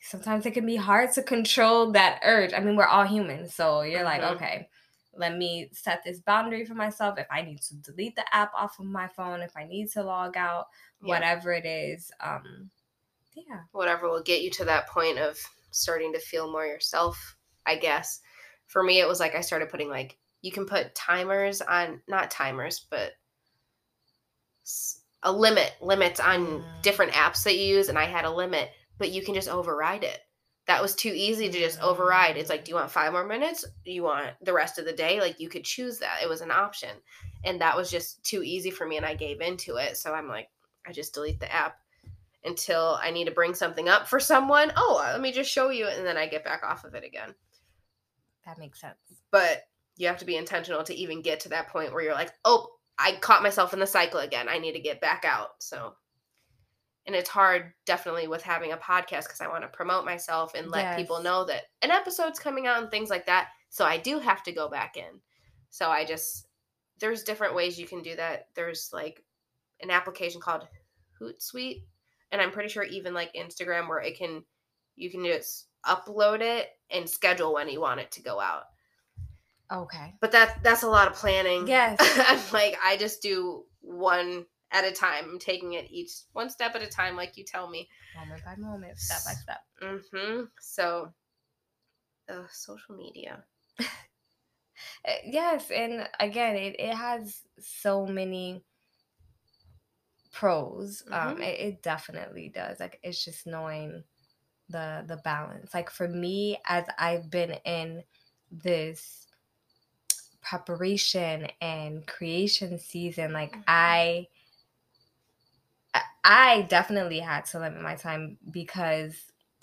sometimes 0.00 0.46
it 0.46 0.52
can 0.52 0.66
be 0.66 0.76
hard 0.76 1.12
to 1.12 1.22
control 1.22 1.92
that 1.92 2.20
urge. 2.24 2.52
I 2.52 2.60
mean, 2.60 2.76
we're 2.76 2.86
all 2.86 3.04
human, 3.04 3.48
so 3.48 3.82
you're 3.82 4.04
like, 4.04 4.22
Mhm. 4.22 4.32
okay, 4.36 4.68
let 5.14 5.36
me 5.36 5.68
set 5.72 6.02
this 6.04 6.20
boundary 6.20 6.64
for 6.64 6.74
myself. 6.74 7.18
If 7.18 7.26
I 7.30 7.42
need 7.42 7.60
to 7.62 7.74
delete 7.76 8.16
the 8.16 8.34
app 8.34 8.52
off 8.54 8.78
of 8.78 8.86
my 8.86 9.08
phone, 9.08 9.40
if 9.40 9.56
I 9.56 9.64
need 9.64 9.90
to 9.92 10.02
log 10.02 10.36
out, 10.36 10.68
Yeah. 11.00 11.14
whatever 11.14 11.52
it 11.52 11.66
is, 11.66 12.12
um, 12.20 12.70
yeah. 13.32 13.62
Whatever 13.72 14.08
will 14.08 14.22
get 14.22 14.42
you 14.42 14.50
to 14.52 14.64
that 14.66 14.88
point 14.88 15.18
of 15.18 15.38
starting 15.70 16.12
to 16.12 16.20
feel 16.20 16.50
more 16.50 16.66
yourself, 16.66 17.36
I 17.66 17.76
guess. 17.76 18.20
For 18.66 18.82
me, 18.82 19.00
it 19.00 19.08
was 19.08 19.20
like 19.20 19.34
I 19.34 19.40
started 19.40 19.68
putting 19.70 19.88
like 19.88 20.18
you 20.42 20.52
can 20.52 20.66
put 20.66 20.94
timers 20.94 21.60
on, 21.60 22.02
not 22.08 22.30
timers, 22.30 22.86
but 22.90 23.12
a 25.22 25.32
limit, 25.32 25.74
limits 25.80 26.20
on 26.20 26.46
Mm. 26.62 26.82
different 26.82 27.12
apps 27.12 27.44
that 27.44 27.56
you 27.56 27.76
use, 27.76 27.88
and 27.88 27.98
I 27.98 28.04
had 28.04 28.24
a 28.24 28.30
limit, 28.30 28.72
but 28.98 29.10
you 29.10 29.22
can 29.22 29.34
just 29.34 29.48
override 29.48 30.04
it. 30.04 30.20
That 30.66 30.82
was 30.82 30.94
too 30.94 31.12
easy 31.14 31.48
to 31.48 31.58
just 31.58 31.80
override. 31.80 32.36
It's 32.36 32.50
like, 32.50 32.64
do 32.64 32.70
you 32.70 32.76
want 32.76 32.90
five 32.90 33.12
more 33.12 33.26
minutes? 33.26 33.64
Do 33.84 33.90
you 33.90 34.04
want 34.04 34.30
the 34.42 34.52
rest 34.52 34.78
of 34.78 34.84
the 34.84 34.92
day? 34.92 35.20
Like, 35.20 35.40
you 35.40 35.48
could 35.48 35.64
choose 35.64 35.98
that. 35.98 36.20
It 36.22 36.28
was 36.28 36.42
an 36.42 36.50
option. 36.50 36.90
And 37.44 37.60
that 37.60 37.76
was 37.76 37.90
just 37.90 38.22
too 38.22 38.42
easy 38.42 38.70
for 38.70 38.86
me, 38.86 38.96
and 38.96 39.06
I 39.06 39.14
gave 39.14 39.40
into 39.40 39.76
it. 39.76 39.96
So 39.96 40.12
I'm 40.14 40.28
like, 40.28 40.48
I 40.86 40.92
just 40.92 41.14
delete 41.14 41.40
the 41.40 41.52
app 41.52 41.78
until 42.44 42.98
I 43.02 43.10
need 43.10 43.26
to 43.26 43.32
bring 43.32 43.54
something 43.54 43.88
up 43.88 44.06
for 44.06 44.20
someone. 44.20 44.72
Oh, 44.76 45.02
uh, 45.04 45.12
let 45.12 45.20
me 45.20 45.32
just 45.32 45.50
show 45.50 45.70
you, 45.70 45.86
and 45.86 46.06
then 46.06 46.16
I 46.16 46.26
get 46.26 46.44
back 46.44 46.62
off 46.62 46.84
of 46.84 46.94
it 46.94 47.04
again. 47.04 47.34
That 48.46 48.58
makes 48.58 48.80
sense. 48.80 48.96
But 49.30 49.64
you 49.96 50.06
have 50.06 50.18
to 50.18 50.24
be 50.24 50.36
intentional 50.36 50.82
to 50.84 50.94
even 50.94 51.22
get 51.22 51.40
to 51.40 51.48
that 51.50 51.68
point 51.68 51.92
where 51.92 52.02
you're 52.02 52.14
like, 52.14 52.32
oh, 52.44 52.68
I 52.98 53.12
caught 53.12 53.42
myself 53.42 53.72
in 53.72 53.80
the 53.80 53.86
cycle 53.86 54.20
again. 54.20 54.48
I 54.48 54.58
need 54.58 54.72
to 54.72 54.80
get 54.80 55.00
back 55.00 55.24
out. 55.26 55.50
So, 55.58 55.94
and 57.06 57.16
it's 57.16 57.28
hard 57.30 57.72
definitely 57.86 58.28
with 58.28 58.42
having 58.42 58.72
a 58.72 58.76
podcast 58.76 59.24
because 59.24 59.40
I 59.40 59.48
want 59.48 59.62
to 59.62 59.68
promote 59.68 60.04
myself 60.04 60.54
and 60.54 60.70
let 60.70 60.96
people 60.96 61.22
know 61.22 61.44
that 61.46 61.62
an 61.82 61.90
episode's 61.90 62.38
coming 62.38 62.66
out 62.66 62.82
and 62.82 62.90
things 62.90 63.10
like 63.10 63.26
that. 63.26 63.48
So 63.70 63.84
I 63.84 63.96
do 63.96 64.18
have 64.18 64.42
to 64.44 64.52
go 64.52 64.68
back 64.68 64.96
in. 64.96 65.20
So 65.70 65.88
I 65.88 66.04
just, 66.04 66.46
there's 66.98 67.22
different 67.22 67.54
ways 67.54 67.78
you 67.78 67.86
can 67.86 68.02
do 68.02 68.16
that. 68.16 68.48
There's 68.54 68.90
like 68.92 69.24
an 69.80 69.90
application 69.90 70.40
called 70.40 70.66
Hootsuite. 71.20 71.82
And 72.32 72.40
I'm 72.40 72.50
pretty 72.50 72.68
sure 72.68 72.82
even 72.84 73.14
like 73.14 73.32
Instagram 73.34 73.88
where 73.88 74.00
it 74.00 74.18
can, 74.18 74.44
you 74.96 75.10
can 75.10 75.24
just 75.24 75.66
upload 75.86 76.40
it 76.42 76.68
and 76.90 77.08
schedule 77.08 77.54
when 77.54 77.68
you 77.68 77.80
want 77.80 78.00
it 78.00 78.10
to 78.12 78.22
go 78.22 78.38
out 78.38 78.64
Okay. 79.72 80.14
but 80.20 80.32
that 80.32 80.62
that's 80.62 80.82
a 80.82 80.88
lot 80.88 81.06
of 81.08 81.14
planning. 81.14 81.66
Yes. 81.68 81.96
I'm 82.28 82.40
like 82.52 82.76
I 82.84 82.96
just 82.96 83.22
do 83.22 83.64
one 83.80 84.44
at 84.72 84.84
a 84.84 84.92
time. 84.92 85.24
I'm 85.30 85.38
taking 85.38 85.74
it 85.74 85.90
each 85.90 86.12
one 86.32 86.50
step 86.50 86.74
at 86.74 86.82
a 86.82 86.86
time, 86.86 87.16
like 87.16 87.36
you 87.36 87.44
tell 87.44 87.68
me. 87.68 87.88
Moment 88.16 88.44
by 88.44 88.56
moment, 88.56 88.98
step 88.98 89.24
by 89.24 89.32
step. 89.32 89.60
Mm-hmm. 89.82 90.44
So, 90.60 91.12
uh, 92.28 92.46
social 92.50 92.96
media. 92.96 93.44
Uh, 93.78 93.84
Yes, 95.26 95.70
and 95.70 96.08
again, 96.18 96.56
it, 96.56 96.76
it 96.78 96.94
has 96.94 97.42
so 97.58 98.06
many 98.06 98.62
pros. 100.32 101.02
Um, 101.10 101.36
Mhm. 101.36 101.42
it, 101.42 101.60
it 101.60 101.82
definitely 101.82 102.48
does. 102.48 102.80
Like 102.80 102.98
it's 103.02 103.24
just 103.24 103.46
knowing 103.46 104.04
the 104.68 105.04
the 105.06 105.16
balance. 105.18 105.74
Like 105.74 105.90
for 105.90 106.08
me, 106.08 106.58
as 106.66 106.84
I've 106.98 107.30
been 107.30 107.52
in 107.64 108.04
this 108.50 109.26
preparation 110.40 111.48
and 111.60 112.06
creation 112.06 112.78
season, 112.78 113.32
like 113.32 113.52
Mhm. 113.52 113.64
I 113.68 114.28
I- 115.94 116.02
I 116.24 116.62
definitely 116.62 117.20
had 117.20 117.44
to 117.46 117.58
limit 117.58 117.82
my 117.82 117.96
time 117.96 118.38
because 118.50 119.14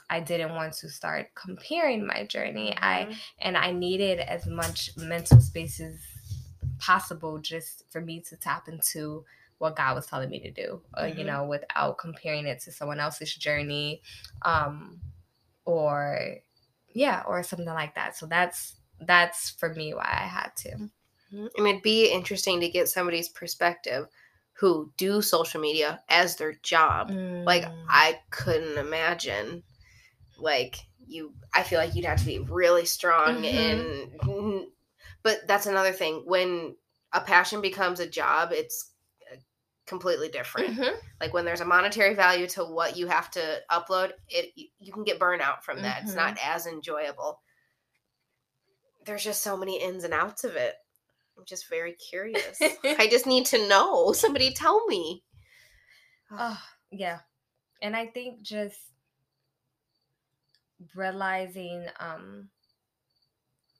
I 0.10 0.20
didn't 0.22 0.56
want 0.56 0.74
to 0.76 0.90
start 0.90 1.34
comparing 1.36 2.06
my 2.06 2.26
journey. 2.26 2.76
I 2.78 3.06
Mhm. 3.06 3.16
and 3.40 3.58
I 3.58 3.72
needed 3.72 4.20
as 4.20 4.46
much 4.46 4.96
mental 4.98 5.42
space 5.42 5.80
as 5.80 6.00
possible 6.80 7.40
just 7.40 7.84
for 7.92 8.02
me 8.02 8.22
to 8.22 8.38
tap 8.38 8.68
into 8.68 9.26
what 9.58 9.76
God 9.76 9.96
was 9.96 10.06
telling 10.06 10.30
me 10.30 10.40
to 10.42 10.52
do, 10.52 10.82
uh, 10.98 11.06
you 11.06 11.24
Mhm. 11.24 11.26
know, 11.26 11.44
without 11.46 11.98
comparing 11.98 12.46
it 12.46 12.60
to 12.62 12.72
someone 12.72 13.00
else's 13.00 13.34
journey, 13.34 14.02
um, 14.44 15.02
or 15.66 16.38
yeah, 16.94 17.24
or 17.28 17.44
something 17.44 17.68
like 17.68 17.96
that. 17.96 18.16
So 18.16 18.26
that's 18.26 18.76
that's 19.00 19.52
for 19.52 19.74
me 19.74 19.94
why 19.94 20.06
I 20.06 20.26
had 20.28 20.56
to. 20.58 20.90
Mhm. 21.32 21.50
I 21.58 21.62
mean, 21.62 21.76
it'd 21.76 21.84
be 21.84 22.12
interesting 22.12 22.60
to 22.62 22.70
get 22.70 22.88
somebody's 22.90 23.30
perspective 23.30 24.08
who 24.60 24.92
do 24.98 25.22
social 25.22 25.62
media 25.62 26.02
as 26.10 26.36
their 26.38 26.54
job. 26.64 27.10
Like 27.12 27.66
Mm. 27.66 27.86
I 27.90 28.20
couldn't 28.32 28.78
imagine. 28.78 29.64
Like 30.40 30.78
you, 31.06 31.34
I 31.54 31.64
feel 31.64 31.80
like 31.80 31.96
you'd 31.96 32.06
have 32.06 32.20
to 32.20 32.26
be 32.26 32.40
really 32.40 32.86
strong 32.86 33.44
Mhm. 33.44 34.12
and. 34.22 34.68
But 35.24 35.48
that's 35.48 35.66
another 35.66 35.92
thing. 35.94 36.24
When 36.26 36.76
a 37.14 37.22
passion 37.22 37.62
becomes 37.62 38.00
a 38.00 38.08
job, 38.08 38.52
it's 38.52 38.92
uh, 39.32 39.36
completely 39.86 40.30
different. 40.30 40.78
Mhm. 40.78 41.00
Like 41.20 41.34
when 41.34 41.44
there's 41.46 41.62
a 41.62 41.66
monetary 41.66 42.14
value 42.16 42.48
to 42.50 42.64
what 42.64 42.96
you 42.98 43.08
have 43.08 43.30
to 43.32 43.62
upload, 43.72 44.14
it 44.28 44.52
you- 44.56 44.70
you 44.80 44.92
can 44.94 45.04
get 45.04 45.20
burnout 45.20 45.64
from 45.64 45.82
that. 45.84 46.04
It's 46.04 46.14
not 46.14 46.38
as 46.42 46.66
enjoyable. 46.68 47.42
There's 49.06 49.24
just 49.24 49.42
so 49.42 49.56
many 49.56 49.82
ins 49.82 50.04
and 50.04 50.14
outs 50.14 50.44
of 50.44 50.56
it. 50.56 50.76
I'm 51.38 51.46
just 51.46 51.70
very 51.70 51.94
curious. 51.94 52.60
I 52.84 53.08
just 53.12 53.28
need 53.28 53.46
to 53.48 53.68
know. 53.68 54.12
Somebody 54.12 54.54
tell 54.54 54.86
me. 54.88 55.24
Oh, 56.32 56.60
yeah. 56.92 57.20
And 57.82 57.96
I 57.96 58.08
think 58.08 58.42
just 58.42 58.80
realizing 60.96 61.86
um 62.00 62.50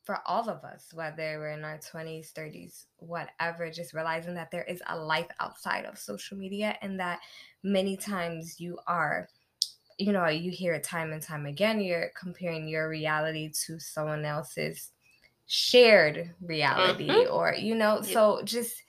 for 0.08 0.20
all 0.26 0.50
of 0.50 0.64
us, 0.64 0.94
whether 0.94 1.38
we're 1.38 1.50
in 1.50 1.66
our 1.66 1.80
20s, 1.80 2.32
30s, 2.32 2.86
whatever, 2.96 3.70
just 3.70 3.94
realizing 3.94 4.36
that 4.36 4.50
there 4.52 4.64
is 4.64 4.82
a 4.88 4.98
life 4.98 5.28
outside 5.42 5.84
of 5.84 6.00
social 6.00 6.38
media 6.38 6.78
and 6.82 6.98
that 6.98 7.20
many 7.62 7.98
times 7.98 8.58
you 8.58 8.80
are, 8.88 9.28
you 9.98 10.14
know, 10.14 10.26
you 10.28 10.50
hear 10.50 10.74
it 10.74 10.86
time 10.86 11.12
and 11.12 11.22
time 11.22 11.46
again, 11.46 11.82
you're 11.82 12.10
comparing 12.18 12.70
your 12.70 12.88
reality 12.88 13.52
to 13.66 13.78
someone 13.82 14.24
else's 14.24 14.92
shared 15.48 16.36
reality 16.42 17.10
Mhm. 17.10 17.30
or, 17.30 17.54
you 17.56 17.76
know, 17.76 18.02
Yep. 18.02 18.04
so 18.04 18.42
just 18.44 18.84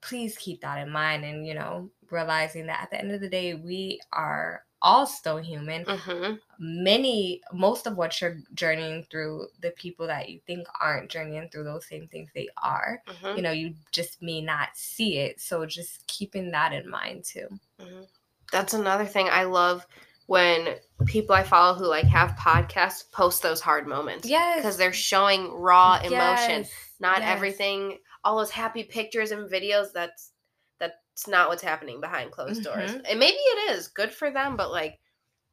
please 0.00 0.36
keep 0.38 0.60
that 0.62 0.78
in 0.78 0.90
mind 0.90 1.24
and, 1.24 1.46
you 1.46 1.54
know, 1.54 1.90
realizing 2.10 2.66
that 2.66 2.82
at 2.82 2.90
the 2.90 2.98
end 2.98 3.12
of 3.12 3.20
the 3.20 3.28
day, 3.28 3.54
we 3.54 4.00
are 4.12 4.66
all 4.82 5.06
still 5.06 5.38
human. 5.38 5.86
Hmm 5.86 6.34
many 6.58 7.42
most 7.52 7.86
of 7.86 7.96
what 7.96 8.20
you're 8.20 8.38
journeying 8.54 9.04
through 9.10 9.48
the 9.60 9.70
people 9.72 10.06
that 10.06 10.28
you 10.28 10.40
think 10.46 10.66
aren't 10.80 11.10
journeying 11.10 11.48
through 11.50 11.64
those 11.64 11.86
same 11.86 12.06
things 12.08 12.30
they 12.34 12.48
are 12.62 13.02
hmm 13.06 13.36
you 13.36 13.42
know 13.42 13.50
you 13.50 13.74
just 13.90 14.22
may 14.22 14.40
not 14.40 14.76
see 14.76 15.18
it. 15.18 15.40
So 15.40 15.66
just 15.66 16.06
keeping 16.06 16.50
that 16.52 16.72
in 16.72 16.88
mind 16.88 17.24
too. 17.24 17.48
Hmm 17.78 18.04
That's 18.52 18.74
another 18.74 19.06
thing 19.06 19.28
I 19.28 19.44
love 19.44 19.86
when 20.26 20.76
people 21.06 21.34
I 21.34 21.42
follow 21.42 21.74
who 21.74 21.86
like 21.86 22.04
have 22.06 22.32
podcasts 22.32 23.10
post 23.12 23.42
those 23.42 23.60
hard 23.60 23.86
moments. 23.86 24.28
yes 24.28 24.56
Because 24.56 24.76
they're 24.76 24.92
showing 24.92 25.52
raw 25.52 25.96
emotion. 25.98 26.62
Yes, 26.62 26.72
Not 27.00 27.20
yes. 27.20 27.30
everything, 27.30 27.98
all 28.24 28.36
those 28.38 28.50
happy 28.50 28.84
pictures 28.84 29.30
and 29.32 29.50
videos. 29.50 29.92
That's 29.92 30.32
that's 30.78 31.26
not 31.28 31.48
what's 31.48 31.62
happening 31.62 32.00
behind 32.00 32.30
closed 32.32 32.62
doors. 32.64 32.92
Mhm. 32.92 33.02
And 33.08 33.18
maybe 33.18 33.36
it 33.36 33.70
is 33.72 33.88
good 33.88 34.12
for 34.12 34.30
them, 34.30 34.56
but 34.56 34.70
like 34.70 35.00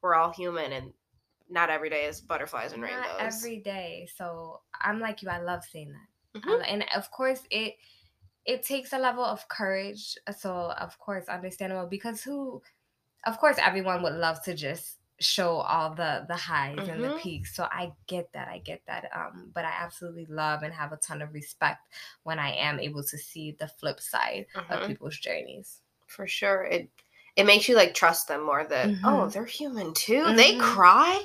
we're 0.02 0.14
all 0.14 0.30
human, 0.32 0.72
and 0.72 0.92
not 1.48 1.68
every 1.68 1.90
day 1.90 2.04
is 2.04 2.20
butterflies 2.20 2.72
and 2.72 2.82
rainbows. 2.82 3.10
every 3.18 3.58
day 3.58 4.06
so 4.16 4.60
i'm 4.80 5.00
like 5.00 5.20
you 5.20 5.28
i 5.28 5.38
love 5.40 5.64
seeing 5.64 5.90
that 5.90 6.06
I 6.36 6.38
Mhm. 6.38 6.60
li- 6.60 6.64
and 6.68 6.84
of 6.94 7.10
course 7.10 7.42
it 7.50 7.74
it 8.44 8.62
takes 8.62 8.92
a 8.92 8.98
level 8.98 9.24
of 9.24 9.48
courage 9.48 10.16
so 10.38 10.70
of 10.72 10.96
course 11.00 11.26
understandable 11.28 11.88
because 11.88 12.22
who 12.22 12.62
of 13.26 13.38
course 13.38 13.56
everyone 13.58 14.02
would 14.02 14.14
love 14.14 14.42
to 14.44 14.54
just 14.54 14.98
show 15.18 15.56
all 15.56 15.94
the 15.94 16.24
the 16.28 16.36
highs 16.36 16.88
and 16.88 17.04
the 17.04 17.08
Mhm. 17.08 17.20
peaks 17.20 17.54
so 17.54 17.64
i 17.64 17.92
get 18.06 18.32
that 18.32 18.48
i 18.48 18.58
get 18.58 18.80
that 18.86 19.10
um 19.14 19.50
but 19.54 19.66
i 19.66 19.70
absolutely 19.70 20.24
love 20.26 20.62
and 20.62 20.72
have 20.72 20.92
a 20.92 20.96
ton 20.96 21.20
of 21.20 21.34
respect 21.34 21.88
when 22.22 22.38
i 22.38 22.50
am 22.52 22.80
able 22.80 23.02
to 23.04 23.18
see 23.18 23.52
the 23.60 23.68
flip 23.68 24.00
side 24.00 24.46
of 24.70 24.80
Mhm. 24.80 24.86
people's 24.86 25.18
journeys 25.18 25.82
For 26.06 26.26
sure. 26.26 26.64
It 26.64 26.90
it 27.36 27.44
makes 27.44 27.68
you 27.68 27.76
like 27.76 27.94
trust 27.94 28.28
them 28.28 28.44
more 28.44 28.64
that 28.64 28.88
oh, 29.04 29.26
Mhm. 29.26 29.32
they're 29.32 29.44
human 29.44 29.94
too. 29.94 30.32
They 30.34 30.54
Mhm. 30.56 30.60
cry. 30.60 31.24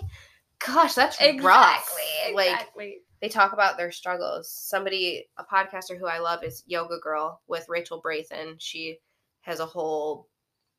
Gosh, 0.59 0.93
that's 0.93 1.19
rough. 1.21 1.29
exactly 1.97 2.33
Like 2.33 2.69
they 3.21 3.29
talk 3.29 3.53
about 3.53 3.77
their 3.77 3.91
struggles. 3.91 4.51
Somebody, 4.51 5.27
a 5.37 5.43
podcaster 5.45 5.97
who 5.97 6.05
I 6.07 6.19
love 6.19 6.43
is 6.43 6.63
Yoga 6.67 6.99
Girl 6.99 7.41
with 7.47 7.67
Rachel 7.69 8.01
Brathen. 8.01 8.55
She 8.59 8.99
has 9.41 9.59
a 9.59 9.65
whole 9.65 10.27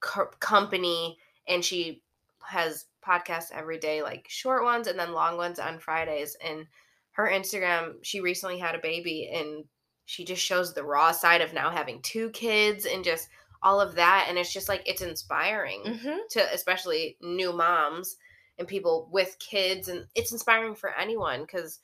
co- 0.07 0.31
company 0.41 1.19
and 1.49 1.65
she 1.65 2.03
has 2.43 2.87
podcasts 3.07 3.53
every 3.53 3.79
day, 3.79 4.03
like 4.03 4.27
short 4.29 4.63
ones 4.63 4.87
and 4.87 4.99
then 4.99 5.13
long 5.13 5.37
ones 5.37 5.59
on 5.59 5.79
Fridays. 5.79 6.37
And 6.43 6.67
her 7.13 7.29
Instagram, 7.29 7.95
she 8.03 8.21
recently 8.21 8.59
had 8.59 8.75
a 8.75 8.81
baby 8.81 9.31
and 9.33 9.65
she 10.05 10.25
just 10.25 10.43
shows 10.43 10.73
the 10.73 10.85
raw 10.85 11.11
side 11.13 11.41
of 11.41 11.53
now 11.53 11.71
having 11.71 12.01
two 12.03 12.31
kids 12.31 12.87
and 12.87 13.05
just 13.05 13.29
all 13.63 13.81
of 13.81 13.97
that. 13.97 14.27
And 14.29 14.39
it's 14.39 14.53
just 14.53 14.69
like, 14.69 14.83
it's 14.87 15.03
inspiring 15.03 15.83
hmm 15.85 16.17
to 16.31 16.55
especially 16.55 17.17
new 17.21 17.53
moms 17.53 18.17
and 18.59 18.67
people 18.67 19.09
with 19.13 19.37
kids 19.39 19.89
and 19.89 20.07
it's 20.15 20.33
inspiring 20.33 20.75
for 20.75 20.91
anyone 20.91 21.43
because 21.43 21.79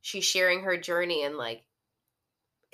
she's 0.00 0.24
sharing 0.24 0.62
her 0.62 0.76
journey 0.76 1.22
and 1.22 1.36
like 1.36 1.64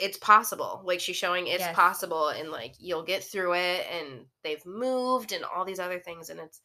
it's 0.01 0.17
possible 0.19 0.83
like 0.85 0.99
she's 1.01 1.17
showing 1.17 1.47
it's 1.47 1.61
Yes. 1.61 1.75
possible 1.75 2.29
and 2.29 2.51
like 2.51 2.75
you'll 2.79 3.03
get 3.05 3.23
through 3.23 3.55
it 3.55 3.87
and 3.93 4.25
they've 4.43 4.65
moved 4.65 5.33
and 5.33 5.45
all 5.45 5.65
these 5.65 5.79
other 5.79 5.99
things 5.99 6.31
and 6.31 6.41
it's 6.41 6.61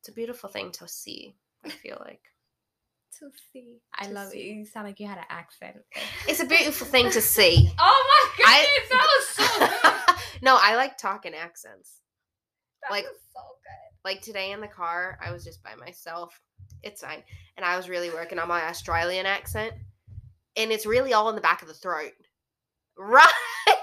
it's 0.00 0.08
a 0.08 0.12
beautiful 0.12 0.48
thing 0.48 0.70
to 0.72 0.88
see 0.88 1.34
i 1.64 1.68
feel 1.82 1.98
like 2.04 2.22
to 3.18 3.26
see 3.52 3.78
i 3.98 4.06
To 4.06 4.12
love 4.12 4.30
see. 4.30 4.38
it 4.40 4.54
you 4.54 4.64
sound 4.64 4.86
like 4.86 4.98
you 5.00 5.06
had 5.06 5.18
an 5.18 5.24
accent 5.28 5.76
it's 6.26 6.40
a 6.40 6.46
beautiful 6.56 6.86
thing 6.86 7.10
to 7.10 7.20
see 7.20 7.70
oh 7.78 8.30
my 8.38 8.44
I- 8.46 8.66
goodness 8.66 8.90
that 8.90 9.08
was 9.18 9.28
so 9.28 10.06
good 10.06 10.42
no 10.42 10.56
i 10.60 10.76
like 10.76 10.96
talking 10.96 11.34
accents 11.34 12.00
that 12.82 12.90
like- 12.90 13.04
was 13.04 13.18
so 13.34 13.40
good 13.40 14.08
like 14.10 14.22
today 14.22 14.52
in 14.52 14.62
the 14.62 14.66
car, 14.66 15.18
I 15.22 15.30
was 15.30 15.44
just 15.44 15.62
by 15.62 15.74
myself. 15.74 16.40
It's 16.82 17.02
fine. 17.02 17.22
And 17.58 17.66
I 17.66 17.76
was 17.76 17.86
really 17.90 18.08
working 18.08 18.38
on 18.38 18.48
my 18.48 18.62
Australian 18.62 19.26
accent. 19.26 19.74
And 20.56 20.72
it's 20.72 20.86
really 20.86 21.12
all 21.12 21.28
in 21.28 21.34
the 21.34 21.42
back 21.42 21.60
of 21.60 21.68
the 21.68 21.74
throat. 21.74 22.12
Right. 23.02 23.26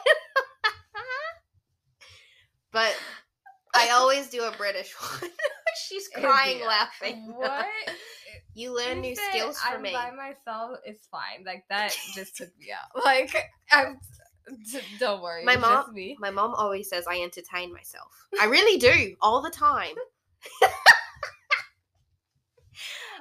but 2.71 2.95
I 3.75 3.89
always 3.93 4.29
do 4.29 4.43
a 4.43 4.51
British 4.51 4.93
one. 5.21 5.31
She's 5.87 6.07
crying 6.07 6.53
India. 6.57 6.67
laughing. 6.67 7.33
what 7.35 7.65
You 8.53 8.75
learn 8.75 9.01
new 9.01 9.15
skills 9.15 9.59
from 9.59 9.77
I'm 9.77 9.81
me. 9.81 9.91
by 9.91 10.11
myself. 10.11 10.77
It's 10.85 11.07
fine. 11.07 11.43
Like 11.45 11.63
that 11.69 11.97
just 12.13 12.35
took 12.37 12.49
me 12.59 12.67
out. 12.71 13.03
Like 13.03 13.35
I'm. 13.71 13.97
Don't 14.99 15.21
worry. 15.23 15.43
My 15.43 15.57
mom-. 15.57 15.93
My 16.19 16.29
mom 16.29 16.53
always 16.53 16.87
says 16.87 17.05
I 17.09 17.19
entertain 17.21 17.73
myself. 17.73 18.11
I 18.39 18.45
really 18.45 18.77
do, 18.79 19.15
all 19.19 19.41
the 19.41 19.49
time. 19.49 19.95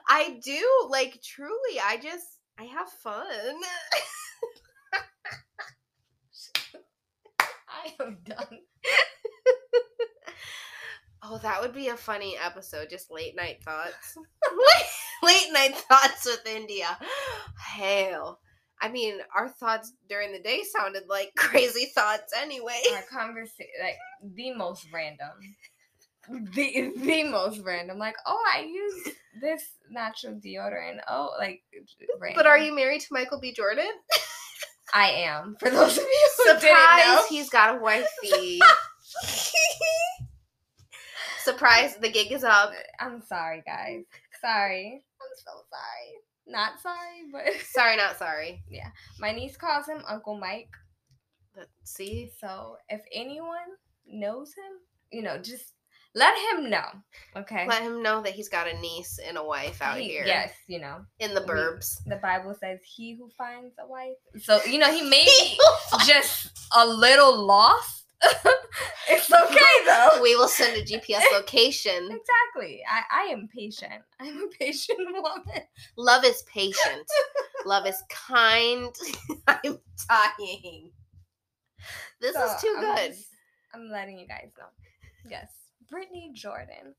I 0.08 0.38
do, 0.44 0.62
like 0.90 1.20
truly. 1.22 1.80
I 1.82 1.96
just 1.96 2.26
I 2.58 2.64
have 2.64 2.88
fun. 2.90 3.24
I 7.86 8.04
am 8.04 8.18
done. 8.24 8.58
Oh, 11.28 11.38
that 11.38 11.60
would 11.60 11.74
be 11.74 11.88
a 11.88 11.96
funny 11.96 12.36
episode. 12.42 12.88
Just 12.88 13.10
late 13.10 13.34
night 13.34 13.62
thoughts. 13.64 14.16
late 15.22 15.48
night 15.52 15.74
thoughts 15.74 16.24
with 16.24 16.46
India. 16.46 16.96
Hell. 17.58 18.38
I 18.80 18.88
mean, 18.88 19.18
our 19.34 19.48
thoughts 19.48 19.92
during 20.08 20.32
the 20.32 20.38
day 20.38 20.62
sounded 20.62 21.04
like 21.08 21.32
crazy 21.36 21.86
thoughts 21.86 22.32
anyway. 22.40 22.80
Our 22.94 23.02
conversation, 23.02 23.66
like 23.82 23.96
the 24.22 24.54
most 24.54 24.86
random. 24.92 25.30
The 26.28 26.92
the 26.96 27.24
most 27.24 27.60
random. 27.64 27.98
Like, 27.98 28.16
oh, 28.26 28.44
I 28.54 28.60
use 28.60 29.14
this 29.40 29.64
natural 29.90 30.34
deodorant. 30.34 30.98
Oh, 31.08 31.30
like. 31.38 31.62
But 32.34 32.46
are 32.46 32.58
you 32.58 32.74
married 32.74 33.00
to 33.02 33.08
Michael 33.10 33.40
B. 33.40 33.52
Jordan? 33.52 33.90
I 34.94 35.08
am. 35.10 35.56
For 35.58 35.70
those 35.70 35.96
of 35.98 36.04
you 36.04 36.28
who 36.38 36.44
didn't 36.44 36.60
Surprise, 36.60 37.04
know. 37.06 37.24
he's 37.28 37.50
got 37.50 37.76
a 37.76 37.78
wifey. 37.80 38.60
Surprise, 41.42 41.96
the 42.00 42.10
gig 42.10 42.32
is 42.32 42.44
up. 42.44 42.72
I'm 43.00 43.22
sorry, 43.22 43.62
guys. 43.66 44.04
Sorry. 44.40 45.02
I'm 45.20 45.28
so 45.36 45.52
sorry. 45.70 46.12
Not 46.48 46.80
sorry, 46.80 47.22
but 47.32 47.42
Sorry, 47.72 47.96
not 47.96 48.18
sorry. 48.18 48.62
Yeah, 48.70 48.88
my 49.18 49.32
niece 49.32 49.56
calls 49.56 49.86
him 49.86 50.02
Uncle 50.08 50.38
Mike. 50.38 50.70
Let's 51.56 51.70
see, 51.84 52.30
So 52.40 52.76
if 52.88 53.00
anyone 53.12 53.56
knows 54.06 54.50
him, 54.54 54.78
you 55.10 55.22
know, 55.22 55.38
just 55.38 55.72
let 56.16 56.34
him 56.50 56.70
know. 56.70 56.86
Okay. 57.36 57.66
let 57.68 57.82
him 57.82 58.02
know 58.02 58.22
that 58.22 58.32
he's 58.32 58.48
got 58.48 58.66
a 58.66 58.76
niece 58.80 59.20
and 59.24 59.36
a 59.36 59.44
wife 59.44 59.80
out 59.82 59.98
He- 59.98 60.08
here. 60.08 60.24
Yes, 60.26 60.52
you 60.66 60.80
know. 60.80 61.04
In 61.20 61.34
the 61.34 61.42
We- 61.42 61.46
burbs. 61.48 62.02
The 62.06 62.16
Bible 62.16 62.54
says 62.58 62.80
he 62.82 63.14
who 63.14 63.28
finds 63.36 63.74
a 63.78 63.86
wife. 63.86 64.16
So, 64.42 64.58
you 64.64 64.78
know, 64.78 64.90
he 64.90 65.02
may 65.16 65.24
be 65.24 65.58
just 66.06 66.50
a 66.74 66.86
little 66.86 67.46
lost. 67.46 68.04
it's 69.10 69.30
okay 69.30 69.74
though. 69.84 70.22
we 70.22 70.34
will 70.36 70.48
send 70.48 70.74
a 70.74 70.82
GPS 70.82 71.20
location. 71.34 71.92
Exactly. 72.10 72.80
I, 72.90 73.02
I 73.12 73.22
am 73.26 73.46
patient. 73.54 74.02
I'm 74.18 74.38
a 74.44 74.48
patient 74.58 74.98
woman. 75.12 75.62
Love 75.98 76.24
is 76.24 76.42
patient. 76.52 77.06
Love 77.66 77.86
is 77.86 78.02
kind. 78.08 78.88
I'm 79.46 79.78
dying. 80.08 80.90
This 82.22 82.34
So, 82.34 82.42
is 82.54 82.60
too 82.62 82.74
I'm 82.78 82.84
good. 82.96 83.08
just- 83.12 83.28
I'm 83.74 83.90
letting 83.90 84.18
you 84.18 84.26
guys 84.26 84.48
know. 84.58 84.64
Yes. 85.30 85.50
Brittney 85.92 86.32
Jordan. 86.34 86.94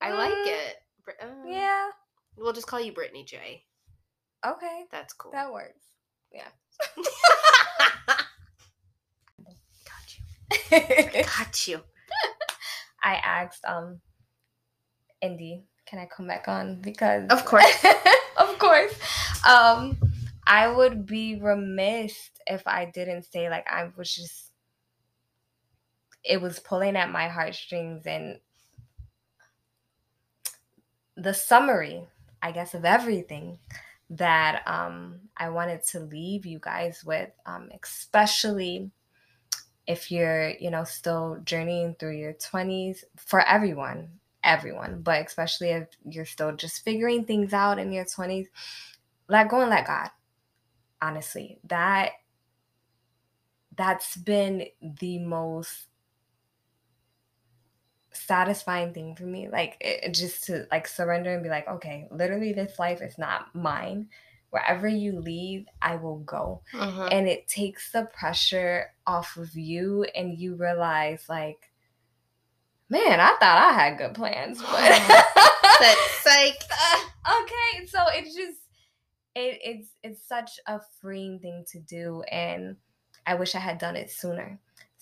I 0.00 0.12
like 0.12 0.32
Mm, 0.32 0.46
it. 0.46 0.76
Br- 1.04 1.10
uh, 1.22 1.46
Yeah. 1.46 1.90
We'll 2.36 2.52
just 2.52 2.66
call 2.66 2.80
you 2.80 2.92
Brittney 2.92 3.26
J. 3.26 3.64
Okay. 4.46 4.84
That's 4.92 5.12
cool. 5.14 5.32
That 5.32 5.52
works. 5.52 5.84
Yeah. 6.32 6.48
Got 9.86 10.16
you. 10.16 11.22
Got 11.24 11.66
you. 11.68 11.80
I 13.02 13.14
asked 13.16 13.64
um 13.64 14.00
Indy, 15.20 15.64
can 15.86 15.98
I 15.98 16.06
come 16.06 16.26
back 16.28 16.46
on? 16.48 16.80
Because 16.80 17.28
Of 17.30 17.44
course. 17.44 17.84
of 18.36 18.58
course. 18.58 18.94
Um 19.46 19.98
I 20.46 20.68
would 20.68 21.06
be 21.06 21.38
remiss 21.40 22.14
if 22.46 22.62
I 22.66 22.86
didn't 22.94 23.24
say 23.24 23.50
like 23.50 23.66
I 23.68 23.90
was 23.96 24.12
just 24.14 24.47
it 26.28 26.40
was 26.40 26.60
pulling 26.60 26.94
at 26.94 27.10
my 27.10 27.26
heartstrings 27.26 28.06
and 28.06 28.38
the 31.16 31.34
summary, 31.34 32.06
I 32.42 32.52
guess, 32.52 32.74
of 32.74 32.84
everything 32.84 33.58
that 34.10 34.62
um 34.66 35.20
I 35.36 35.48
wanted 35.50 35.82
to 35.88 36.00
leave 36.00 36.46
you 36.46 36.58
guys 36.60 37.04
with, 37.04 37.30
um, 37.46 37.70
especially 37.82 38.90
if 39.86 40.10
you're, 40.10 40.50
you 40.60 40.70
know, 40.70 40.84
still 40.84 41.38
journeying 41.44 41.96
through 41.98 42.16
your 42.18 42.34
20s 42.34 43.04
for 43.16 43.40
everyone, 43.40 44.10
everyone, 44.44 45.00
but 45.02 45.26
especially 45.26 45.70
if 45.70 45.88
you're 46.04 46.26
still 46.26 46.54
just 46.54 46.84
figuring 46.84 47.24
things 47.24 47.54
out 47.54 47.78
in 47.78 47.90
your 47.90 48.04
20s, 48.04 48.46
let 49.28 49.48
go 49.48 49.62
and 49.62 49.70
let 49.70 49.86
God. 49.86 50.10
Honestly, 51.00 51.58
that 51.64 52.12
that's 53.76 54.16
been 54.16 54.66
the 55.00 55.20
most 55.20 55.87
satisfying 58.18 58.92
thing 58.92 59.14
for 59.16 59.24
me 59.24 59.48
like 59.48 59.76
it, 59.80 60.12
just 60.14 60.44
to 60.44 60.66
like 60.70 60.86
surrender 60.88 61.32
and 61.34 61.42
be 61.42 61.48
like 61.48 61.66
okay 61.68 62.06
literally 62.10 62.52
this 62.52 62.78
life 62.78 63.00
is 63.02 63.16
not 63.18 63.54
mine 63.54 64.08
wherever 64.50 64.88
you 64.88 65.20
leave 65.20 65.66
i 65.82 65.96
will 65.96 66.18
go 66.20 66.62
Mhm. 66.74 67.08
and 67.12 67.28
it 67.28 67.46
takes 67.48 67.92
the 67.92 68.04
pressure 68.12 68.92
off 69.06 69.36
of 69.36 69.54
you 69.56 70.04
and 70.14 70.38
you 70.38 70.54
realize 70.56 71.24
like 71.28 71.70
man 72.90 73.20
i 73.20 73.28
thought 73.38 73.42
i 73.70 73.72
had 73.72 73.98
good 73.98 74.14
plans 74.14 74.60
but 74.60 74.68
That 75.80 75.96
psych. 76.22 76.62
okay 77.42 77.86
so 77.86 77.98
it's 78.12 78.34
just 78.34 78.58
it, 79.34 79.58
it's 79.62 79.90
it's 80.02 80.26
such 80.26 80.58
a 80.66 80.80
freeing 81.00 81.38
thing 81.38 81.64
to 81.72 81.78
do 81.80 82.22
and 82.32 82.76
i 83.26 83.34
wish 83.34 83.54
i 83.54 83.58
had 83.60 83.78
done 83.78 83.94
it 83.96 84.10
sooner 84.10 84.58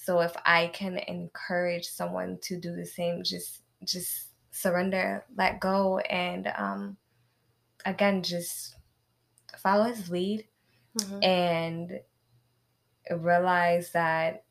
so 0.07 0.21
if 0.21 0.35
i 0.47 0.69
can 0.69 0.97
encourage 1.09 1.87
someone 1.87 2.39
to 2.41 2.57
do 2.61 2.75
the 2.77 2.87
same 2.87 3.23
just 3.25 3.63
just 3.85 4.29
surrender 4.53 5.25
let 5.37 5.59
go 5.61 5.99
and 5.99 6.47
um 6.57 6.97
again 7.85 8.23
just 8.23 8.77
follow 9.59 9.85
his 9.85 10.09
lead 10.11 10.47
Mhm. 10.99 11.25
and 11.25 12.01
realize 13.21 13.93
that 13.93 14.45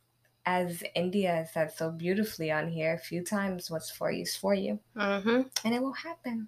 as 0.45 0.83
India 0.93 1.47
said 1.51 1.71
so 1.73 1.89
beautifully 1.89 2.51
on 2.51 2.69
here 2.69 2.93
a 2.93 2.99
few 2.99 3.23
times, 3.23 3.71
what's 3.71 3.89
for 3.89 4.11
you 4.11 4.21
is 4.21 4.35
for 4.35 4.53
you. 4.53 4.79
Mm-hmm. 4.95 5.41
And 5.65 5.73
it 5.75 5.81
will 5.81 5.93
happen. 5.93 6.47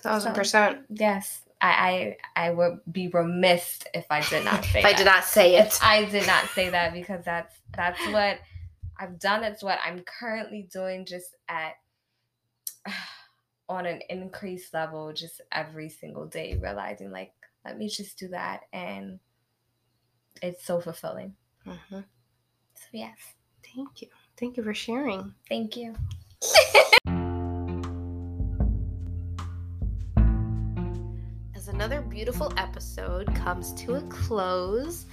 Thousand 0.00 0.32
So- 0.32 0.38
percent. 0.40 0.86
Yes. 0.90 1.43
I, 1.64 2.16
I 2.36 2.46
I 2.46 2.50
would 2.50 2.80
be 2.92 3.08
remiss 3.08 3.80
if 3.94 4.04
I 4.10 4.20
did 4.20 4.44
not 4.44 4.64
say 4.72 4.80
If 4.80 4.84
I 4.84 4.92
did 4.92 5.06
not 5.06 5.24
say 5.24 5.56
it. 5.56 5.78
I 5.82 6.04
did 6.04 6.26
not 6.26 6.44
say 6.50 6.68
that 6.68 6.92
because 6.92 7.24
that's 7.24 7.54
that's 7.74 8.00
what 8.08 8.38
I've 8.98 9.18
done. 9.18 9.42
It's 9.42 9.62
what 9.62 9.78
I'm 9.84 10.04
currently 10.20 10.68
doing 10.70 11.06
just 11.06 11.34
at 11.48 11.74
on 13.68 13.86
an 13.86 14.02
increased 14.10 14.74
level 14.74 15.12
just 15.14 15.40
every 15.50 15.88
single 15.88 16.26
day, 16.26 16.58
realizing 16.60 17.10
like, 17.10 17.32
let 17.64 17.78
me 17.78 17.88
just 17.88 18.18
do 18.18 18.28
that 18.28 18.60
and 18.72 19.18
it's 20.42 20.66
so 20.66 20.80
fulfilling. 20.80 21.34
hmm 21.64 21.70
So 21.90 22.86
yes. 22.92 23.16
Thank 23.74 24.02
you. 24.02 24.08
Thank 24.36 24.58
you 24.58 24.62
for 24.62 24.74
sharing. 24.74 25.34
Thank 25.48 25.76
you. 25.78 25.94
beautiful 32.24 32.54
episode 32.56 33.26
comes 33.34 33.74
to 33.74 33.96
a 33.96 34.00
close, 34.04 35.04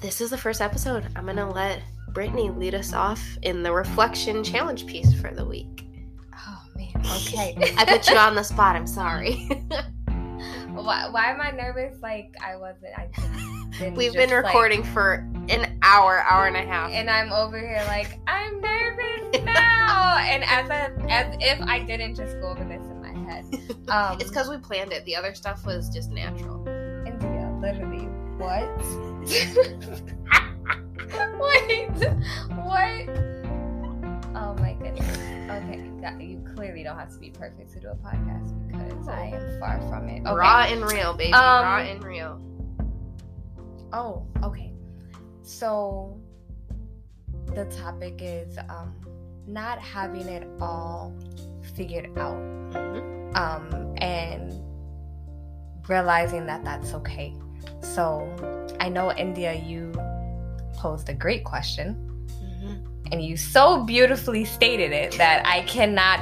this 0.00 0.22
is 0.22 0.30
the 0.30 0.38
first 0.38 0.62
episode. 0.62 1.06
I'm 1.14 1.24
going 1.24 1.36
to 1.36 1.44
let 1.44 1.82
Brittney 2.12 2.56
lead 2.56 2.74
us 2.74 2.94
off 2.94 3.22
in 3.42 3.62
the 3.62 3.70
reflection 3.70 4.42
challenge 4.42 4.86
piece 4.86 5.12
for 5.20 5.30
the 5.34 5.44
week. 5.44 5.86
Oh 6.34 6.62
man. 6.74 6.94
Okay. 6.96 7.54
I 7.76 7.84
put 7.84 8.08
you 8.08 8.16
on 8.16 8.34
the 8.34 8.42
spot. 8.42 8.74
I'm 8.74 8.86
sorry. 8.86 9.34
why, 10.72 11.10
why 11.10 11.30
am 11.30 11.42
I 11.42 11.50
nervous? 11.50 12.00
Like 12.00 12.34
I 12.42 12.56
wasn't. 12.56 12.94
I 12.96 13.90
We've 13.94 14.14
been 14.14 14.30
like- 14.30 14.46
recording 14.46 14.82
for 14.82 15.28
an 15.50 15.78
hour, 15.82 16.20
hour 16.22 16.46
and 16.46 16.56
a 16.56 16.62
half. 16.62 16.90
and 16.90 17.10
I'm 17.10 17.32
over 17.32 17.58
here 17.58 17.84
like 17.86 18.18
I'm 18.26 18.62
nervous 18.62 19.44
now, 19.44 20.16
and 20.20 20.42
as 20.44 20.70
a, 20.70 21.12
as 21.12 21.36
if 21.38 21.60
I 21.68 21.80
didn't 21.80 22.14
just 22.14 22.40
go 22.40 22.48
over 22.48 22.64
this 22.64 22.80
head. 23.28 23.44
Um, 23.88 24.16
it's 24.20 24.30
because 24.30 24.48
we 24.50 24.56
planned 24.58 24.92
it. 24.92 25.04
The 25.04 25.14
other 25.14 25.32
stuff 25.32 25.64
was 25.64 25.88
just 25.88 26.10
natural. 26.10 26.66
India, 27.06 27.56
literally, 27.62 28.06
what? 28.36 28.66
Wait, 31.38 31.88
what? 32.64 33.08
Oh 34.34 34.54
my 34.58 34.72
goodness. 34.80 35.16
Okay, 35.48 35.88
got- 36.00 36.20
you 36.20 36.42
clearly 36.56 36.82
don't 36.82 36.98
have 36.98 37.12
to 37.12 37.18
be 37.18 37.30
perfect 37.30 37.72
to 37.74 37.80
do 37.80 37.88
a 37.90 37.94
podcast 37.94 38.52
because 38.66 39.06
I 39.06 39.26
am 39.26 39.60
far 39.60 39.80
from 39.88 40.08
it. 40.08 40.22
Okay. 40.26 40.34
Raw 40.34 40.64
and 40.68 40.82
real, 40.84 41.14
baby. 41.14 41.32
Um, 41.32 41.64
Raw 41.64 41.78
and 41.78 42.02
real. 42.04 42.40
Oh, 43.92 44.26
okay. 44.42 44.72
So 45.42 46.20
the 47.54 47.66
topic 47.66 48.18
is 48.20 48.58
um 48.68 48.94
not 49.46 49.78
having 49.78 50.26
it 50.28 50.48
all 50.60 51.14
figured 51.76 52.16
out 52.18 52.36
Mhm. 52.72 53.36
um 53.36 53.94
and 53.98 54.52
realizing 55.88 56.46
that 56.46 56.64
that's 56.64 56.94
okay. 56.94 57.34
So 57.80 58.26
I 58.80 58.88
know 58.88 59.12
India 59.12 59.54
you 59.54 59.92
posed 60.76 61.08
a 61.08 61.14
great 61.14 61.44
question 61.44 61.94
Mhm. 62.42 63.12
and 63.12 63.22
you 63.24 63.36
so 63.36 63.84
beautifully 63.84 64.44
stated 64.44 64.92
it 64.92 65.12
that 65.18 65.46
I 65.46 65.62
cannot 65.62 66.20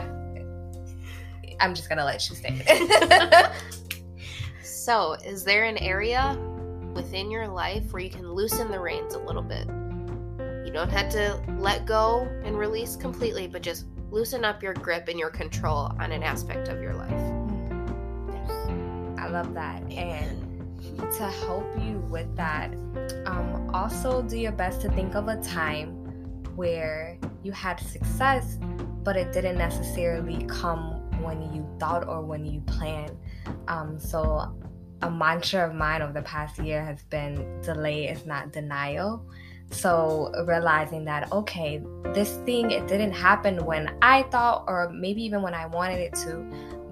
I'm 1.60 1.74
just 1.74 1.88
going 1.88 1.98
to 1.98 2.04
let 2.04 2.28
you 2.28 2.34
say 2.34 2.48
it. 2.66 3.50
so, 4.64 5.12
is 5.24 5.44
there 5.44 5.64
an 5.64 5.78
area 5.78 6.36
within 6.94 7.30
your 7.30 7.46
life 7.46 7.92
where 7.92 8.02
you 8.02 8.10
can 8.10 8.32
loosen 8.32 8.70
the 8.72 8.80
reins 8.80 9.14
a 9.14 9.20
little 9.20 9.40
bit? 9.40 9.66
You 10.66 10.72
don't 10.72 10.90
have 10.90 11.08
to 11.10 11.40
let 11.58 11.86
go 11.86 12.28
and 12.44 12.58
release 12.58 12.96
completely, 12.96 13.46
but 13.46 13.62
just 13.62 13.86
loosen 14.14 14.44
up 14.44 14.62
your 14.62 14.74
grip 14.74 15.08
and 15.08 15.18
your 15.18 15.28
control 15.28 15.90
on 15.98 16.12
an 16.12 16.22
aspect 16.22 16.68
of 16.68 16.80
your 16.80 16.94
life. 16.94 17.10
Yes. 18.32 18.50
I 19.18 19.26
love 19.28 19.52
that. 19.54 19.82
And 19.90 20.40
to 21.16 21.24
help 21.24 21.66
you 21.82 21.98
with 22.08 22.34
that, 22.36 22.72
um, 23.26 23.70
also 23.74 24.22
do 24.22 24.38
your 24.38 24.52
best 24.52 24.80
to 24.82 24.88
think 24.92 25.16
of 25.16 25.26
a 25.26 25.42
time 25.42 25.88
where 26.54 27.18
you 27.42 27.50
had 27.50 27.80
success, 27.80 28.56
but 29.02 29.16
it 29.16 29.32
didn't 29.32 29.58
necessarily 29.58 30.44
come 30.44 31.00
when 31.20 31.52
you 31.52 31.66
thought 31.80 32.06
or 32.06 32.22
when 32.22 32.46
you 32.46 32.60
planned. 32.60 33.16
Um, 33.66 33.98
so, 33.98 34.56
a 35.02 35.10
mantra 35.10 35.68
of 35.68 35.74
mine 35.74 36.02
over 36.02 36.12
the 36.12 36.22
past 36.22 36.58
year 36.60 36.84
has 36.84 37.02
been 37.02 37.60
delay 37.62 38.06
is 38.06 38.24
not 38.26 38.52
denial. 38.52 39.26
So, 39.70 40.32
realizing 40.46 41.04
that, 41.06 41.32
okay, 41.32 41.82
this 42.14 42.36
thing, 42.46 42.70
it 42.70 42.86
didn't 42.86 43.12
happen 43.12 43.64
when 43.64 43.96
I 44.02 44.22
thought, 44.24 44.64
or 44.68 44.90
maybe 44.92 45.22
even 45.24 45.42
when 45.42 45.54
I 45.54 45.66
wanted 45.66 45.98
it 45.98 46.14
to, 46.24 46.36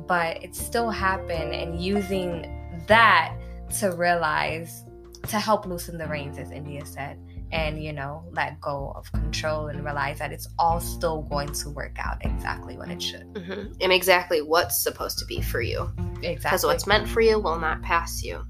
but 0.07 0.43
it 0.43 0.55
still 0.57 0.91
happened, 0.91 1.55
and 1.55 1.81
using 1.81 2.51
that 2.89 3.35
to 3.79 3.91
realize, 3.93 4.85
to 5.29 5.39
help 5.39 5.65
loosen 5.67 5.97
the 5.97 6.07
reins, 6.09 6.39
as 6.39 6.51
India 6.51 6.85
said, 6.85 7.19
and, 7.53 7.83
you 7.83 7.93
know, 7.93 8.25
let 8.33 8.61
go 8.61 8.93
of 8.97 9.11
control 9.13 9.69
and 9.69 9.85
realize 9.85 10.19
that 10.19 10.33
it's 10.33 10.49
all 10.59 10.81
still 10.81 11.23
going 11.23 11.53
to 11.53 11.71
work 11.71 11.97
out 11.99 12.17
exactly 12.25 12.77
what 12.77 12.91
it 12.91 13.01
should. 13.01 13.25
hmm 13.47 13.73
And 13.81 13.93
exactly 13.93 14.41
what's 14.43 14.83
supposed 14.83 15.19
to 15.19 15.27
be 15.27 15.41
for 15.41 15.61
you. 15.61 15.89
Because 15.97 16.25
Exactly. 16.25 16.67
what's 16.69 16.87
meant 16.87 17.07
for 17.09 17.21
you 17.21 17.39
will 17.39 17.59
not 17.59 17.83
pass 17.83 18.23
you. 18.25 18.45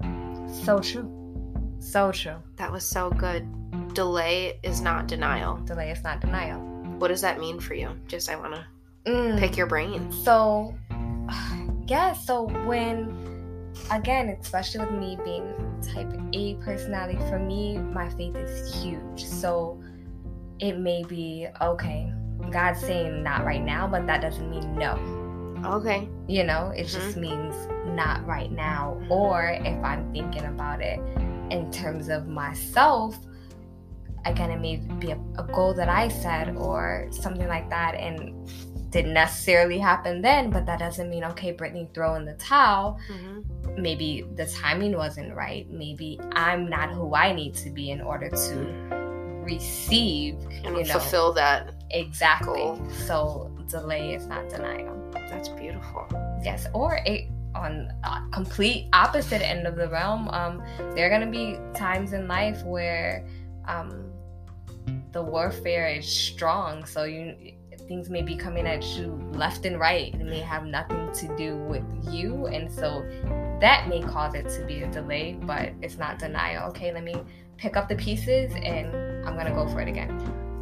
so 0.63 0.79
true. 0.79 1.09
So 1.79 2.11
true. 2.13 2.37
That 2.55 2.71
was 2.71 2.85
so 2.85 3.09
good. 3.11 3.45
Delay 3.93 4.59
is 4.63 4.81
not 4.81 5.07
denial. 5.07 5.57
Delay 5.65 5.91
is 5.91 6.03
not 6.03 6.19
denial. 6.21 6.59
What 6.99 7.09
does 7.09 7.21
that 7.21 7.39
mean 7.39 7.59
for 7.59 7.73
you? 7.73 7.89
Just, 8.07 8.29
I 8.29 8.35
want 8.35 8.55
to 8.55 8.65
Mm. 9.05 9.37
pick 9.37 9.57
your 9.57 9.67
brain. 9.67 10.09
So, 10.11 10.73
yeah, 11.87 12.13
so 12.13 12.43
when, 12.65 13.13
again, 13.91 14.29
especially 14.39 14.85
with 14.85 14.91
me 14.93 15.17
being 15.25 15.53
type 15.81 16.07
A 16.33 16.55
personality, 16.55 17.17
for 17.29 17.37
me, 17.37 17.77
my 17.77 18.09
faith 18.09 18.35
is 18.35 18.73
huge. 18.81 19.25
So 19.25 19.81
it 20.59 20.77
may 20.77 21.03
be, 21.03 21.47
okay, 21.61 22.13
God's 22.49 22.79
saying 22.79 23.23
not 23.23 23.43
right 23.45 23.61
now, 23.63 23.87
but 23.87 24.07
that 24.07 24.21
doesn't 24.21 24.49
mean 24.49 24.75
no. 24.77 24.97
Okay. 25.65 26.07
You 26.27 26.43
know, 26.45 26.69
it 26.75 26.85
just 26.87 27.17
means 27.17 27.55
not 27.87 28.25
right 28.25 28.51
now. 28.51 28.97
Or 29.09 29.43
if 29.63 29.83
I'm 29.83 30.11
thinking 30.13 30.45
about 30.45 30.81
it 30.81 30.99
in 31.51 31.69
terms 31.71 32.07
of 32.09 32.27
myself, 32.27 33.17
again, 34.25 34.51
it 34.51 34.59
may 34.59 34.77
be 34.99 35.11
a, 35.11 35.19
a 35.37 35.43
goal 35.43 35.73
that 35.75 35.89
I 35.89 36.07
set 36.07 36.55
or 36.55 37.07
something 37.11 37.47
like 37.47 37.69
that, 37.69 37.95
and 37.95 38.49
didn't 38.91 39.13
necessarily 39.13 39.79
happen 39.79 40.21
then, 40.21 40.51
but 40.51 40.65
that 40.67 40.77
doesn't 40.79 41.09
mean, 41.09 41.23
okay, 41.23 41.51
Brittney, 41.53 41.91
throw 41.95 42.15
in 42.15 42.25
the 42.25 42.33
towel. 42.35 42.99
hmm 43.11 43.41
Maybe 43.75 44.23
the 44.35 44.45
timing 44.45 44.95
wasn't 44.95 45.33
right. 45.35 45.67
Maybe 45.71 46.19
I'm 46.33 46.69
not 46.69 46.91
who 46.91 47.15
I 47.15 47.33
need 47.33 47.55
to 47.55 47.71
be 47.71 47.89
in 47.89 48.01
order 48.01 48.29
to 48.29 49.43
receive, 49.43 50.35
And 50.63 50.77
you 50.77 50.83
know, 50.83 50.99
fulfill 50.99 51.33
that. 51.33 51.73
exactly. 51.91 52.59
goal. 52.61 52.87
So 53.07 53.51
delay 53.67 54.13
is 54.13 54.27
not 54.27 54.47
denial. 54.49 54.95
That's 55.13 55.49
beautiful. 55.49 56.07
Yes, 56.43 56.67
or 56.73 56.97
a 57.07 57.29
on 57.55 57.91
complete 58.31 58.89
opposite 58.93 59.41
end 59.41 59.67
of 59.67 59.75
the 59.75 59.87
realm, 59.89 60.27
um, 60.29 60.63
there 60.95 61.05
are 61.07 61.09
gonna 61.09 61.29
be 61.31 61.57
times 61.75 62.13
in 62.13 62.27
life 62.27 62.63
where 62.63 63.27
um, 63.67 64.11
the 65.11 65.21
warfare 65.21 65.87
is 65.87 66.07
strong. 66.07 66.85
So 66.85 67.03
you 67.03 67.53
things 67.87 68.09
may 68.09 68.21
be 68.21 68.35
coming 68.35 68.65
at 68.65 68.83
you 68.95 69.19
left 69.33 69.65
and 69.65 69.79
right. 69.79 70.13
It 70.13 70.25
may 70.25 70.39
have 70.39 70.65
nothing 70.65 71.11
to 71.13 71.35
do 71.35 71.57
with 71.57 71.83
you, 72.09 72.47
and 72.47 72.71
so 72.71 73.05
that 73.59 73.87
may 73.87 74.01
cause 74.01 74.35
it 74.35 74.47
to 74.57 74.65
be 74.65 74.83
a 74.83 74.91
delay. 74.91 75.37
But 75.41 75.73
it's 75.81 75.97
not 75.97 76.19
denial. 76.19 76.69
Okay, 76.69 76.93
let 76.93 77.03
me 77.03 77.15
pick 77.57 77.75
up 77.75 77.89
the 77.89 77.95
pieces, 77.95 78.53
and 78.55 78.95
I'm 79.27 79.35
gonna 79.37 79.53
go 79.53 79.67
for 79.67 79.81
it 79.81 79.87
again. 79.87 80.11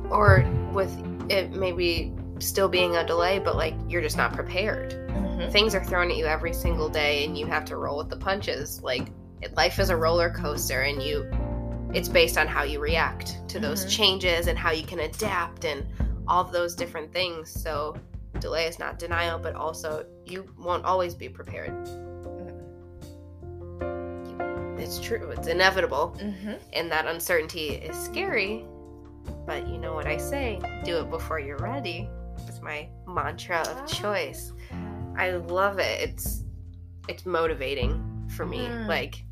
Or 0.10 0.46
with 0.74 0.92
it 1.30 1.52
maybe 1.52 2.14
still 2.40 2.68
being 2.68 2.96
a 2.96 3.06
delay, 3.06 3.40
but 3.40 3.56
like 3.56 3.76
you're 3.88 4.02
just 4.02 4.18
not 4.18 4.34
prepared. 4.34 4.94
Mhm. 5.10 5.52
Things 5.52 5.76
are 5.76 5.84
thrown 5.84 6.10
at 6.10 6.18
you 6.18 6.26
every 6.26 6.54
single 6.54 6.90
day 6.90 7.26
and 7.26 7.38
you 7.38 7.46
have 7.46 7.66
to 7.66 7.78
roll 7.78 7.98
with 7.98 8.10
the 8.10 8.18
punches. 8.18 8.82
Like 8.82 9.10
life 9.56 9.80
is 9.80 9.90
a 9.90 9.96
roller 9.96 10.30
coaster 10.30 10.82
and 10.82 11.02
you 11.02 11.30
it's 11.94 12.08
based 12.10 12.38
on 12.38 12.48
how 12.48 12.64
you 12.64 12.80
react 12.80 13.48
to 13.50 13.60
those 13.60 13.86
Mhm. 13.86 13.90
changes 13.90 14.48
and 14.48 14.58
how 14.58 14.72
you 14.72 14.84
can 14.84 15.00
adapt 15.02 15.66
and 15.66 15.86
all 16.28 16.42
of 16.42 16.52
those 16.52 16.76
different 16.76 17.12
things. 17.12 17.50
So 17.52 17.96
delay 18.40 18.66
is 18.66 18.80
not 18.80 18.98
denial, 19.00 19.38
but 19.40 19.56
also 19.56 20.06
you 20.26 20.46
won't 20.58 20.86
always 20.86 21.14
be 21.16 21.28
prepared. 21.30 21.74
It's 24.80 25.00
true. 25.00 25.30
It's 25.32 25.48
inevitable. 25.48 26.16
Mhm. 26.18 26.60
and 26.74 26.92
that 26.92 27.06
uncertainty 27.08 27.70
is 27.76 27.96
scary. 27.98 28.66
But 29.46 29.68
you 29.68 29.78
know 29.78 29.94
what 29.94 30.08
I 30.08 30.18
say? 30.18 30.60
Do 30.84 30.98
it 31.00 31.10
before 31.10 31.40
you're 31.40 31.58
ready. 31.58 32.10
It's 32.48 32.62
my 32.62 32.90
mantra 33.08 33.60
of 33.62 33.86
choice. 33.86 34.54
I 35.18 35.32
love 35.32 35.80
it. 35.80 36.02
It's 36.10 36.44
it's 37.08 37.26
motivating 37.26 38.28
for 38.36 38.46
me. 38.46 38.60
Mm. 38.60 38.88
Like 38.88 39.24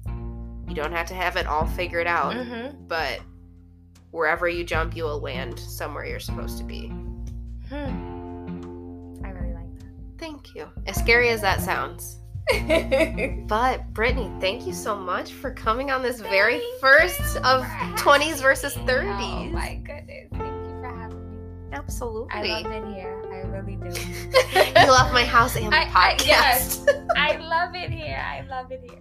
you 0.69 0.75
don't 0.75 0.91
have 0.93 1.07
to 1.07 1.13
have 1.15 1.35
it 1.35 1.47
all 1.47 1.65
figured 1.65 2.07
out, 2.07 2.33
Mhm. 2.33 2.87
but 2.87 3.19
wherever 4.11 4.47
you 4.47 4.63
jump, 4.63 4.95
you 4.95 5.03
will 5.03 5.19
land 5.19 5.59
somewhere 5.59 6.05
you're 6.05 6.19
supposed 6.19 6.57
to 6.59 6.63
be. 6.63 6.87
Hmm. 7.69 9.21
I 9.23 9.29
really 9.29 9.53
like 9.53 9.79
that. 9.79 9.87
Thank 10.17 10.55
you. 10.55 10.67
As 10.87 10.95
scary 10.97 11.29
as 11.29 11.41
that 11.41 11.61
sounds. 11.61 12.17
But 13.47 13.93
Brittney, 13.93 14.39
thank 14.41 14.65
you 14.65 14.73
so 14.73 14.95
much 14.95 15.33
for 15.33 15.51
coming 15.53 15.91
on 15.91 16.01
this 16.01 16.19
very 16.19 16.61
first 16.81 17.37
of 17.37 17.63
20s 17.95 18.41
versus 18.41 18.73
30s. 18.75 19.49
Oh 19.49 19.53
my 19.53 19.75
goodness. 19.83 20.27
Thank 20.31 20.65
you 20.65 20.79
for 20.81 20.87
having 20.95 21.29
me. 21.31 21.37
Absolutely. 21.73 22.31
I 22.51 22.61
love 22.61 22.71
it 22.71 22.85
here. 22.95 23.23
I 23.31 23.47
really 23.47 23.75
do. 23.75 24.79
you 24.81 24.87
love 24.91 25.13
my 25.13 25.23
house 25.25 25.55
and 25.55 25.73
I- 25.75 25.83
I- 25.93 26.15
podcast. 26.15 26.25
yes. 26.27 26.85
I 27.15 27.37
love 27.37 27.75
it 27.75 27.91
here. 27.91 28.17
I 28.25 28.41
love 28.49 28.71
it 28.71 28.81
here. 28.89 28.99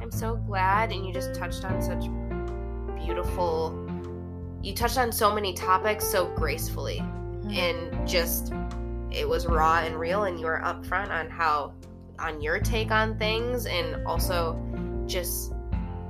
I'm 0.00 0.10
so 0.10 0.36
glad, 0.36 0.92
and 0.92 1.06
you 1.06 1.12
just 1.12 1.34
touched 1.34 1.64
on 1.64 1.80
such 1.80 2.04
beautiful. 3.04 3.82
You 4.62 4.74
touched 4.74 4.98
on 4.98 5.10
so 5.12 5.34
many 5.34 5.52
topics 5.52 6.06
so 6.06 6.26
gracefully, 6.34 6.98
mm-hmm. 6.98 7.50
and 7.50 8.08
just 8.08 8.52
it 9.10 9.28
was 9.28 9.46
raw 9.46 9.80
and 9.80 9.96
real, 9.98 10.24
and 10.24 10.38
you 10.38 10.46
were 10.46 10.60
upfront 10.64 11.10
on 11.10 11.30
how, 11.30 11.74
on 12.18 12.40
your 12.40 12.58
take 12.58 12.90
on 12.90 13.18
things, 13.18 13.66
and 13.66 14.06
also 14.06 14.60
just 15.06 15.52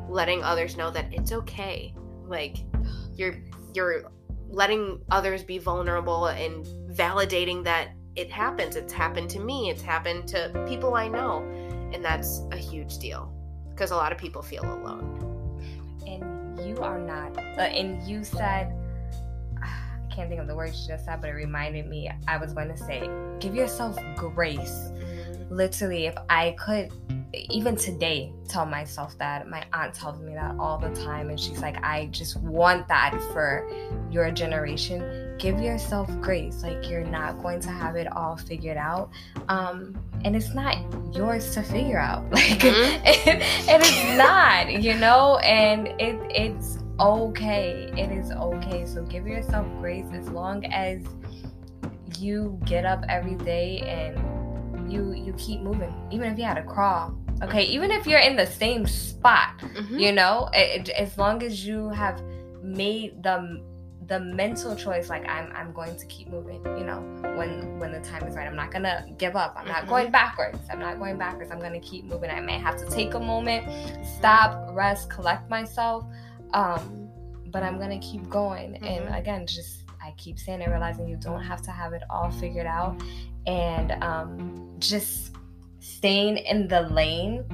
letting 0.09 0.43
others 0.43 0.76
know 0.76 0.91
that 0.91 1.12
it's 1.12 1.32
okay. 1.32 1.95
Like 2.26 2.59
you're 3.14 3.37
you're 3.74 4.11
letting 4.49 5.01
others 5.11 5.43
be 5.43 5.59
vulnerable 5.59 6.26
and 6.26 6.66
validating 6.97 7.64
that 7.64 7.91
it 8.14 8.30
happens. 8.30 8.76
It's 8.76 8.93
happened 8.93 9.30
to 9.30 9.41
me. 9.41 9.70
It's 9.70 9.82
happened 9.82 10.26
to 10.28 10.64
people 10.66 10.95
I 10.95 11.09
know, 11.09 11.39
and 11.93 12.05
that's 12.05 12.43
a 12.53 12.57
huge 12.57 12.99
deal 12.99 13.36
because 13.77 13.91
a 13.91 13.97
lot 13.97 14.11
of 14.11 14.16
people 14.16 14.41
feel 14.41 14.64
alone. 14.64 15.12
and 16.07 16.59
you 16.66 16.79
are 16.79 16.99
not. 16.99 17.37
Uh, 17.37 17.61
and 17.61 18.03
you 18.09 18.24
said, 18.24 18.72
I 19.62 20.14
can't 20.14 20.31
think 20.31 20.41
of 20.41 20.47
the 20.47 20.57
words 20.57 20.81
you 20.81 20.95
just 20.95 21.05
said, 21.05 21.20
but 21.20 21.29
it 21.29 21.35
reminded 21.35 21.87
me. 21.87 22.11
I 22.27 22.39
was 22.39 22.55
going 22.55 22.68
to 22.68 22.77
say, 22.77 23.09
give 23.39 23.55
yourself 23.55 23.99
grace. 24.16 24.91
Literally, 25.51 26.07
if 26.07 26.15
I 26.29 26.57
could, 26.59 26.91
even 27.33 27.77
today, 27.77 28.33
tell 28.49 28.67
myself 28.67 29.17
that. 29.19 29.49
My 29.49 29.65
aunt 29.73 29.95
tells 29.95 30.21
me 30.21 30.35
that 30.35 30.57
all 30.59 30.79
the 30.79 30.91
time, 30.91 31.31
and 31.31 31.39
she's 31.39 31.61
like, 31.61 31.77
I 31.85 32.07
just 32.07 32.37
want 32.41 32.89
that 32.89 33.13
for 33.33 33.69
your 34.11 34.31
generation. 34.31 35.37
Give 35.39 35.61
yourself 35.61 36.09
grace. 36.21 36.63
Like 36.63 36.89
you're 36.89 37.05
not 37.05 37.43
going 37.43 37.61
to 37.61 37.71
have 37.71 37.95
it 37.97 38.11
all 38.17 38.37
figured 38.37 38.77
out, 38.79 39.11
um, 39.49 39.99
and 40.25 40.35
it's 40.35 40.55
not 40.55 40.77
yours 41.15 41.53
to 41.55 41.63
figure 41.63 41.99
out. 41.99 42.25
Like 42.33 42.59
Mhm. 42.61 43.01
it, 43.05 43.27
it 43.69 43.83
is 43.83 44.19
not, 44.19 44.83
you 44.83 44.95
know, 44.95 45.37
and 45.39 45.89
it 46.01 46.19
it's 46.31 46.79
okay. 46.99 47.93
It 47.97 48.11
is 48.11 48.31
okay. 48.33 48.87
So 48.87 49.03
give 49.03 49.27
yourself 49.27 49.67
grace 49.81 50.07
as 50.13 50.29
long 50.29 50.65
as 50.67 51.03
you 52.19 52.59
get 52.65 52.85
up 52.87 53.05
every 53.09 53.35
day 53.35 53.81
and 53.81 54.17
you 54.91 55.12
you 55.12 55.32
keep 55.39 55.61
moving, 55.61 55.95
even 56.11 56.32
if 56.32 56.39
you 56.39 56.45
had 56.45 56.55
to 56.55 56.62
crawl. 56.62 57.14
Okay, 57.43 57.64
even 57.64 57.91
if 57.91 58.07
you're 58.07 58.18
in 58.20 58.37
the 58.37 58.47
same 58.47 58.87
spot, 58.87 59.59
Mhm. 59.59 60.01
you 60.01 60.12
know, 60.12 60.49
it, 60.55 60.89
it- 60.89 60.95
as 60.97 61.18
long 61.18 61.43
as 61.43 61.66
you 61.66 61.89
have 61.91 62.22
made 62.62 63.22
the 63.22 63.62
the 64.07 64.20
mental 64.20 64.76
choice 64.76 65.11
like 65.11 65.28
I'm 65.28 65.51
I'm 65.53 65.72
going 65.72 65.97
to 65.97 66.07
keep 66.07 66.28
moving, 66.28 66.62
you 66.78 66.84
know, 66.84 67.01
when 67.37 67.78
when 67.80 67.91
the 67.91 67.99
time 68.01 68.22
is 68.28 68.37
right. 68.37 68.47
I'm 68.47 68.55
not 68.55 68.70
gonna 68.70 69.05
give 69.18 69.34
up. 69.34 69.55
I'm 69.59 69.66
not 69.66 69.84
Mhm. 69.84 69.89
going 69.89 70.11
backwards. 70.12 70.61
I'm 70.70 70.78
not 70.78 70.99
going 71.01 71.18
backwards. 71.18 71.51
I'm 71.51 71.59
gonna 71.61 71.80
keep 71.80 72.05
moving. 72.05 72.30
I 72.30 72.41
may 72.41 72.57
have 72.59 72.76
to 72.76 72.87
take 72.89 73.14
a 73.14 73.18
moment, 73.20 73.64
stop, 74.07 74.68
rest, 74.72 75.11
collect 75.11 75.51
myself. 75.51 76.05
Um, 76.55 77.09
but 77.51 77.64
I'm 77.64 77.78
gonna 77.80 77.99
keep 77.99 78.28
going. 78.30 78.76
And 78.76 79.09
Mhm. 79.09 79.18
again, 79.18 79.47
just 79.47 79.82
I 80.01 80.12
keep 80.16 80.39
saying 80.39 80.61
it, 80.61 80.68
realizing 80.68 81.09
you 81.09 81.16
don't 81.16 81.43
have 81.43 81.61
to 81.62 81.72
have 81.72 81.93
it 81.93 82.05
all 82.09 82.30
figured 82.30 82.66
out 82.66 83.03
and 83.47 83.93
um 84.03 84.75
just 84.79 85.33
staying 85.81 86.39
in 86.39 86.69
the 86.69 86.83
lane 86.83 87.45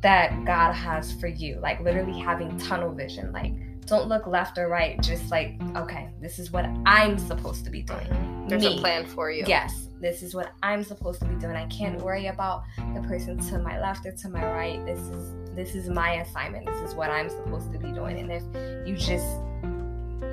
that 0.00 0.44
God 0.44 0.72
has 0.72 1.12
for 1.12 1.26
you. 1.26 1.58
Like 1.60 1.80
literally 1.80 2.18
having 2.18 2.56
tunnel 2.58 2.92
vision. 2.92 3.32
Like 3.32 3.52
don't 3.86 4.08
look 4.08 4.26
left 4.26 4.58
or 4.58 4.68
right. 4.68 5.00
Just 5.02 5.30
like, 5.30 5.60
okay, 5.76 6.08
this 6.20 6.38
is 6.38 6.52
what 6.52 6.66
I'm 6.86 7.18
supposed 7.18 7.64
to 7.64 7.70
be 7.70 7.82
doing. 7.82 8.46
There's 8.48 8.62
Me. 8.62 8.76
a 8.76 8.80
plan 8.80 9.06
for 9.06 9.30
you. 9.30 9.44
Yes, 9.46 9.88
this 10.00 10.22
is 10.22 10.34
what 10.34 10.52
I'm 10.62 10.82
supposed 10.82 11.20
to 11.20 11.26
be 11.26 11.34
doing. 11.36 11.56
I 11.56 11.66
can't 11.66 12.00
worry 12.00 12.26
about 12.26 12.64
the 12.94 13.00
person 13.02 13.38
to 13.48 13.58
my 13.58 13.80
left 13.80 14.06
or 14.06 14.12
to 14.12 14.28
my 14.28 14.44
right. 14.44 14.84
This 14.84 15.00
is 15.00 15.34
this 15.54 15.74
is 15.74 15.88
my 15.88 16.14
assignment. 16.14 16.66
This 16.66 16.80
is 16.80 16.94
what 16.94 17.10
I'm 17.10 17.28
supposed 17.28 17.72
to 17.72 17.78
be 17.78 17.92
doing. 17.92 18.18
And 18.18 18.30
if 18.32 18.42
you 18.86 18.96
just 18.96 19.26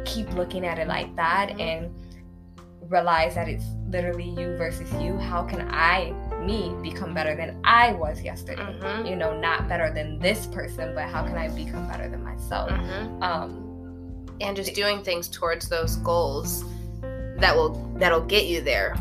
keep 0.05 0.31
looking 0.33 0.65
at 0.65 0.79
it 0.79 0.87
like 0.87 1.15
that 1.15 1.59
and 1.59 1.93
realize 2.89 3.35
that 3.35 3.47
it's 3.47 3.65
literally 3.87 4.29
you 4.29 4.55
versus 4.57 4.91
you, 4.93 5.17
how 5.17 5.43
can 5.43 5.67
I, 5.69 6.11
me, 6.41 6.75
become 6.81 7.13
better 7.13 7.35
than 7.35 7.59
I 7.63 7.93
was 7.93 8.21
yesterday? 8.21 8.61
Mhm. 8.61 9.09
You 9.09 9.15
know, 9.15 9.39
not 9.39 9.67
better 9.69 9.93
than 9.93 10.19
this 10.19 10.47
person, 10.47 10.93
but 10.95 11.05
how 11.05 11.23
can 11.23 11.37
I 11.37 11.49
become 11.49 11.87
better 11.87 12.09
than 12.09 12.23
myself? 12.23 12.69
Mhm. 12.69 13.21
Um, 13.23 14.25
and 14.41 14.55
just 14.55 14.73
doing 14.73 15.03
things 15.03 15.27
towards 15.27 15.69
those 15.69 15.97
goals 15.97 16.63
that 17.37 17.55
will 17.55 17.71
that'll 17.97 18.25
get 18.25 18.45
you 18.45 18.61
there 18.61 18.95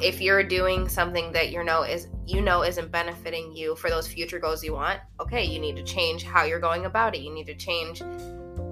if 0.00 0.20
you're 0.20 0.42
doing 0.42 0.88
something 0.88 1.32
that 1.32 1.50
you 1.50 1.62
know 1.62 1.82
is 1.82 2.08
you 2.26 2.40
know 2.40 2.62
isn't 2.62 2.90
benefiting 2.90 3.54
you 3.54 3.74
for 3.76 3.90
those 3.90 4.06
future 4.06 4.38
goals 4.38 4.62
you 4.64 4.72
want 4.72 5.00
okay 5.20 5.44
you 5.44 5.58
need 5.58 5.76
to 5.76 5.82
change 5.82 6.22
how 6.22 6.44
you're 6.44 6.60
going 6.60 6.86
about 6.86 7.14
it 7.14 7.20
you 7.20 7.32
need 7.32 7.46
to 7.46 7.54
change 7.54 8.00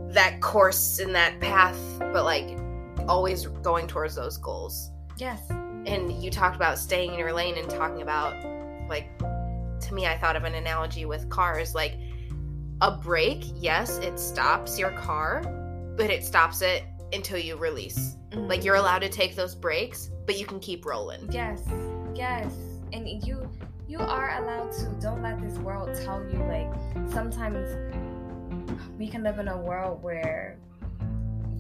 that 0.09 0.41
course 0.41 0.99
and 1.01 1.15
that 1.15 1.39
path 1.41 1.79
but 2.13 2.25
like 2.25 2.57
always 3.09 3.47
going 3.47 3.87
towards 3.87 4.15
those 4.15 4.37
goals. 4.37 4.91
Yes. 5.17 5.49
and 5.87 6.11
you 6.23 6.29
talked 6.29 6.57
about 6.57 6.77
staying 6.77 7.13
in 7.13 7.19
your 7.19 7.33
lane 7.33 7.57
and 7.57 7.71
talking 7.71 8.03
about 8.03 8.35
like 8.89 9.17
to 9.81 9.95
me 9.95 10.07
i 10.07 10.19
thought 10.19 10.35
of 10.35 10.43
an 10.43 10.55
analogy 10.55 11.05
with 11.05 11.29
cars 11.31 11.73
like 11.73 11.95
a 12.81 12.91
brake 12.91 13.45
yes 13.55 13.99
it 13.99 14.19
stops 14.19 14.77
your 14.77 14.91
car 14.93 15.43
but 15.97 16.11
it 16.11 16.25
stops 16.25 16.63
it 16.63 16.83
until 17.15 17.39
you 17.39 17.57
release. 17.57 18.17
Like 18.33 18.59
mm-hmm. 18.59 18.67
you're 18.67 18.75
allowed 18.75 19.01
to 19.01 19.09
take 19.09 19.37
those 19.37 19.55
breaks 19.55 20.11
but 20.27 20.39
you 20.39 20.47
can 20.47 20.59
keep 20.59 20.87
rolling. 20.87 21.31
Yes, 21.31 21.63
yes, 22.15 22.53
and 22.93 23.07
you 23.27 23.49
you 23.87 23.99
are 23.99 24.43
allowed 24.43 24.73
to. 24.73 24.87
Don't 25.01 25.23
let 25.23 25.41
this 25.41 25.59
world 25.59 25.95
tell 26.03 26.25
you 26.25 26.39
like 26.45 26.73
sometimes 27.11 27.69
we 28.99 29.07
can 29.07 29.23
live 29.23 29.39
in 29.39 29.49
a 29.49 29.57
world 29.57 30.03
where 30.03 30.59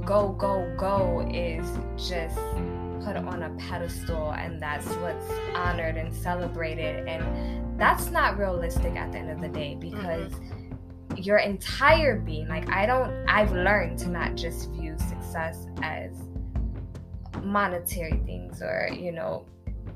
go 0.04 0.28
go 0.32 0.74
go 0.76 1.26
is 1.32 1.66
just 1.96 2.36
put 3.04 3.16
on 3.16 3.42
a 3.42 3.50
pedestal 3.58 4.32
and 4.32 4.60
that's 4.62 4.86
what's 4.96 5.30
honored 5.54 5.96
and 5.96 6.14
celebrated. 6.14 7.06
And 7.06 7.78
that's 7.78 8.10
not 8.10 8.38
realistic 8.38 8.96
at 8.96 9.12
the 9.12 9.18
end 9.18 9.30
of 9.30 9.40
the 9.40 9.48
day 9.48 9.76
because 9.78 10.32
your 11.16 11.38
entire 11.38 12.18
being 12.18 12.48
like 12.48 12.68
I 12.70 12.86
don't 12.86 13.12
I've 13.28 13.52
learned 13.52 13.98
to 14.00 14.08
not 14.08 14.34
just 14.34 14.70
view 14.72 14.96
success 14.98 15.66
as 15.82 16.10
monetary 17.42 18.20
things 18.24 18.62
or 18.62 18.88
you 18.92 19.12
know 19.12 19.44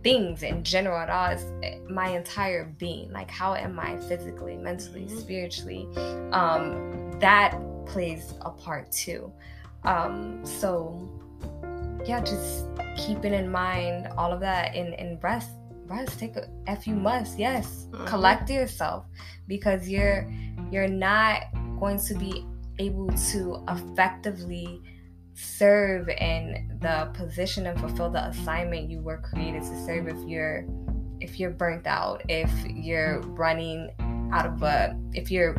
things 0.04 0.42
in 0.42 0.62
general 0.62 0.98
at 0.98 1.10
all. 1.10 1.30
It's 1.30 1.44
my 1.90 2.08
entire 2.10 2.66
being 2.78 3.10
like 3.10 3.30
how 3.30 3.54
am 3.54 3.80
i 3.80 3.96
physically 4.08 4.56
mentally 4.56 5.06
Mhm. 5.06 5.18
spiritually? 5.20 5.88
Um 6.32 7.10
that 7.20 7.58
plays 7.86 8.34
a 8.42 8.50
part 8.50 8.92
too 8.92 9.32
um 9.84 10.44
so 10.44 11.08
yeah 12.06 12.20
just 12.20 12.66
keeping 12.96 13.32
in 13.34 13.50
mind 13.50 14.08
all 14.16 14.32
of 14.32 14.40
that 14.40 14.74
and 14.74 14.94
and 14.94 15.22
rest 15.22 15.50
rest 15.86 16.18
take 16.18 16.36
a 16.36 16.48
if 16.66 16.86
you 16.86 16.94
must 16.94 17.38
yes 17.38 17.86
Mhm. 17.90 18.06
collect 18.06 18.50
yourself 18.50 19.04
because 19.46 19.88
you're 19.88 20.30
you're 20.70 20.88
not 20.88 21.44
going 21.80 21.98
to 21.98 22.14
be 22.14 22.44
able 22.78 23.08
to 23.32 23.64
effectively 23.68 24.80
serve 25.34 26.08
in 26.08 26.78
the 26.80 27.08
position 27.14 27.66
and 27.66 27.78
fulfill 27.80 28.10
the 28.10 28.24
assignment 28.26 28.90
you 28.90 29.00
were 29.00 29.18
created 29.18 29.62
to 29.62 29.84
serve 29.86 30.08
if 30.08 30.18
you're 30.28 30.64
if 31.20 31.38
you're 31.40 31.50
burnt 31.50 31.86
out 31.86 32.22
if 32.28 32.50
you're 32.66 33.20
running 33.20 33.88
out 34.32 34.46
of 34.46 34.62
a 34.62 34.96
if 35.14 35.30
you're 35.30 35.54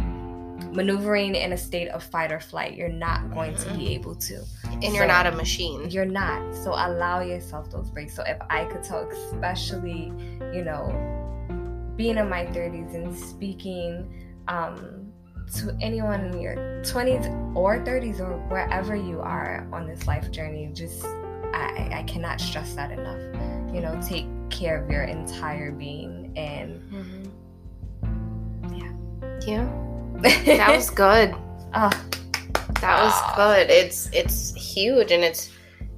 Mm-hmm. 0.59 0.75
maneuvering 0.75 1.35
in 1.35 1.53
a 1.53 1.57
state 1.57 1.87
of 1.89 2.03
fight 2.03 2.31
or 2.31 2.39
flight 2.39 2.75
you're 2.75 2.89
not 2.89 3.31
going 3.33 3.55
to 3.55 3.65
be 3.69 3.71
mm-hmm. 3.71 3.87
able 3.87 4.15
to. 4.15 4.43
And 4.65 4.93
you're 4.93 5.07
not 5.07 5.25
a 5.25 5.31
machine. 5.31 5.89
You're 5.89 6.05
not. 6.05 6.53
So 6.53 6.71
allow 6.71 7.21
yourself 7.21 7.71
those 7.71 7.89
breaks. 7.89 8.15
So 8.15 8.23
if 8.23 8.37
i 8.49 8.65
could 8.65 8.83
tell 8.83 9.07
especially 9.09 10.11
you 10.53 10.63
know 10.63 10.83
being 11.95 12.17
in 12.17 12.29
my 12.29 12.45
30s 12.45 12.93
and 12.93 13.17
speaking 13.17 14.25
um 14.47 15.11
to 15.55 15.75
anyone 15.81 16.25
in 16.25 16.39
your 16.39 16.55
20s 16.83 17.55
or 17.55 17.79
30s 17.79 18.19
or 18.19 18.37
wherever 18.49 18.95
you 18.95 19.19
are 19.19 19.67
on 19.73 19.87
this 19.87 20.07
life 20.07 20.29
journey 20.31 20.69
just 20.73 21.03
i 21.53 21.89
i 21.93 22.03
cannot 22.07 22.39
stress 22.39 22.73
that 22.75 22.91
enough. 22.91 23.19
You 23.73 23.81
know 23.81 23.99
take 24.01 24.25
care 24.49 24.83
of 24.83 24.89
your 24.89 25.03
entire 25.03 25.71
being 25.71 26.33
and 26.35 26.81
mm-hmm. 26.91 28.73
yeah, 28.75 28.91
yeah 29.45 29.88
that 30.21 30.73
was 30.75 30.89
good 30.89 31.33
oh 31.73 31.89
That 32.81 33.03
was 33.03 33.13
Ah. 33.13 33.33
good. 33.35 33.69
It's 33.69 34.09
it's 34.13 34.53
huge 34.55 35.11
and 35.11 35.23
it's 35.23 35.51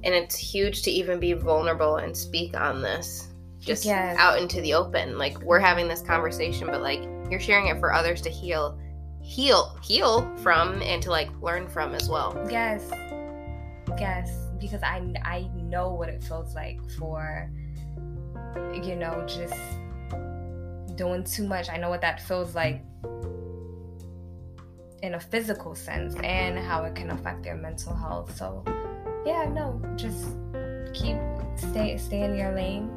and 0.04 0.14
it's 0.14 0.34
huge 0.36 0.82
to 0.82 0.90
even 0.90 1.20
be 1.20 1.32
vulnerable 1.32 1.96
and 1.96 2.16
speak 2.16 2.56
on 2.56 2.82
this 2.82 3.28
just 3.60 3.84
Yes. 3.84 4.16
out 4.18 4.40
into 4.40 4.60
the 4.60 4.74
open. 4.74 5.16
Like 5.18 5.40
we're 5.42 5.60
having 5.60 5.86
this 5.86 6.00
conversation 6.02 6.66
but 6.66 6.82
like 6.82 7.00
you're 7.30 7.38
sharing 7.40 7.68
it 7.68 7.78
for 7.78 7.92
others 7.92 8.20
to 8.22 8.30
heal 8.30 8.78
heal 9.22 9.78
heal 9.84 10.28
from 10.38 10.82
and 10.82 11.00
to 11.04 11.10
like 11.10 11.30
learn 11.40 11.68
from 11.68 11.94
as 11.94 12.08
well. 12.08 12.36
Yes. 12.50 12.82
Yes, 13.98 14.30
because 14.60 14.82
I 14.82 15.00
I 15.24 15.48
know 15.54 15.92
what 15.94 16.08
it 16.08 16.22
feels 16.24 16.54
like 16.54 16.80
for 16.98 17.48
you 18.74 18.96
know 18.96 19.24
just 19.26 19.54
doing 20.96 21.22
too 21.24 21.46
much. 21.46 21.68
I 21.70 21.76
know 21.76 21.90
what 21.90 22.00
that 22.00 22.20
feels 22.22 22.54
like 22.56 22.82
in 25.02 25.14
a 25.14 25.20
physical 25.20 25.74
sense 25.74 26.14
and 26.22 26.58
how 26.58 26.84
it 26.84 26.94
can 26.94 27.10
affect 27.10 27.42
their 27.42 27.56
mental 27.56 27.94
health. 27.94 28.36
So, 28.36 28.62
yeah, 29.26 29.44
no, 29.48 29.80
just 29.96 30.26
keep 30.94 31.16
stay 31.56 31.96
stay 31.98 32.22
in 32.22 32.36
your 32.36 32.52
lane. 32.54 32.90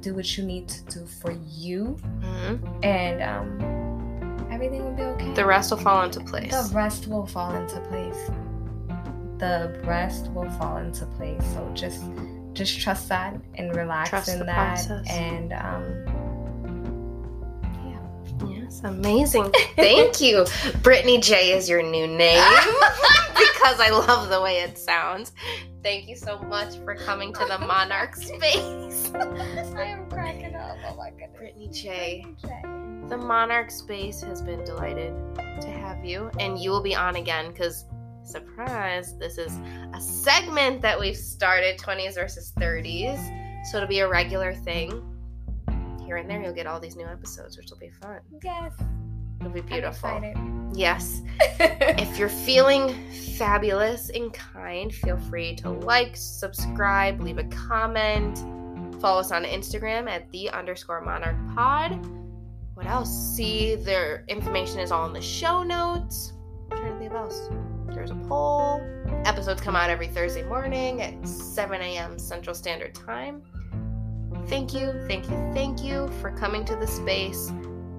Do 0.00 0.14
what 0.14 0.36
you 0.36 0.44
need 0.44 0.68
to 0.68 0.82
do 1.00 1.06
for 1.06 1.32
you 1.48 1.96
Mhm. 2.20 2.84
and 2.84 3.22
um 3.22 4.48
everything 4.50 4.84
will 4.84 4.92
be 4.94 5.02
okay. 5.02 5.32
The 5.34 5.44
rest 5.44 5.70
will 5.70 5.78
fall 5.78 6.02
into 6.04 6.20
place. 6.20 6.50
The 6.50 6.74
rest 6.74 7.06
will 7.08 7.26
fall 7.26 7.54
into 7.54 7.80
place. 7.80 8.30
The 9.38 9.80
rest 9.84 10.30
will 10.32 10.50
fall 10.50 10.78
into 10.78 11.06
place. 11.16 11.42
So 11.54 11.68
just 11.74 12.02
just 12.54 12.80
trust 12.80 13.08
that 13.08 13.34
and 13.54 13.74
relax 13.76 14.10
Trust 14.10 14.28
in 14.30 14.46
that. 14.46 14.74
process. 14.86 15.06
And 15.08 15.52
um 15.52 15.84
Yes, 18.68 18.82
amazing. 18.84 19.50
Thank 19.76 20.20
you. 20.20 20.42
Brittney 20.82 21.22
J 21.22 21.56
is 21.56 21.70
your 21.70 21.82
new 21.82 22.06
name 22.06 22.42
because 23.30 23.80
I 23.80 23.88
love 23.90 24.28
the 24.28 24.42
way 24.42 24.58
it 24.58 24.76
sounds. 24.76 25.32
Thank 25.82 26.06
you 26.06 26.14
so 26.14 26.38
much 26.40 26.76
for 26.84 26.94
coming 26.94 27.32
to 27.32 27.46
the 27.46 27.58
Monarch 27.60 28.14
space. 28.16 29.10
I 29.14 29.84
am 29.84 30.06
cracking 30.10 30.54
up. 30.54 30.76
Oh 30.86 30.96
my 30.96 31.10
goodness. 31.10 31.40
Brittney 31.40 31.72
J. 31.72 32.26
Jay. 32.42 32.62
The 33.08 33.16
Monarch 33.16 33.70
space 33.70 34.20
has 34.20 34.42
been 34.42 34.62
delighted 34.64 35.14
to 35.62 35.68
have 35.68 36.04
you, 36.04 36.30
and 36.38 36.58
you 36.58 36.70
will 36.70 36.82
be 36.82 36.94
on 36.94 37.16
again 37.16 37.50
because, 37.50 37.86
surprise, 38.22 39.16
this 39.16 39.38
is 39.38 39.58
a 39.94 40.00
segment 40.00 40.82
that 40.82 41.00
we've 41.00 41.16
started 41.16 41.78
20s 41.78 42.16
versus 42.16 42.52
30s. 42.58 43.16
So 43.64 43.78
it'll 43.78 43.88
be 43.88 44.00
a 44.00 44.08
regular 44.08 44.52
thing. 44.52 45.17
Here 46.08 46.16
and 46.16 46.26
there, 46.26 46.38
mm-hmm. 46.38 46.46
you'll 46.46 46.54
get 46.54 46.66
all 46.66 46.80
these 46.80 46.96
new 46.96 47.04
episodes, 47.04 47.58
which 47.58 47.68
will 47.68 47.76
be 47.76 47.90
fun. 47.90 48.20
Yes. 48.42 48.72
It'll 49.40 49.52
be 49.52 49.60
beautiful. 49.60 50.22
Yes. 50.72 51.20
If 51.60 52.18
you're 52.18 52.30
feeling 52.30 52.94
fabulous 53.36 54.08
and 54.08 54.32
kind, 54.32 54.94
feel 54.94 55.18
free 55.18 55.54
to 55.56 55.68
like, 55.68 56.16
subscribe, 56.16 57.20
leave 57.20 57.36
a 57.36 57.44
comment. 57.44 58.38
Follow 59.02 59.20
us 59.20 59.32
on 59.32 59.44
Instagram 59.44 60.08
at 60.08 60.30
the 60.30 60.48
underscore 60.48 61.02
monarch 61.02 61.36
pod. 61.54 62.06
What 62.72 62.86
else? 62.86 63.10
See, 63.10 63.74
their 63.74 64.24
information 64.28 64.78
is 64.78 64.90
all 64.90 65.06
in 65.06 65.12
the 65.12 65.20
show 65.20 65.62
notes. 65.62 66.32
I'm 66.70 66.78
trying 66.78 66.92
to 66.94 66.98
think 66.98 67.10
of 67.10 67.16
else. 67.18 67.50
There's 67.88 68.12
a 68.12 68.20
poll. 68.28 68.80
Episodes 69.26 69.60
come 69.60 69.76
out 69.76 69.90
every 69.90 70.08
Thursday 70.08 70.42
morning 70.42 71.02
at 71.02 71.28
7 71.28 71.82
a.m. 71.82 72.18
Central 72.18 72.54
Standard 72.54 72.94
Time. 72.94 73.42
Thank 74.48 74.72
you, 74.74 74.92
thank 75.06 75.28
you, 75.28 75.50
thank 75.52 75.82
you 75.84 76.08
for 76.20 76.30
coming 76.30 76.64
to 76.64 76.76
the 76.76 76.86
space 76.86 77.52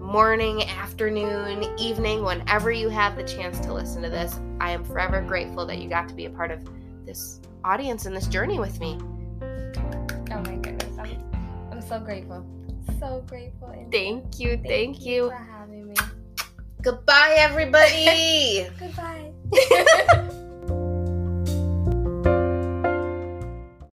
morning, 0.10 0.64
afternoon, 0.64 1.64
evening, 1.78 2.24
whenever 2.24 2.72
you 2.72 2.90
have 2.90 3.16
the 3.16 3.24
chance 3.24 3.60
to 3.60 3.72
listen 3.72 4.02
to 4.02 4.10
this. 4.10 4.40
I 4.60 4.72
am 4.72 4.84
forever 4.84 5.22
grateful 5.22 5.68
that 5.68 5.78
you 5.78 5.88
got 5.88 6.10
to 6.10 6.16
be 6.16 6.26
a 6.26 6.32
part 6.32 6.50
of 6.50 6.68
this 7.06 7.40
audience 7.64 8.08
and 8.08 8.16
this 8.16 8.26
journey 8.26 8.58
with 8.58 8.80
me. 8.80 8.98
Oh 9.44 10.42
my 10.42 10.56
goodness. 10.56 10.98
I'm, 10.98 11.24
I'm 11.72 11.82
so 11.84 12.00
grateful. 12.00 12.44
So 13.00 13.24
grateful. 13.28 13.68
And 13.68 13.92
Thank 13.92 14.40
you, 14.40 14.60
thank, 14.66 15.06
you. 15.06 15.30
for 15.30 15.36
having 15.36 15.90
me. 15.90 15.96
Goodbye, 16.82 17.36
everybody. 17.38 18.68
Goodbye. 18.80 19.32